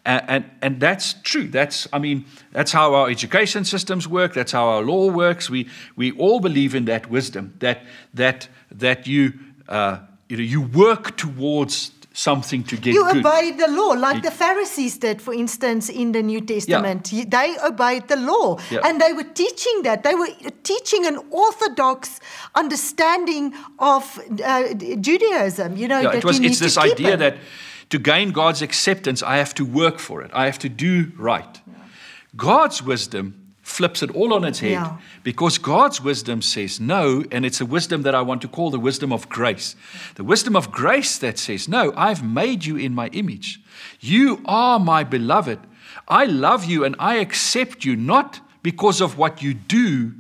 And, 0.04 0.24
and, 0.28 0.50
and 0.62 0.80
that's 0.80 1.14
true. 1.22 1.48
That's, 1.48 1.88
I 1.92 1.98
mean, 1.98 2.24
that's 2.52 2.72
how 2.72 2.94
our 2.94 3.10
education 3.10 3.64
systems 3.64 4.06
work. 4.06 4.34
That's 4.34 4.52
how 4.52 4.66
our 4.66 4.82
law 4.82 5.10
works. 5.10 5.50
We, 5.50 5.68
we 5.96 6.12
all 6.12 6.40
believe 6.40 6.74
in 6.74 6.84
that 6.86 7.10
wisdom, 7.10 7.54
that, 7.58 7.84
that, 8.14 8.48
that 8.70 9.06
you, 9.06 9.32
uh, 9.68 9.98
you, 10.28 10.36
know, 10.36 10.42
you 10.42 10.62
work 10.62 11.16
towards 11.16 11.90
something 12.18 12.64
to 12.64 12.76
get 12.76 12.94
You 12.94 13.04
good. 13.04 13.18
obey 13.26 13.50
the 13.52 13.68
law, 13.68 13.92
like 13.92 14.22
the 14.22 14.30
Pharisees 14.30 14.96
did, 14.98 15.20
for 15.20 15.34
instance, 15.34 15.90
in 15.90 16.12
the 16.12 16.22
New 16.22 16.40
Testament. 16.40 17.12
You- 17.12 17.26
They 17.26 17.56
obeyed 17.62 18.08
the 18.08 18.16
law. 18.16 18.56
Yeah. 18.70 18.80
And 18.86 18.98
they 19.00 19.12
were 19.12 19.28
teaching 19.34 19.82
that. 19.82 20.02
They 20.02 20.14
were 20.14 20.28
teaching 20.62 21.04
an 21.06 21.18
orthodox 21.30 22.18
understanding 22.54 23.52
of 23.78 24.18
uh, 24.42 24.74
Judaism. 25.00 25.76
You 25.76 25.88
know, 25.88 26.00
Yeah, 26.00 26.12
that 26.12 26.18
it 26.18 26.24
was, 26.24 26.36
you 26.36 26.42
need 26.42 26.50
it's 26.52 26.58
this 26.60 26.78
idea 26.78 27.14
it. 27.14 27.18
that 27.18 27.36
to 27.90 27.98
gain 27.98 28.32
God's 28.32 28.62
acceptance, 28.62 29.22
I 29.22 29.36
have 29.36 29.54
to 29.54 29.64
work 29.64 29.98
for 29.98 30.22
it. 30.22 30.30
I 30.32 30.46
have 30.46 30.58
to 30.60 30.68
do 30.68 31.12
right. 31.18 31.60
God's 32.36 32.82
wisdom 32.82 33.34
flips 33.66 34.00
it 34.00 34.10
all 34.14 34.32
on 34.32 34.44
its 34.44 34.60
head 34.60 34.70
Yeah. 34.70 34.96
because 35.24 35.58
God's 35.58 36.00
wisdom 36.00 36.40
says 36.40 36.78
no, 36.78 37.24
and 37.32 37.44
it's 37.44 37.60
a 37.60 37.66
wisdom 37.66 38.02
that 38.02 38.14
I 38.14 38.22
want 38.22 38.40
to 38.42 38.48
call 38.48 38.70
the 38.70 38.78
wisdom 38.78 39.12
of 39.12 39.28
grace. 39.28 39.74
The 40.14 40.22
wisdom 40.22 40.54
of 40.54 40.70
grace 40.70 41.18
that 41.18 41.36
says, 41.36 41.68
No, 41.68 41.92
I've 41.96 42.22
made 42.22 42.64
you 42.64 42.76
in 42.76 42.94
my 42.94 43.08
image. 43.08 43.60
You 44.00 44.40
are 44.44 44.78
my 44.78 45.02
beloved. 45.02 45.58
I 46.06 46.26
love 46.26 46.64
you 46.64 46.84
and 46.84 46.94
I 47.00 47.16
accept 47.16 47.84
you 47.84 47.96
not 47.96 48.40
because 48.62 49.00
of 49.00 49.18
what 49.18 49.42
you 49.42 49.52
do, 49.52 50.12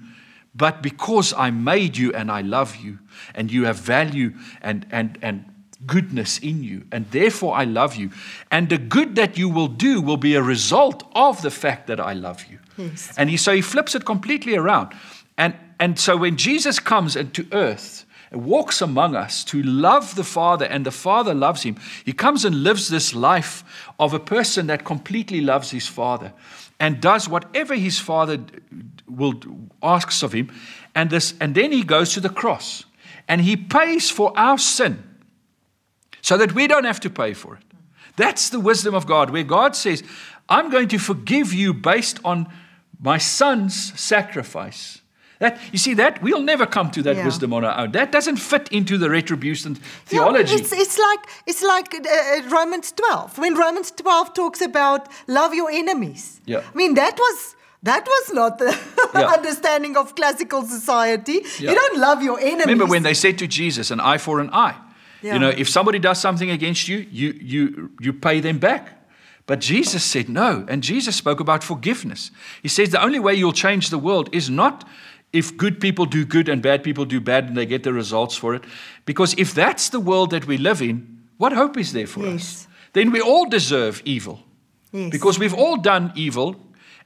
but 0.52 0.82
because 0.82 1.32
I 1.32 1.50
made 1.50 1.96
you 1.96 2.12
and 2.12 2.30
I 2.30 2.40
love 2.40 2.76
you, 2.76 2.98
and 3.34 3.52
you 3.52 3.66
have 3.66 3.76
value 3.76 4.32
and, 4.60 4.86
and, 4.90 5.18
and 5.22 5.44
goodness 5.86 6.38
in 6.38 6.64
you, 6.64 6.82
and 6.90 7.06
therefore 7.12 7.54
I 7.54 7.64
love 7.64 7.94
you. 7.94 8.10
And 8.50 8.68
the 8.68 8.78
good 8.78 9.14
that 9.14 9.38
you 9.38 9.48
will 9.48 9.68
do 9.68 10.00
will 10.00 10.16
be 10.16 10.34
a 10.34 10.42
result 10.42 11.04
of 11.14 11.42
the 11.42 11.50
fact 11.50 11.86
that 11.86 12.00
I 12.00 12.12
love 12.14 12.44
you. 12.50 12.58
Yes. 12.76 13.14
And 13.16 13.30
he, 13.30 13.36
so 13.36 13.52
he 13.52 13.62
flips 13.62 13.94
it 13.94 14.04
completely 14.04 14.56
around. 14.56 14.94
And, 15.38 15.54
and 15.78 15.98
so 15.98 16.16
when 16.16 16.36
Jesus 16.36 16.78
comes 16.78 17.16
into 17.16 17.46
earth 17.52 18.04
and 18.30 18.44
walks 18.44 18.80
among 18.80 19.14
us 19.14 19.44
to 19.44 19.62
love 19.62 20.14
the 20.14 20.24
Father, 20.24 20.64
and 20.66 20.84
the 20.84 20.90
Father 20.90 21.34
loves 21.34 21.62
him, 21.62 21.76
he 22.04 22.12
comes 22.12 22.44
and 22.44 22.62
lives 22.62 22.88
this 22.88 23.14
life 23.14 23.64
of 23.98 24.14
a 24.14 24.20
person 24.20 24.66
that 24.66 24.84
completely 24.84 25.40
loves 25.40 25.70
his 25.70 25.86
Father 25.86 26.32
and 26.78 27.00
does 27.00 27.28
whatever 27.28 27.74
his 27.74 27.98
Father 27.98 28.38
will 29.08 29.34
asks 29.82 30.22
of 30.22 30.32
him. 30.32 30.50
And, 30.94 31.10
this, 31.10 31.34
and 31.40 31.54
then 31.54 31.72
he 31.72 31.82
goes 31.82 32.12
to 32.14 32.20
the 32.20 32.28
cross 32.28 32.84
and 33.28 33.40
he 33.40 33.56
pays 33.56 34.10
for 34.10 34.32
our 34.38 34.58
sin 34.58 35.02
so 36.22 36.36
that 36.36 36.54
we 36.54 36.66
don't 36.66 36.84
have 36.84 37.00
to 37.00 37.10
pay 37.10 37.34
for 37.34 37.54
it. 37.54 37.62
That's 38.16 38.48
the 38.48 38.60
wisdom 38.60 38.94
of 38.94 39.06
God, 39.06 39.30
where 39.30 39.44
God 39.44 39.76
says, 39.76 40.02
I'm 40.48 40.70
going 40.70 40.88
to 40.88 40.98
forgive 40.98 41.52
you 41.52 41.74
based 41.74 42.18
on 42.24 42.48
my 43.00 43.18
son's 43.18 43.92
sacrifice. 44.00 45.00
That 45.38 45.58
you 45.70 45.78
see 45.78 45.94
that 45.94 46.22
we'll 46.22 46.42
never 46.42 46.64
come 46.66 46.90
to 46.92 47.02
that 47.02 47.16
Yeah. 47.16 47.24
wisdom 47.26 47.52
on 47.52 47.62
our 47.64 47.78
own. 47.84 47.92
That 47.92 48.10
doesn't 48.10 48.38
fit 48.38 48.68
into 48.72 48.96
the 48.96 49.10
retribution 49.10 49.74
theology. 50.06 50.54
it's, 50.54 50.72
it's 50.72 50.98
like, 50.98 51.20
it's 51.46 51.62
like 51.62 51.94
uh, 51.94 52.48
Romans 52.48 52.92
12. 52.92 53.36
When 53.38 53.54
Romans 53.54 53.90
12 53.90 54.32
talks 54.32 54.62
about 54.62 55.08
love 55.26 55.52
your 55.54 55.70
enemies. 55.70 56.40
Yeah. 56.46 56.62
I 56.74 56.76
mean, 56.76 56.94
that 56.94 57.18
was. 57.18 57.54
That 57.82 58.04
was 58.06 58.32
not 58.34 58.58
the 58.58 58.74
Yeah. 59.14 59.26
understanding 59.36 59.96
of 59.96 60.14
classical 60.14 60.62
society. 60.64 61.42
Yeah. 61.60 61.70
You 61.70 61.74
don't 61.76 61.98
love 61.98 62.22
your 62.22 62.38
enemies. 62.40 62.66
Remember 62.66 62.86
when 62.86 63.02
they 63.02 63.14
said 63.14 63.38
to 63.38 63.46
Jesus, 63.46 63.90
an 63.90 64.00
eye 64.00 64.18
for 64.18 64.40
an 64.40 64.48
eye. 64.52 64.74
Yeah. 65.22 65.34
You 65.34 65.38
know, 65.38 65.50
if 65.50 65.68
somebody 65.68 65.98
does 66.00 66.18
something 66.20 66.50
against 66.50 66.88
you, 66.88 67.06
you 67.12 67.28
you 67.40 67.90
you 68.00 68.12
pay 68.12 68.40
them 68.40 68.58
back. 68.58 68.88
But 69.46 69.60
Jesus 69.60 70.04
said 70.04 70.28
no, 70.28 70.64
and 70.68 70.82
Jesus 70.82 71.16
spoke 71.16 71.40
about 71.40 71.62
forgiveness. 71.62 72.30
He 72.62 72.68
says 72.68 72.90
the 72.90 73.02
only 73.02 73.20
way 73.20 73.34
you'll 73.34 73.52
change 73.52 73.90
the 73.90 73.98
world 73.98 74.28
is 74.32 74.50
not 74.50 74.86
if 75.32 75.56
good 75.56 75.80
people 75.80 76.06
do 76.06 76.24
good 76.24 76.48
and 76.48 76.62
bad 76.62 76.82
people 76.82 77.04
do 77.04 77.20
bad 77.20 77.44
and 77.46 77.56
they 77.56 77.66
get 77.66 77.82
the 77.82 77.92
results 77.92 78.36
for 78.36 78.54
it. 78.54 78.64
Because 79.04 79.34
if 79.38 79.54
that's 79.54 79.88
the 79.90 80.00
world 80.00 80.30
that 80.30 80.46
we 80.46 80.56
live 80.56 80.82
in, 80.82 81.22
what 81.36 81.52
hope 81.52 81.76
is 81.76 81.92
there 81.92 82.06
for 82.06 82.26
us? 82.26 82.66
Then 82.92 83.12
we 83.12 83.20
all 83.20 83.48
deserve 83.48 84.02
evil. 84.04 84.42
Yes. 84.92 85.10
Because 85.10 85.38
we've 85.38 85.54
all 85.54 85.76
done 85.76 86.12
evil 86.16 86.56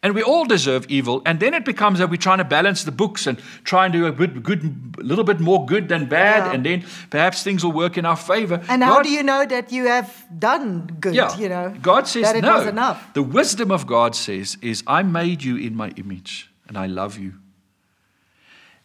and 0.03 0.15
we 0.15 0.23
all 0.23 0.47
deserve 0.47 0.87
evil. 0.89 1.21
And 1.27 1.41
then 1.41 1.53
it 1.53 1.65
becomes 1.65 1.99
that 1.99 2.09
we're 2.09 2.17
trying 2.17 2.39
to 2.39 2.45
balance 2.45 2.85
the 2.85 2.93
books 2.93 3.27
and 3.27 3.39
try 3.65 3.85
and 3.85 3.93
do 3.93 4.07
a 4.07 4.13
bit 4.13 4.43
good, 4.43 4.95
a 4.99 5.03
little 5.03 5.25
bit 5.25 5.41
more 5.41 5.67
good 5.67 5.89
than 5.89 6.07
bad. 6.07 6.47
Yeah. 6.47 6.53
And 6.53 6.65
then 6.65 6.85
perhaps 7.11 7.43
things 7.43 7.65
will 7.65 7.73
work 7.73 7.99
in 7.99 8.07
our 8.07 8.17
favor. 8.17 8.63
And 8.69 8.83
how 8.83 9.03
do 9.03 9.11
you 9.11 9.23
know 9.23 9.45
that 9.45 9.73
you 9.73 9.87
have 9.89 10.25
done 10.39 10.97
good? 11.01 11.15
yeah, 11.15 11.37
You 11.37 11.51
know, 11.51 11.75
God 11.83 12.09
says 12.09 12.25
that 12.25 12.37
it 12.37 12.43
no. 12.43 12.59
was 12.59 12.67
enough. 12.67 13.13
The 13.13 13.23
wisdom 13.23 13.71
of 13.71 13.87
God 13.87 14.15
says 14.15 14.57
is, 14.63 14.83
I 14.87 15.03
made 15.03 15.43
you 15.43 15.57
in 15.57 15.75
my 15.75 15.91
image 15.97 16.51
and 16.67 16.79
I 16.79 16.87
love 16.87 17.19
you. 17.19 17.35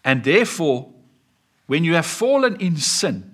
And 0.03 0.23
therefore, 0.23 0.89
when 1.67 1.83
you 1.83 1.93
have 1.95 2.05
fallen 2.05 2.57
in 2.57 2.75
sin, 2.75 3.31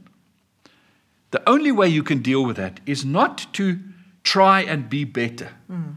the 1.31 1.41
only 1.49 1.71
way 1.71 1.87
you 1.87 2.03
can 2.03 2.21
deal 2.21 2.45
with 2.45 2.57
that 2.57 2.79
is 2.85 3.03
not 3.03 3.47
to 3.53 3.79
try 4.23 4.61
and 4.61 4.89
be 4.89 5.03
better, 5.03 5.49
mm. 5.69 5.95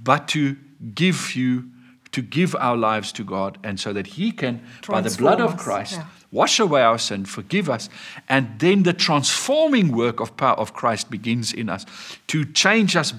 but 0.00 0.28
to 0.28 0.56
give 0.94 1.34
you, 1.36 1.70
to 2.12 2.22
give 2.22 2.54
our 2.56 2.76
lives 2.76 3.12
to 3.12 3.24
God, 3.24 3.58
and 3.62 3.78
so 3.78 3.92
that 3.92 4.06
He 4.06 4.32
can, 4.32 4.62
by 4.86 5.00
the 5.00 5.16
blood 5.16 5.40
of 5.40 5.56
Christ, 5.56 5.94
yeah. 5.94 6.06
wash 6.30 6.60
away 6.60 6.82
our 6.82 6.98
sin, 6.98 7.24
forgive 7.24 7.68
us, 7.68 7.88
and 8.28 8.58
then 8.58 8.84
the 8.84 8.92
transforming 8.92 9.92
work 9.92 10.20
of 10.20 10.36
power 10.36 10.56
of 10.56 10.74
Christ 10.74 11.10
begins 11.10 11.52
in 11.52 11.68
us 11.68 11.84
to 12.28 12.44
change 12.44 12.96
us 12.96 13.14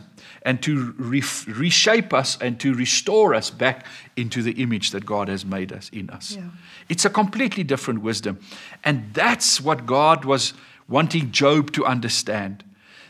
and 0.46 0.62
to 0.62 0.94
re- 0.98 1.24
reshape 1.48 2.14
us 2.14 2.38
and 2.40 2.60
to 2.60 2.74
restore 2.76 3.34
us 3.34 3.50
back 3.50 3.86
into 4.16 4.44
the 4.44 4.52
image 4.62 4.92
that 4.92 5.06
God 5.06 5.28
has 5.28 5.44
made 5.44 5.74
us 5.74 5.90
in 5.90 6.10
us. 6.12 6.36
Yeah. 6.36 6.44
It's 6.88 7.04
a 7.04 7.10
completely 7.10 7.64
different 7.64 8.04
wisdom. 8.04 8.40
And 8.84 9.12
that's 9.14 9.60
what 9.60 9.88
God 9.88 10.24
was 10.24 10.54
wanting 10.88 11.32
Job 11.32 11.72
to 11.74 11.86
understand 11.86 12.64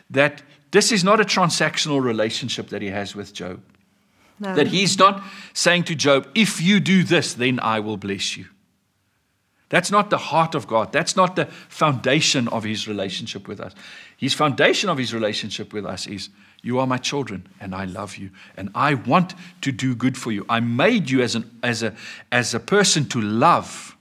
that 0.09 0.41
this 0.71 0.91
is 0.91 1.03
not 1.03 1.19
a 1.19 1.25
transactional 1.25 2.01
relationship 2.01 2.69
that 2.69 2.81
he 2.81 2.87
has 2.89 3.15
with 3.15 3.33
Job. 3.33 3.61
No. 4.39 4.53
That 4.53 4.67
he's 4.67 4.97
not 4.97 5.23
saying 5.53 5.85
to 5.85 5.95
Job, 5.95 6.27
if 6.35 6.61
you 6.61 6.79
do 6.79 7.03
this, 7.03 7.33
then 7.33 7.59
I 7.61 7.79
will 7.79 7.97
bless 7.97 8.35
you. 8.35 8.45
That's 9.69 9.89
not 9.91 10.09
the 10.09 10.17
heart 10.17 10.55
of 10.55 10.67
God. 10.67 10.91
That's 10.91 11.15
not 11.15 11.35
the 11.35 11.45
foundation 11.45 12.47
of 12.49 12.63
his 12.63 12.87
relationship 12.87 13.47
with 13.47 13.59
us. 13.59 13.73
His 14.17 14.33
foundation 14.33 14.89
of 14.89 14.97
his 14.97 15.13
relationship 15.13 15.73
with 15.73 15.85
us 15.85 16.05
is 16.05 16.29
you 16.61 16.79
are 16.79 16.87
my 16.87 16.97
children 16.97 17.47
and 17.59 17.73
I 17.73 17.85
love 17.85 18.17
you 18.17 18.29
and 18.57 18.69
I 18.75 18.93
want 18.93 19.33
to 19.61 19.71
do 19.71 19.95
good 19.95 20.17
for 20.17 20.31
you. 20.31 20.45
I 20.49 20.59
made 20.59 21.09
you 21.09 21.21
as, 21.21 21.35
an, 21.35 21.49
as, 21.63 21.83
a, 21.83 21.93
as 22.31 22.53
a 22.53 22.59
person 22.59 23.05
to 23.09 23.21
love, 23.21 23.97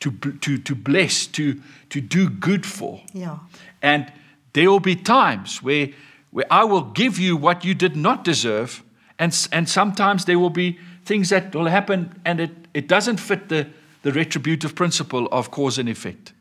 to, 0.00 0.10
to, 0.10 0.58
to 0.58 0.74
bless, 0.74 1.26
to, 1.28 1.60
to 1.90 2.00
do 2.00 2.28
good 2.28 2.66
for. 2.66 3.00
Yeah. 3.12 3.38
And 3.82 4.12
there 4.52 4.70
will 4.70 4.80
be 4.80 4.96
times 4.96 5.62
where, 5.62 5.90
where 6.30 6.46
I 6.50 6.64
will 6.64 6.82
give 6.82 7.18
you 7.18 7.36
what 7.36 7.64
you 7.64 7.74
did 7.74 7.96
not 7.96 8.24
deserve. 8.24 8.82
And, 9.18 9.48
and 9.52 9.68
sometimes 9.68 10.24
there 10.24 10.38
will 10.38 10.50
be 10.50 10.78
things 11.04 11.30
that 11.30 11.54
will 11.54 11.66
happen 11.66 12.20
and 12.24 12.40
it, 12.40 12.50
it 12.74 12.88
doesn't 12.88 13.18
fit 13.18 13.48
the, 13.48 13.68
the 14.02 14.12
retributive 14.12 14.74
principle 14.74 15.26
of 15.32 15.50
cause 15.50 15.78
and 15.78 15.88
effect. 15.88 16.32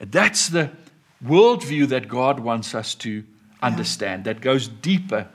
That's 0.00 0.48
the 0.48 0.70
worldview 1.24 1.88
that 1.88 2.08
God 2.08 2.40
wants 2.40 2.74
us 2.74 2.94
to 2.96 3.24
understand, 3.62 4.24
that 4.24 4.40
goes 4.40 4.68
deeper 4.68 5.28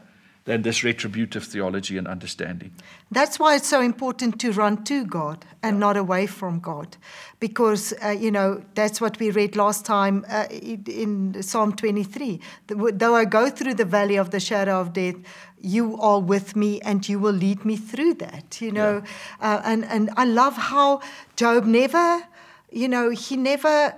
than 0.47 0.62
this 0.62 0.82
retributive 0.82 1.43
theology 1.43 1.97
and 1.97 2.08
understanding. 2.08 2.72
That's 3.12 3.38
why 3.38 3.55
it's 3.55 3.68
so 3.68 3.82
important 3.82 4.39
to 4.39 4.53
run 4.53 4.86
to 4.86 5.05
God 5.05 5.45
and 5.62 5.78
not 5.78 5.97
away 5.97 6.26
from 6.26 6.62
God. 6.62 6.95
Because, 7.41 7.93
uh, 8.01 8.10
you 8.10 8.32
know, 8.32 8.64
that's 8.74 9.01
what 9.01 9.20
we 9.20 9.30
read 9.30 9.58
last 9.58 9.86
time 9.86 10.26
uh, 10.30 10.45
in- 10.49 10.86
in 10.88 11.43
Psalm 11.43 11.74
23. 11.74 12.39
Though 12.68 13.16
I 13.16 13.26
go 13.26 13.49
through 13.49 13.74
the 13.74 13.86
valley 13.86 14.16
of 14.16 14.30
the 14.32 14.39
shadow 14.39 14.80
of 14.80 14.93
death, 14.93 15.16
you 15.60 15.97
are 15.99 16.20
with 16.20 16.55
me 16.55 16.80
and 16.82 17.08
you 17.08 17.20
will 17.20 17.34
lead 17.34 17.66
me 17.66 17.76
through 17.76 18.16
that, 18.16 18.62
you 18.62 18.72
know. 18.72 19.01
Uh, 19.41 19.62
and, 19.64 19.86
and 19.86 20.10
I 20.16 20.26
love 20.26 20.55
how 20.55 21.01
Job 21.36 21.66
never, 21.66 22.24
you 22.72 22.88
know, 22.88 23.10
he 23.10 23.38
never 23.38 23.95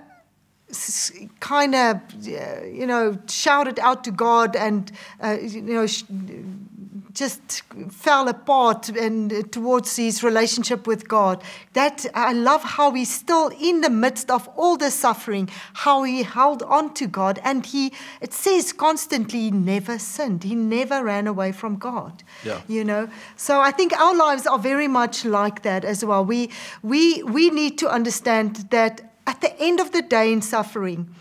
kind 1.40 1.74
of, 1.74 1.96
uh, 1.96 2.64
you 2.64 2.86
know, 2.86 3.18
shouted 3.28 3.78
out 3.78 4.04
to 4.04 4.10
God 4.10 4.56
and, 4.56 4.90
uh, 5.22 5.36
you 5.40 5.62
know, 5.62 5.86
sh- 5.86 6.04
just 7.12 7.62
fell 7.90 8.28
apart 8.28 8.88
and 8.88 9.32
uh, 9.32 9.42
towards 9.50 9.96
his 9.96 10.22
relationship 10.22 10.86
with 10.86 11.08
God. 11.08 11.42
That 11.72 12.06
I 12.14 12.32
love 12.32 12.62
how 12.62 12.92
he's 12.92 13.12
still 13.12 13.48
in 13.60 13.80
the 13.80 13.90
midst 13.90 14.30
of 14.30 14.48
all 14.56 14.76
the 14.76 14.90
suffering, 14.90 15.48
how 15.74 16.02
he 16.02 16.22
held 16.22 16.62
on 16.62 16.94
to 16.94 17.06
God, 17.06 17.40
and 17.44 17.64
he. 17.66 17.92
It 18.20 18.32
says 18.32 18.72
constantly 18.72 19.40
he 19.40 19.50
never 19.50 19.98
sinned. 19.98 20.44
He 20.44 20.54
never 20.54 21.02
ran 21.04 21.26
away 21.26 21.52
from 21.52 21.76
God. 21.76 22.22
Yeah. 22.44 22.60
You 22.68 22.84
know. 22.84 23.08
So 23.36 23.60
I 23.60 23.70
think 23.70 23.98
our 23.98 24.14
lives 24.14 24.46
are 24.46 24.58
very 24.58 24.88
much 24.88 25.24
like 25.24 25.62
that 25.62 25.84
as 25.84 26.04
well. 26.04 26.24
We 26.24 26.50
we 26.82 27.22
we 27.22 27.50
need 27.50 27.78
to 27.78 27.88
understand 27.88 28.68
that 28.70 29.12
at 29.26 29.40
the 29.40 29.58
end 29.60 29.80
of 29.80 29.92
the 29.92 30.02
day 30.02 30.32
in 30.32 30.42
suffering, 30.42 31.14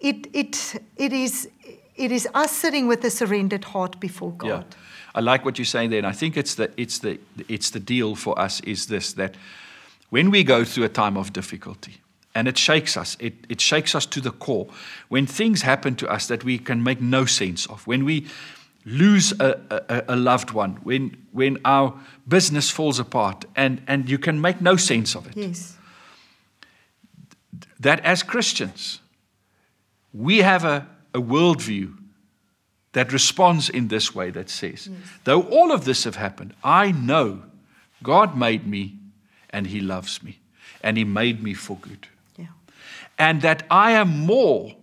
it 0.00 0.26
it 0.32 0.82
it 0.96 1.12
is 1.12 1.48
it 1.96 2.10
is 2.10 2.28
us 2.34 2.50
sitting 2.50 2.88
with 2.88 3.04
a 3.04 3.10
surrendered 3.10 3.64
heart 3.64 4.00
before 4.00 4.32
God. 4.32 4.48
Yeah. 4.48 4.78
I 5.14 5.20
like 5.20 5.44
what 5.44 5.58
you're 5.58 5.66
saying 5.66 5.90
there, 5.90 5.98
and 5.98 6.06
I 6.06 6.12
think 6.12 6.36
it's 6.36 6.54
the, 6.54 6.70
it's, 6.76 6.98
the, 6.98 7.18
it's 7.48 7.70
the 7.70 7.80
deal 7.80 8.14
for 8.16 8.38
us 8.38 8.60
is 8.60 8.86
this 8.86 9.12
that 9.14 9.34
when 10.10 10.30
we 10.30 10.44
go 10.44 10.64
through 10.64 10.84
a 10.84 10.88
time 10.88 11.16
of 11.16 11.32
difficulty, 11.32 11.98
and 12.34 12.48
it 12.48 12.56
shakes 12.58 12.96
us, 12.96 13.16
it, 13.20 13.34
it 13.48 13.60
shakes 13.60 13.94
us 13.94 14.06
to 14.06 14.20
the 14.20 14.30
core, 14.30 14.66
when 15.08 15.26
things 15.26 15.62
happen 15.62 15.94
to 15.96 16.08
us 16.08 16.26
that 16.28 16.44
we 16.44 16.58
can 16.58 16.82
make 16.82 17.00
no 17.00 17.26
sense 17.26 17.66
of, 17.66 17.86
when 17.86 18.04
we 18.04 18.26
lose 18.84 19.32
a, 19.38 19.60
a, 19.88 20.14
a 20.14 20.16
loved 20.16 20.50
one, 20.50 20.72
when, 20.82 21.16
when 21.32 21.58
our 21.64 21.94
business 22.26 22.70
falls 22.70 22.98
apart, 22.98 23.44
and, 23.54 23.82
and 23.86 24.08
you 24.08 24.18
can 24.18 24.40
make 24.40 24.60
no 24.60 24.76
sense 24.76 25.14
of 25.14 25.26
it, 25.26 25.36
Yes. 25.36 25.76
that 27.80 28.00
as 28.00 28.22
Christians, 28.22 29.00
we 30.12 30.38
have 30.38 30.64
a, 30.64 30.86
a 31.14 31.20
worldview 31.20 31.96
that 32.92 33.12
responds 33.12 33.68
in 33.68 33.88
this 33.88 34.14
way 34.14 34.30
that 34.30 34.50
says, 34.50 34.90
though 35.24 35.42
all 35.42 35.72
of 35.72 35.84
this 35.84 36.04
have 36.04 36.16
happened, 36.16 36.54
I 36.62 36.92
know 36.92 37.42
God 38.02 38.36
made 38.36 38.66
me 38.66 38.96
and 39.50 39.66
He 39.66 39.80
loves 39.80 40.22
me 40.22 40.40
and 40.82 40.96
He 40.96 41.04
made 41.04 41.42
me 41.42 41.54
for 41.54 41.76
good. 41.76 42.08
Yeah. 42.36 42.46
And 43.18 43.42
that 43.42 43.64
I 43.70 43.92
am 43.92 44.26
more 44.26 44.76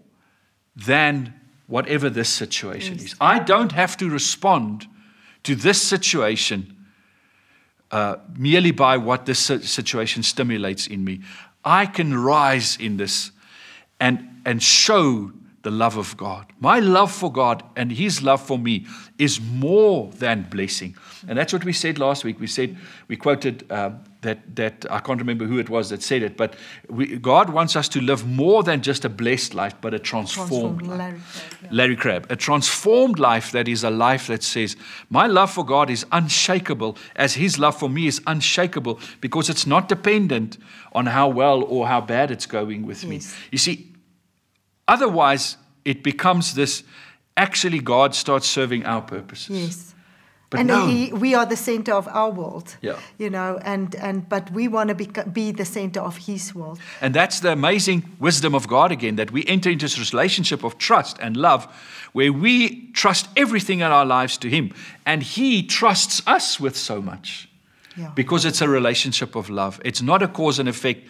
than 0.76 1.34
whatever 1.68 2.10
this 2.10 2.30
situation 2.30 2.97
is. 2.97 3.16
I 3.22 3.39
don't 3.39 3.74
have 3.74 3.95
to 3.97 4.10
respond 4.10 4.88
to 5.43 5.55
this 5.55 5.82
situation 5.82 6.76
uh, 7.91 8.18
merely 8.38 8.72
by 8.72 8.97
what 8.97 9.26
this 9.26 9.39
situation 9.39 10.24
stimulates 10.24 10.88
in 10.88 11.03
me. 11.03 11.22
I 11.64 11.86
can 11.86 12.18
rise 12.18 12.78
in 12.78 12.97
this 12.97 13.32
and, 13.99 14.41
and 14.45 14.62
show 14.64 15.32
the 15.62 15.72
love 15.72 15.97
of 15.97 16.16
God. 16.16 16.45
My 16.60 16.80
love 16.80 17.12
for 17.12 17.32
God 17.32 17.64
and 17.76 17.91
His 17.91 18.24
love 18.24 18.41
for 18.41 18.57
me 18.57 18.86
is 19.18 19.41
more 19.41 20.10
than 20.14 20.43
blessing. 20.43 20.95
And 21.28 21.38
that's 21.38 21.51
what 21.51 21.66
we 21.66 21.74
said 21.74 21.99
last 21.99 22.24
week. 22.24 22.39
We 22.39 22.47
said, 22.47 22.78
we 23.10 23.18
quoted 23.18 23.70
uh, 23.70 23.91
that, 24.22 24.55
that, 24.55 24.86
I 24.89 24.99
can't 24.99 25.20
remember 25.20 25.45
who 25.45 25.60
it 25.60 25.70
was 25.70 25.89
that 25.89 26.01
said 26.01 26.24
it, 26.24 26.38
but 26.38 26.55
we, 26.89 27.18
God 27.18 27.49
wants 27.49 27.76
us 27.76 27.89
to 27.89 28.01
live 28.01 28.26
more 28.26 28.64
than 28.64 28.82
just 28.82 29.03
a 29.03 29.10
blessed 29.10 29.53
life, 29.53 29.76
but 29.82 29.93
a 29.93 29.99
transformed, 29.99 30.80
Transformed 30.80 30.88
life. 30.88 30.97
Larry 30.97 31.20
Crabb, 31.20 31.62
yeah. 31.64 31.70
Larry 31.72 31.95
Crabb, 31.95 32.28
a 32.30 32.36
transformed 32.38 33.20
life 33.20 33.51
that 33.51 33.68
is 33.68 33.84
a 33.84 33.89
life 33.89 34.28
that 34.28 34.43
says, 34.43 34.78
My 35.10 35.28
love 35.28 35.51
for 35.51 35.66
God 35.66 35.89
is 35.89 36.05
unshakable, 36.14 36.97
as 37.18 37.34
His 37.34 37.60
love 37.60 37.78
for 37.78 37.89
me 37.89 38.07
is 38.07 38.22
unshakable, 38.28 38.99
because 39.20 39.49
it's 39.49 39.68
not 39.68 39.89
dependent 39.89 40.57
on 40.93 41.05
how 41.05 41.28
well 41.28 41.64
or 41.64 41.88
how 41.88 41.99
bad 41.99 42.32
it's 42.32 42.45
going 42.45 42.86
with 42.86 43.05
me. 43.05 43.22
You 43.51 43.57
see, 43.57 43.89
otherwise, 44.90 45.58
it 45.86 46.04
becomes 46.04 46.54
this 46.54 46.84
actually, 47.38 47.80
God 47.80 48.14
starts 48.16 48.48
serving 48.48 48.86
our 48.86 49.02
purposes. 49.02 49.50
Yes. 49.50 49.96
But 50.50 50.62
and 50.62 50.68
no. 50.68 50.88
he, 50.88 51.14
we 51.14 51.36
are 51.36 51.46
the 51.46 51.56
center 51.56 51.94
of 51.94 52.08
our 52.08 52.32
world. 52.32 52.76
Yeah. 52.82 53.00
You 53.20 53.30
know, 53.30 53.60
and, 53.64 53.94
and 53.96 54.28
but 54.28 54.52
we 54.52 54.68
want 54.68 54.90
to 54.90 54.96
be, 54.96 55.08
be 55.32 55.52
the 55.52 55.66
center 55.66 56.00
of 56.00 56.18
his 56.18 56.56
world. 56.56 56.80
And 57.02 57.14
that's 57.14 57.40
the 57.40 57.52
amazing 57.52 58.04
wisdom 58.20 58.56
of 58.56 58.68
God 58.68 58.92
again 58.92 59.16
that 59.18 59.32
we 59.32 59.46
enter 59.46 59.70
into 59.70 59.86
this 59.86 60.12
relationship 60.12 60.64
of 60.64 60.78
trust 60.80 61.18
and 61.22 61.38
love 61.38 61.68
where 62.14 62.34
we 62.34 62.88
trust 62.94 63.30
everything 63.38 63.80
in 63.80 63.92
our 63.92 64.06
lives 64.06 64.38
to 64.40 64.50
Him. 64.50 64.74
And 65.06 65.22
He 65.22 65.62
trusts 65.62 66.22
us 66.26 66.60
with 66.60 66.76
so 66.76 67.00
much 67.02 67.48
Yeah. 67.96 68.12
because 68.16 68.44
it's 68.44 68.62
a 68.62 68.68
relationship 68.68 69.36
of 69.36 69.50
love. 69.50 69.80
It's 69.86 70.02
not 70.02 70.24
a 70.24 70.28
cause 70.28 70.58
and 70.58 70.68
effect, 70.68 71.08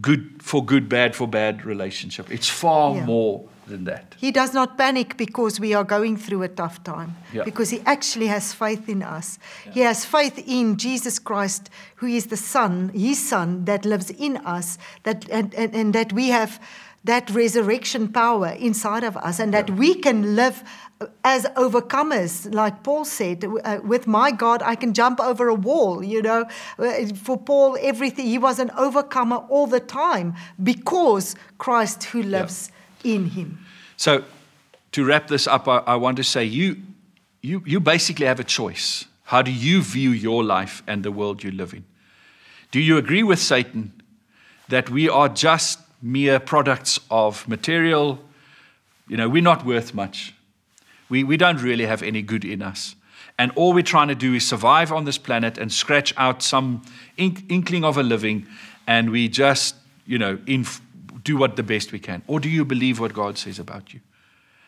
good 0.00 0.42
for 0.42 0.64
good, 0.64 0.88
bad 0.88 1.14
for 1.16 1.26
bad 1.28 1.64
relationship. 1.64 2.30
It's 2.30 2.48
far 2.48 2.94
Yeah. 2.96 3.04
more 3.06 3.44
than 3.66 3.84
that. 3.84 4.14
He 4.18 4.30
does 4.30 4.54
not 4.54 4.78
panic 4.78 5.16
because 5.16 5.58
we 5.58 5.74
are 5.74 5.84
going 5.84 6.16
through 6.16 6.42
a 6.42 6.48
tough 6.48 6.82
time, 6.84 7.16
Yeah. 7.32 7.42
because 7.44 7.70
he 7.70 7.80
actually 7.84 8.28
has 8.28 8.52
faith 8.52 8.88
in 8.88 9.02
us. 9.02 9.38
He 9.72 9.80
has 9.80 10.04
faith 10.04 10.38
in 10.46 10.76
Jesus 10.76 11.18
Christ, 11.18 11.68
who 11.96 12.06
is 12.06 12.26
the 12.26 12.36
Son, 12.36 12.90
his 12.94 13.18
Son 13.28 13.64
that 13.64 13.84
lives 13.84 14.10
in 14.10 14.36
us, 14.38 14.78
that, 15.02 15.28
and, 15.30 15.52
and, 15.54 15.74
and 15.74 15.92
that 15.94 16.12
we 16.12 16.28
have 16.28 16.60
that 17.04 17.30
resurrection 17.30 18.08
power 18.08 18.48
inside 18.48 19.04
of 19.04 19.16
us, 19.16 19.38
and 19.40 19.52
that 19.54 19.70
we 19.70 19.94
can 19.94 20.34
live 20.36 20.62
as 21.24 21.44
overcomers, 21.56 22.52
like 22.54 22.82
Paul 22.82 23.04
said, 23.04 23.44
uh, 23.44 23.80
with 23.84 24.06
my 24.06 24.30
God, 24.30 24.62
I 24.62 24.76
can 24.76 24.94
jump 24.94 25.20
over 25.20 25.48
a 25.48 25.54
wall. 25.54 26.02
You 26.02 26.22
know, 26.22 26.46
Uh, 26.78 27.06
for 27.14 27.36
Paul, 27.36 27.76
everything 27.80 28.26
he 28.26 28.38
was 28.38 28.58
an 28.58 28.70
overcomer 28.76 29.36
all 29.48 29.66
the 29.66 29.80
time 29.80 30.34
because 30.62 31.36
Christ, 31.58 32.04
who 32.04 32.22
lives 32.22 32.70
in 33.04 33.30
him. 33.30 33.58
So, 33.96 34.24
to 34.92 35.04
wrap 35.04 35.28
this 35.28 35.46
up, 35.46 35.68
I, 35.68 35.78
I 35.86 35.96
want 35.96 36.16
to 36.16 36.24
say 36.24 36.44
you, 36.44 36.76
you, 37.42 37.62
you 37.66 37.80
basically 37.80 38.26
have 38.26 38.40
a 38.40 38.44
choice. 38.44 39.04
How 39.24 39.42
do 39.42 39.50
you 39.50 39.82
view 39.82 40.10
your 40.10 40.44
life 40.44 40.82
and 40.86 41.02
the 41.02 41.10
world 41.10 41.42
you 41.42 41.50
live 41.50 41.74
in? 41.74 41.84
Do 42.70 42.80
you 42.80 42.96
agree 42.96 43.22
with 43.22 43.38
Satan 43.38 43.92
that 44.68 44.88
we 44.88 45.08
are 45.08 45.28
just 45.28 45.80
mere 46.00 46.38
products 46.40 47.00
of 47.10 47.46
material? 47.48 48.18
You 49.08 49.16
know, 49.16 49.28
we're 49.28 49.42
not 49.42 49.64
worth 49.64 49.94
much. 49.94 50.35
We, 51.08 51.24
we 51.24 51.36
don't 51.36 51.62
really 51.62 51.86
have 51.86 52.02
any 52.02 52.22
good 52.22 52.44
in 52.44 52.62
us. 52.62 52.96
And 53.38 53.52
all 53.54 53.74
we're 53.74 53.82
trying 53.82 54.08
to 54.08 54.14
do 54.14 54.34
is 54.34 54.46
survive 54.46 54.92
on 54.92 55.04
this 55.04 55.18
planet 55.18 55.58
and 55.58 55.72
scratch 55.72 56.14
out 56.16 56.42
some 56.42 56.82
ink, 57.16 57.44
inkling 57.48 57.84
of 57.84 57.98
a 57.98 58.02
living, 58.02 58.46
and 58.86 59.10
we 59.10 59.28
just, 59.28 59.74
you 60.06 60.18
know, 60.18 60.38
inf- 60.46 60.80
do 61.22 61.36
what 61.36 61.56
the 61.56 61.62
best 61.62 61.92
we 61.92 61.98
can. 61.98 62.22
Or 62.26 62.40
do 62.40 62.48
you 62.48 62.64
believe 62.64 62.98
what 62.98 63.12
God 63.12 63.36
says 63.36 63.58
about 63.58 63.92
you? 63.92 64.00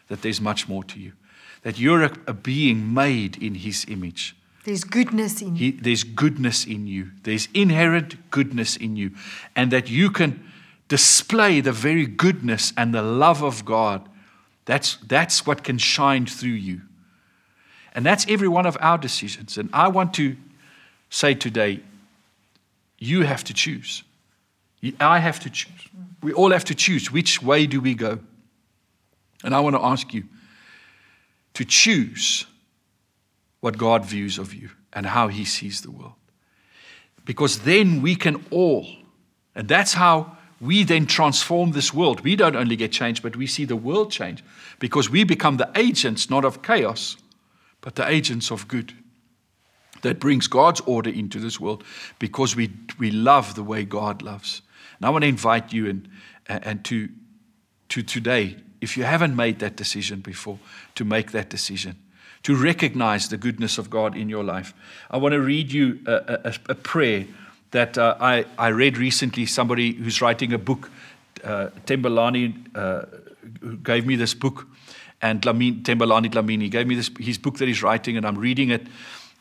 That 0.09 0.23
there's 0.23 0.41
much 0.41 0.69
more 0.69 0.85
to 0.85 0.99
you, 0.99 1.13
that 1.63 1.79
you're 1.79 2.03
a, 2.03 2.13
a 2.27 2.33
being 2.35 2.93
made 2.93 3.43
in 3.43 3.55
His 3.55 3.87
image. 3.89 4.37
There's 4.65 4.85
goodness 4.85 5.41
in 5.41 5.55
He, 5.55 5.71
there's 5.71 6.05
goodness 6.05 6.67
in 6.67 6.87
you. 6.87 7.13
There's 7.23 7.49
inherent 7.55 8.31
goodness 8.31 8.77
in 8.77 8.97
you. 8.97 9.13
And 9.57 9.71
that 9.71 9.89
you 9.89 10.11
can 10.11 10.45
display 10.89 11.61
the 11.61 11.73
very 11.73 12.07
goodness 12.07 12.73
and 12.77 12.93
the 12.93 13.03
love 13.03 13.43
of 13.43 13.65
God. 13.65 14.07
That's, 14.69 14.97
that's 14.97 15.47
what 15.47 15.65
can 15.65 15.79
shine 15.79 16.27
through 16.27 16.51
you. 16.51 16.83
And 17.95 18.05
that's 18.05 18.27
every 18.29 18.49
one 18.49 18.67
of 18.67 18.77
our 18.81 18.99
decisions. 18.99 19.57
And 19.57 19.71
I 19.73 19.89
want 19.89 20.13
to 20.15 20.37
say 21.09 21.33
today, 21.33 21.81
you 22.99 23.23
have 23.23 23.43
to 23.45 23.55
choose. 23.55 24.03
I 25.01 25.21
have 25.21 25.41
to 25.41 25.49
choose. 25.49 25.73
We 26.23 26.35
all 26.35 26.51
have 26.51 26.67
to 26.67 26.75
choose. 26.75 27.11
Which 27.11 27.43
way 27.43 27.65
do 27.67 27.81
we 27.81 27.95
go? 27.95 28.19
And 29.43 29.55
I 29.55 29.61
want 29.61 29.75
to 29.75 29.83
ask 29.83 30.13
you 30.13 30.25
to 31.55 31.65
choose 31.65 32.45
what 33.61 33.79
God 33.79 34.05
views 34.05 34.37
of 34.37 34.53
you 34.53 34.69
and 34.93 35.07
how 35.07 35.29
He 35.29 35.47
sees 35.47 35.81
the 35.81 35.91
world. 35.91 36.13
Because 37.25 37.61
then 37.61 38.03
we 38.03 38.17
can 38.17 38.45
all, 38.51 38.87
and 39.55 39.67
that's 39.67 39.95
how 39.95 40.37
we 40.61 40.85
then 40.85 41.07
transform 41.07 41.73
this 41.73 41.95
world. 41.95 42.21
We 42.21 42.37
don't 42.37 42.57
only 42.57 42.77
get 42.77 42.93
changed, 42.93 43.23
but 43.23 43.35
we 43.35 43.47
see 43.47 43.65
the 43.65 43.77
world 43.77 44.11
change 44.11 44.45
because 44.79 45.11
we 45.11 45.25
become 45.25 45.57
the 45.57 45.71
agents 45.75 46.31
not 46.31 46.45
of 46.45 46.63
chaos, 46.63 47.17
but 47.81 47.95
the 47.95 48.09
agents 48.09 48.51
of 48.51 48.69
good. 48.69 48.93
That 50.03 50.21
brings 50.21 50.47
God's 50.47 50.81
order 50.83 51.11
into 51.11 51.41
this 51.41 51.59
world 51.59 51.83
because 52.19 52.55
we, 52.55 52.71
we 52.99 53.11
love 53.11 53.55
the 53.55 53.65
way 53.65 53.85
God 53.85 54.23
loves. 54.23 54.63
And 54.99 55.07
I 55.07 55.11
want 55.11 55.23
to 55.23 55.29
invite 55.29 55.73
you 55.73 55.89
and, 55.89 56.09
and 56.47 56.85
to, 56.85 57.09
to 57.89 58.03
today, 58.03 58.57
if 58.81 58.97
you 58.97 59.03
haven't 59.05 59.35
made 59.35 59.59
that 59.59 59.77
decision 59.77 60.21
before, 60.21 60.59
to 60.95 61.05
make 61.05 61.33
that 61.33 61.51
decision, 61.51 61.97
to 62.45 62.55
recognize 62.55 63.29
the 63.29 63.37
goodness 63.37 63.79
of 63.79 63.91
God 63.91 64.17
in 64.17 64.29
your 64.29 64.45
life. 64.45 64.73
I 65.11 65.17
want 65.17 65.33
to 65.33 65.41
read 65.41 65.73
you 65.73 65.99
a, 66.07 66.39
a, 66.45 66.55
a 66.71 66.75
prayer 66.77 67.27
that 67.73 67.99
uh, 67.99 68.17
I, 68.21 68.45
I 68.57 68.69
read 68.69 68.97
recently. 68.97 69.47
Somebody 69.47 69.93
who's 69.93 70.23
writing 70.23 70.53
a 70.53 70.59
book, 70.59 70.91
uh, 71.43 71.69
Tembalani, 71.87 72.55
uh, 72.75 73.07
gave 73.83 74.07
me 74.07 74.17
this 74.17 74.35
book, 74.35 74.67
and 75.21 75.45
Lamin, 75.45 75.83
Tembalani 75.83 76.31
Dlamini 76.31 76.71
gave 76.71 76.87
me 76.87 76.95
this, 76.95 77.11
his 77.19 77.39
book 77.39 77.59
that 77.59 77.69
he's 77.69 77.83
writing, 77.83 78.17
and 78.17 78.27
I'm 78.27 78.39
reading 78.39 78.71
it. 78.71 78.87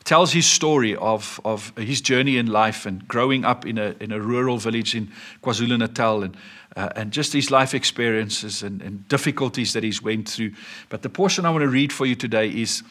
Tells 0.04 0.32
his 0.32 0.46
story 0.46 0.96
of, 0.96 1.40
of 1.44 1.72
his 1.76 2.00
journey 2.00 2.38
in 2.38 2.46
life 2.46 2.86
and 2.86 3.06
growing 3.06 3.44
up 3.44 3.66
in 3.66 3.76
a, 3.76 3.94
in 4.00 4.10
a 4.10 4.20
rural 4.20 4.56
village 4.56 4.94
in 4.94 5.12
KwaZulu 5.42 5.78
Natal 5.78 6.22
and, 6.22 6.36
uh, 6.76 6.88
and 6.96 7.12
just 7.12 7.32
his 7.32 7.50
life 7.50 7.74
experiences 7.74 8.62
and, 8.62 8.80
and 8.80 9.06
difficulties 9.08 9.72
that 9.74 9.82
he's 9.82 10.00
went 10.00 10.28
through. 10.28 10.52
But 10.88 11.02
the 11.02 11.10
portion 11.10 11.44
I 11.44 11.50
want 11.50 11.62
to 11.62 11.68
read 11.68 11.92
for 11.92 12.06
you 12.06 12.14
today 12.14 12.48
is 12.48 12.82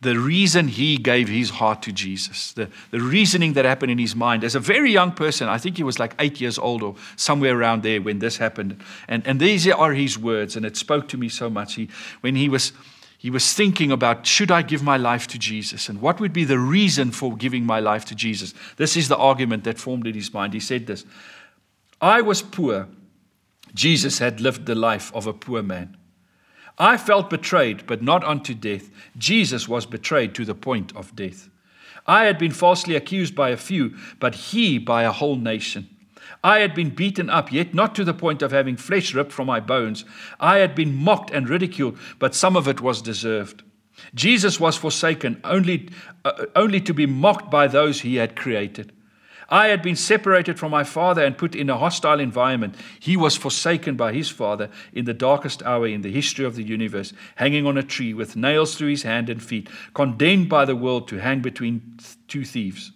the 0.00 0.16
reason 0.16 0.68
he 0.68 0.96
gave 0.96 1.28
his 1.28 1.50
heart 1.50 1.82
to 1.82 1.92
Jesus, 1.92 2.52
the, 2.52 2.70
the 2.92 3.00
reasoning 3.00 3.54
that 3.54 3.64
happened 3.64 3.90
in 3.90 3.98
his 3.98 4.14
mind. 4.14 4.44
As 4.44 4.54
a 4.54 4.60
very 4.60 4.92
young 4.92 5.10
person, 5.10 5.48
I 5.48 5.58
think 5.58 5.76
he 5.76 5.82
was 5.82 5.98
like 5.98 6.14
eight 6.20 6.40
years 6.40 6.56
old 6.56 6.84
or 6.84 6.94
somewhere 7.16 7.58
around 7.58 7.82
there 7.82 8.00
when 8.00 8.20
this 8.20 8.36
happened. 8.36 8.80
And, 9.08 9.26
and 9.26 9.40
these 9.40 9.66
are 9.66 9.92
his 9.92 10.16
words, 10.16 10.56
and 10.56 10.64
it 10.64 10.76
spoke 10.76 11.08
to 11.08 11.16
me 11.16 11.28
so 11.28 11.50
much. 11.50 11.74
He, 11.74 11.88
when 12.20 12.36
he 12.36 12.48
was, 12.48 12.72
he 13.18 13.28
was 13.28 13.52
thinking 13.52 13.90
about, 13.90 14.24
should 14.24 14.52
I 14.52 14.62
give 14.62 14.84
my 14.84 14.96
life 14.96 15.26
to 15.28 15.38
Jesus? 15.38 15.88
And 15.88 16.00
what 16.00 16.20
would 16.20 16.32
be 16.32 16.44
the 16.44 16.60
reason 16.60 17.10
for 17.10 17.36
giving 17.36 17.64
my 17.64 17.80
life 17.80 18.04
to 18.06 18.14
Jesus? 18.14 18.54
This 18.76 18.96
is 18.96 19.08
the 19.08 19.16
argument 19.16 19.64
that 19.64 19.78
formed 19.78 20.06
in 20.06 20.14
his 20.14 20.32
mind. 20.32 20.54
He 20.54 20.60
said 20.60 20.86
this 20.86 21.04
I 22.00 22.20
was 22.20 22.40
poor. 22.40 22.86
Jesus 23.74 24.20
had 24.20 24.40
lived 24.40 24.66
the 24.66 24.74
life 24.76 25.12
of 25.12 25.26
a 25.26 25.32
poor 25.32 25.62
man. 25.62 25.96
I 26.78 26.96
felt 26.96 27.28
betrayed, 27.28 27.86
but 27.86 28.02
not 28.02 28.22
unto 28.24 28.54
death. 28.54 28.90
Jesus 29.16 29.68
was 29.68 29.84
betrayed 29.84 30.34
to 30.36 30.44
the 30.44 30.54
point 30.54 30.94
of 30.94 31.14
death. 31.16 31.50
I 32.06 32.24
had 32.24 32.38
been 32.38 32.52
falsely 32.52 32.94
accused 32.94 33.34
by 33.34 33.50
a 33.50 33.56
few, 33.56 33.96
but 34.20 34.34
he 34.34 34.78
by 34.78 35.02
a 35.02 35.12
whole 35.12 35.36
nation. 35.36 35.88
I 36.44 36.60
had 36.60 36.74
been 36.74 36.90
beaten 36.90 37.28
up, 37.28 37.52
yet 37.52 37.74
not 37.74 37.94
to 37.96 38.04
the 38.04 38.14
point 38.14 38.42
of 38.42 38.52
having 38.52 38.76
flesh 38.76 39.12
ripped 39.12 39.32
from 39.32 39.46
my 39.46 39.60
bones. 39.60 40.04
I 40.38 40.58
had 40.58 40.74
been 40.74 40.94
mocked 40.94 41.30
and 41.30 41.48
ridiculed, 41.48 41.98
but 42.18 42.34
some 42.34 42.56
of 42.56 42.68
it 42.68 42.80
was 42.80 43.02
deserved. 43.02 43.62
Jesus 44.14 44.60
was 44.60 44.76
forsaken, 44.76 45.40
only, 45.42 45.88
uh, 46.24 46.46
only 46.54 46.80
to 46.82 46.94
be 46.94 47.06
mocked 47.06 47.50
by 47.50 47.66
those 47.66 48.00
he 48.00 48.16
had 48.16 48.36
created. 48.36 48.92
I 49.50 49.68
had 49.68 49.80
been 49.80 49.96
separated 49.96 50.58
from 50.58 50.70
my 50.70 50.84
father 50.84 51.24
and 51.24 51.38
put 51.38 51.54
in 51.54 51.70
a 51.70 51.78
hostile 51.78 52.20
environment. 52.20 52.74
He 53.00 53.16
was 53.16 53.36
forsaken 53.36 53.96
by 53.96 54.12
his 54.12 54.28
father 54.28 54.68
in 54.92 55.06
the 55.06 55.14
darkest 55.14 55.62
hour 55.62 55.86
in 55.86 56.02
the 56.02 56.12
history 56.12 56.44
of 56.44 56.54
the 56.54 56.62
universe, 56.62 57.14
hanging 57.36 57.66
on 57.66 57.78
a 57.78 57.82
tree 57.82 58.12
with 58.12 58.36
nails 58.36 58.74
through 58.74 58.90
his 58.90 59.04
hand 59.04 59.30
and 59.30 59.42
feet, 59.42 59.70
condemned 59.94 60.50
by 60.50 60.66
the 60.66 60.76
world 60.76 61.08
to 61.08 61.18
hang 61.18 61.40
between 61.40 61.98
two 62.26 62.44
thieves. 62.44 62.92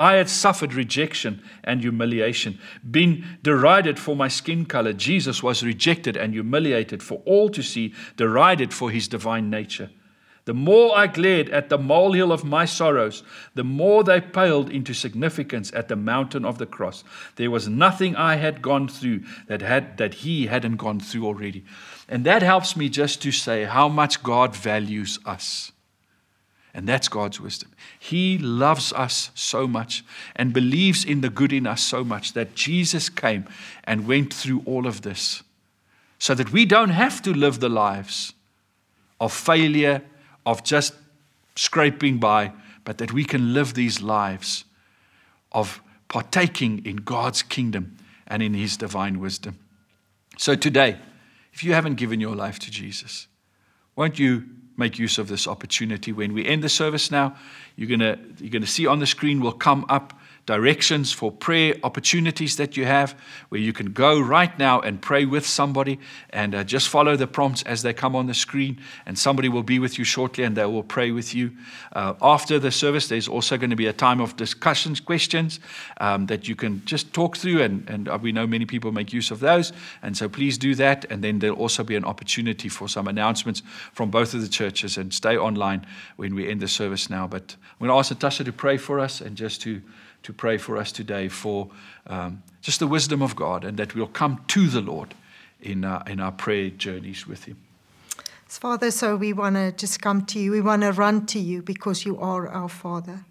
I 0.00 0.14
had 0.14 0.30
suffered 0.30 0.74
rejection 0.74 1.42
and 1.62 1.82
humiliation, 1.82 2.58
been 2.90 3.38
derided 3.42 3.98
for 3.98 4.16
my 4.16 4.28
skin 4.28 4.64
color. 4.64 4.94
Jesus 4.94 5.42
was 5.42 5.62
rejected 5.62 6.16
and 6.16 6.32
humiliated 6.32 7.02
for 7.02 7.22
all 7.26 7.50
to 7.50 7.62
see, 7.62 7.94
derided 8.16 8.72
for 8.72 8.90
his 8.90 9.06
divine 9.08 9.50
nature. 9.50 9.90
The 10.44 10.54
more 10.54 10.96
I 10.96 11.06
glared 11.06 11.50
at 11.50 11.68
the 11.68 11.78
molehill 11.78 12.32
of 12.32 12.44
my 12.44 12.64
sorrows, 12.64 13.22
the 13.54 13.62
more 13.62 14.02
they 14.02 14.20
paled 14.20 14.70
into 14.70 14.92
significance 14.92 15.72
at 15.72 15.86
the 15.86 15.94
mountain 15.94 16.44
of 16.44 16.58
the 16.58 16.66
cross. 16.66 17.04
There 17.36 17.50
was 17.50 17.68
nothing 17.68 18.16
I 18.16 18.36
had 18.36 18.60
gone 18.60 18.88
through 18.88 19.22
that, 19.46 19.62
had, 19.62 19.98
that 19.98 20.14
he 20.14 20.46
hadn't 20.46 20.76
gone 20.76 20.98
through 20.98 21.26
already. 21.26 21.64
And 22.08 22.24
that 22.24 22.42
helps 22.42 22.76
me 22.76 22.88
just 22.88 23.22
to 23.22 23.30
say 23.30 23.64
how 23.64 23.88
much 23.88 24.22
God 24.24 24.56
values 24.56 25.20
us. 25.24 25.70
And 26.74 26.88
that's 26.88 27.08
God's 27.08 27.40
wisdom. 27.40 27.70
He 27.98 28.38
loves 28.38 28.92
us 28.94 29.30
so 29.34 29.68
much 29.68 30.04
and 30.34 30.52
believes 30.52 31.04
in 31.04 31.20
the 31.20 31.30
good 31.30 31.52
in 31.52 31.66
us 31.66 31.82
so 31.82 32.02
much 32.02 32.32
that 32.32 32.54
Jesus 32.54 33.08
came 33.08 33.46
and 33.84 34.08
went 34.08 34.32
through 34.34 34.62
all 34.64 34.86
of 34.86 35.02
this 35.02 35.42
so 36.18 36.34
that 36.34 36.50
we 36.50 36.64
don't 36.64 36.90
have 36.90 37.20
to 37.22 37.32
live 37.32 37.60
the 37.60 37.68
lives 37.68 38.32
of 39.20 39.32
failure 39.32 40.02
of 40.44 40.62
just 40.64 40.94
scraping 41.56 42.18
by, 42.18 42.52
but 42.84 42.98
that 42.98 43.12
we 43.12 43.24
can 43.24 43.54
live 43.54 43.74
these 43.74 44.00
lives 44.02 44.64
of 45.52 45.82
partaking 46.08 46.84
in 46.84 46.96
God's 46.96 47.42
kingdom 47.42 47.96
and 48.26 48.42
in 48.42 48.54
His 48.54 48.76
divine 48.76 49.20
wisdom. 49.20 49.58
So 50.38 50.54
today, 50.54 50.98
if 51.52 51.62
you 51.62 51.74
haven't 51.74 51.94
given 51.94 52.20
your 52.20 52.34
life 52.34 52.58
to 52.60 52.70
Jesus, 52.70 53.28
won't 53.96 54.18
you 54.18 54.44
make 54.76 54.98
use 54.98 55.18
of 55.18 55.28
this 55.28 55.46
opportunity? 55.46 56.12
When 56.12 56.32
we 56.32 56.46
end 56.46 56.62
the 56.62 56.68
service 56.68 57.10
now, 57.10 57.36
you're 57.76 57.96
going 57.96 58.00
you're 58.38 58.60
to 58.60 58.66
see 58.66 58.86
on 58.86 58.98
the 58.98 59.06
screen 59.06 59.40
will 59.40 59.52
come 59.52 59.84
up 59.88 60.18
directions 60.44 61.12
for 61.12 61.30
prayer 61.30 61.74
opportunities 61.84 62.56
that 62.56 62.76
you 62.76 62.84
have 62.84 63.18
where 63.48 63.60
you 63.60 63.72
can 63.72 63.92
go 63.92 64.20
right 64.20 64.58
now 64.58 64.80
and 64.80 65.00
pray 65.00 65.24
with 65.24 65.46
somebody 65.46 66.00
and 66.30 66.54
uh, 66.54 66.64
just 66.64 66.88
follow 66.88 67.16
the 67.16 67.26
prompts 67.26 67.62
as 67.62 67.82
they 67.82 67.92
come 67.92 68.16
on 68.16 68.26
the 68.26 68.34
screen 68.34 68.76
and 69.06 69.16
somebody 69.16 69.48
will 69.48 69.62
be 69.62 69.78
with 69.78 69.98
you 69.98 70.04
shortly 70.04 70.42
and 70.42 70.56
they 70.56 70.66
will 70.66 70.82
pray 70.82 71.12
with 71.12 71.32
you. 71.32 71.52
Uh, 71.92 72.14
after 72.20 72.58
the 72.58 72.72
service 72.72 73.06
there's 73.06 73.28
also 73.28 73.56
going 73.56 73.70
to 73.70 73.76
be 73.76 73.86
a 73.86 73.92
time 73.92 74.20
of 74.20 74.36
discussions 74.36 74.98
questions 74.98 75.60
um, 76.00 76.26
that 76.26 76.48
you 76.48 76.56
can 76.56 76.84
just 76.84 77.12
talk 77.12 77.36
through 77.36 77.62
and, 77.62 77.88
and 77.88 78.08
uh, 78.08 78.18
we 78.20 78.32
know 78.32 78.46
many 78.46 78.66
people 78.66 78.90
make 78.90 79.12
use 79.12 79.30
of 79.30 79.38
those. 79.38 79.72
And 80.02 80.16
so 80.16 80.28
please 80.28 80.58
do 80.58 80.74
that 80.74 81.04
and 81.08 81.22
then 81.22 81.38
there'll 81.38 81.56
also 81.56 81.84
be 81.84 81.94
an 81.94 82.04
opportunity 82.04 82.68
for 82.68 82.88
some 82.88 83.06
announcements 83.06 83.62
from 83.92 84.10
both 84.10 84.34
of 84.34 84.40
the 84.40 84.48
churches 84.48 84.96
and 84.96 85.14
stay 85.14 85.36
online 85.36 85.86
when 86.16 86.34
we 86.34 86.50
end 86.50 86.60
the 86.60 86.68
service 86.68 87.08
now. 87.08 87.28
But 87.28 87.54
i'm 87.62 87.86
going 87.86 87.90
to 87.90 87.98
ask 87.98 88.10
natasha 88.10 88.42
to 88.42 88.52
pray 88.52 88.76
for 88.76 88.98
us 88.98 89.20
and 89.20 89.36
just 89.36 89.62
to 89.62 89.80
to 90.22 90.32
pray 90.32 90.58
for 90.58 90.76
us 90.76 90.92
today 90.92 91.28
for 91.28 91.70
um, 92.06 92.42
just 92.60 92.78
the 92.78 92.86
wisdom 92.86 93.22
of 93.22 93.34
God 93.36 93.64
and 93.64 93.76
that 93.78 93.94
we'll 93.94 94.06
come 94.06 94.44
to 94.48 94.68
the 94.68 94.80
Lord 94.80 95.14
in 95.60 95.84
our, 95.84 96.02
in 96.06 96.20
our 96.20 96.32
prayer 96.32 96.70
journeys 96.70 97.26
with 97.26 97.44
Him. 97.44 97.56
Father, 98.46 98.90
so 98.90 99.16
we 99.16 99.32
want 99.32 99.56
to 99.56 99.72
just 99.72 100.02
come 100.02 100.26
to 100.26 100.38
you. 100.38 100.52
We 100.52 100.60
want 100.60 100.82
to 100.82 100.92
run 100.92 101.24
to 101.26 101.38
you 101.38 101.62
because 101.62 102.04
you 102.04 102.18
are 102.18 102.46
our 102.48 102.68
Father. 102.68 103.24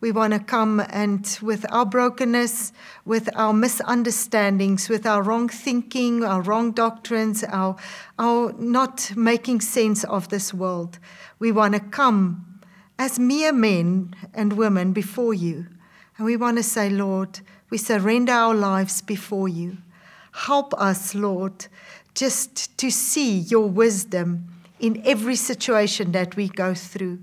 We 0.00 0.10
want 0.10 0.32
to 0.32 0.38
come 0.38 0.80
and 0.90 1.38
with 1.40 1.64
our 1.70 1.86
brokenness, 1.86 2.72
with 3.04 3.28
our 3.36 3.52
misunderstandings, 3.52 4.88
with 4.88 5.06
our 5.06 5.22
wrong 5.22 5.48
thinking, 5.48 6.24
our 6.24 6.42
wrong 6.42 6.72
doctrines, 6.72 7.44
our, 7.44 7.76
our 8.18 8.52
not 8.58 9.12
making 9.16 9.60
sense 9.60 10.02
of 10.04 10.28
this 10.30 10.52
world, 10.52 10.98
we 11.38 11.52
want 11.52 11.74
to 11.74 11.80
come 11.80 12.60
as 12.98 13.18
mere 13.18 13.52
men 13.52 14.14
and 14.34 14.54
women 14.54 14.92
before 14.92 15.34
you 15.34 15.66
and 16.16 16.26
we 16.26 16.36
want 16.36 16.56
to 16.56 16.62
say, 16.62 16.88
Lord, 16.90 17.40
we 17.70 17.78
surrender 17.78 18.32
our 18.32 18.54
lives 18.54 19.02
before 19.02 19.48
you. 19.48 19.78
Help 20.32 20.74
us, 20.74 21.14
Lord, 21.14 21.66
just 22.14 22.76
to 22.78 22.90
see 22.90 23.38
your 23.38 23.68
wisdom 23.68 24.46
in 24.78 25.02
every 25.04 25.36
situation 25.36 26.12
that 26.12 26.36
we 26.36 26.48
go 26.48 26.74
through. 26.74 27.20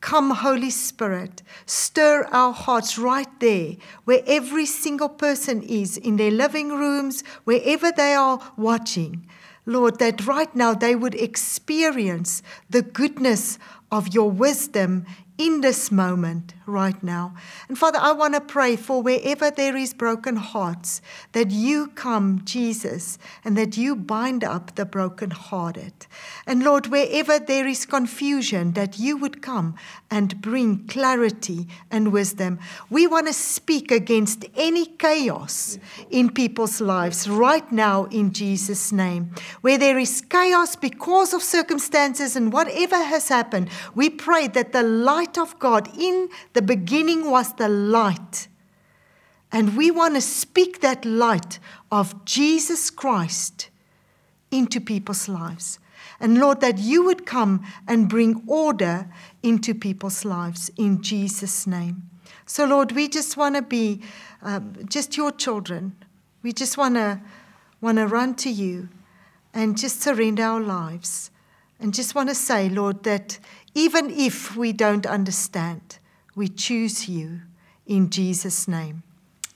Come, 0.00 0.30
Holy 0.30 0.68
Spirit, 0.68 1.42
stir 1.64 2.24
our 2.30 2.52
hearts 2.52 2.98
right 2.98 3.28
there 3.40 3.76
where 4.04 4.22
every 4.26 4.66
single 4.66 5.08
person 5.08 5.62
is 5.62 5.96
in 5.96 6.16
their 6.16 6.30
living 6.30 6.68
rooms, 6.68 7.24
wherever 7.44 7.90
they 7.90 8.12
are 8.12 8.38
watching. 8.56 9.26
Lord, 9.66 9.98
that 10.00 10.26
right 10.26 10.54
now 10.54 10.74
they 10.74 10.94
would 10.94 11.14
experience 11.14 12.42
the 12.68 12.82
goodness 12.82 13.58
of 13.90 14.12
your 14.12 14.30
wisdom 14.30 15.06
in 15.36 15.62
this 15.62 15.90
moment 15.90 16.54
right 16.64 17.02
now. 17.02 17.34
And 17.68 17.76
Father, 17.76 17.98
I 18.00 18.12
want 18.12 18.34
to 18.34 18.40
pray 18.40 18.76
for 18.76 19.02
wherever 19.02 19.50
there 19.50 19.76
is 19.76 19.92
broken 19.92 20.36
hearts, 20.36 21.02
that 21.32 21.50
you 21.50 21.88
come, 21.88 22.42
Jesus, 22.44 23.18
and 23.44 23.56
that 23.58 23.76
you 23.76 23.96
bind 23.96 24.44
up 24.44 24.74
the 24.76 24.84
brokenhearted. 24.84 26.06
And 26.46 26.62
Lord, 26.62 26.86
wherever 26.86 27.38
there 27.38 27.66
is 27.66 27.84
confusion, 27.84 28.72
that 28.72 28.98
you 28.98 29.16
would 29.16 29.42
come 29.42 29.74
and 30.10 30.40
bring 30.40 30.86
clarity 30.86 31.66
and 31.90 32.12
wisdom. 32.12 32.60
We 32.88 33.06
want 33.06 33.26
to 33.26 33.32
speak 33.32 33.90
against 33.90 34.44
any 34.54 34.86
chaos 34.86 35.78
in 36.10 36.30
people's 36.30 36.80
lives 36.80 37.28
right 37.28 37.70
now 37.72 38.04
in 38.04 38.32
Jesus' 38.32 38.92
name. 38.92 39.34
Where 39.62 39.78
there 39.78 39.98
is 39.98 40.20
chaos 40.20 40.76
because 40.76 41.34
of 41.34 41.42
circumstances 41.42 42.36
and 42.36 42.52
whatever 42.52 43.02
has 43.02 43.28
happened, 43.28 43.70
we 43.94 44.08
pray 44.10 44.46
that 44.48 44.72
the 44.72 44.82
light 45.24 45.38
of 45.38 45.58
God 45.58 45.88
in 45.98 46.28
the 46.52 46.60
beginning 46.60 47.30
was 47.30 47.54
the 47.54 47.68
light. 47.68 48.48
And 49.50 49.76
we 49.76 49.90
want 49.90 50.16
to 50.16 50.20
speak 50.20 50.80
that 50.80 51.04
light 51.04 51.58
of 51.90 52.24
Jesus 52.24 52.90
Christ 52.90 53.70
into 54.50 54.80
people's 54.80 55.28
lives. 55.28 55.78
And 56.20 56.38
Lord, 56.38 56.60
that 56.60 56.78
you 56.78 57.04
would 57.04 57.24
come 57.24 57.64
and 57.88 58.08
bring 58.08 58.42
order 58.46 59.08
into 59.42 59.74
people's 59.74 60.24
lives 60.24 60.70
in 60.76 61.02
Jesus' 61.02 61.66
name. 61.66 62.10
So, 62.46 62.66
Lord, 62.66 62.92
we 62.92 63.08
just 63.08 63.36
want 63.36 63.56
to 63.56 63.62
be 63.62 64.02
um, 64.42 64.74
just 64.88 65.16
your 65.16 65.30
children. 65.32 65.94
We 66.42 66.52
just 66.52 66.76
want 66.76 66.96
to 66.96 67.20
want 67.80 67.98
to 67.98 68.06
run 68.06 68.34
to 68.34 68.50
you 68.50 68.88
and 69.54 69.78
just 69.78 70.02
surrender 70.02 70.42
our 70.42 70.60
lives. 70.60 71.30
And 71.80 71.92
just 71.92 72.14
want 72.14 72.28
to 72.28 72.34
say, 72.34 72.68
Lord, 72.68 73.02
that 73.02 73.38
even 73.74 74.10
if 74.10 74.56
we 74.56 74.72
don't 74.72 75.06
understand, 75.06 75.98
we 76.34 76.48
choose 76.48 77.08
you 77.08 77.40
in 77.86 78.10
Jesus' 78.10 78.68
name. 78.68 79.02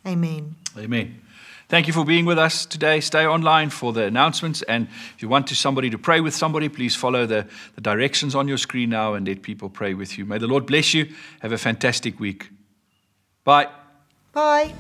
Amen. 0.06 0.56
Amen. 0.76 1.20
Thank 1.68 1.86
you 1.86 1.92
for 1.92 2.04
being 2.04 2.24
with 2.24 2.38
us 2.38 2.64
today. 2.64 3.00
Stay 3.00 3.26
online 3.26 3.68
for 3.68 3.92
the 3.92 4.04
announcements. 4.04 4.62
And 4.62 4.88
if 5.14 5.20
you 5.20 5.28
want 5.28 5.46
to 5.48 5.54
somebody 5.54 5.90
to 5.90 5.98
pray 5.98 6.20
with 6.20 6.34
somebody, 6.34 6.70
please 6.70 6.96
follow 6.96 7.26
the, 7.26 7.46
the 7.74 7.82
directions 7.82 8.34
on 8.34 8.48
your 8.48 8.56
screen 8.56 8.88
now 8.88 9.12
and 9.14 9.26
let 9.28 9.42
people 9.42 9.68
pray 9.68 9.92
with 9.92 10.16
you. 10.16 10.24
May 10.24 10.38
the 10.38 10.46
Lord 10.46 10.64
bless 10.64 10.94
you. 10.94 11.12
Have 11.40 11.52
a 11.52 11.58
fantastic 11.58 12.18
week. 12.18 12.48
Bye. 13.44 13.68
Bye. 14.32 14.72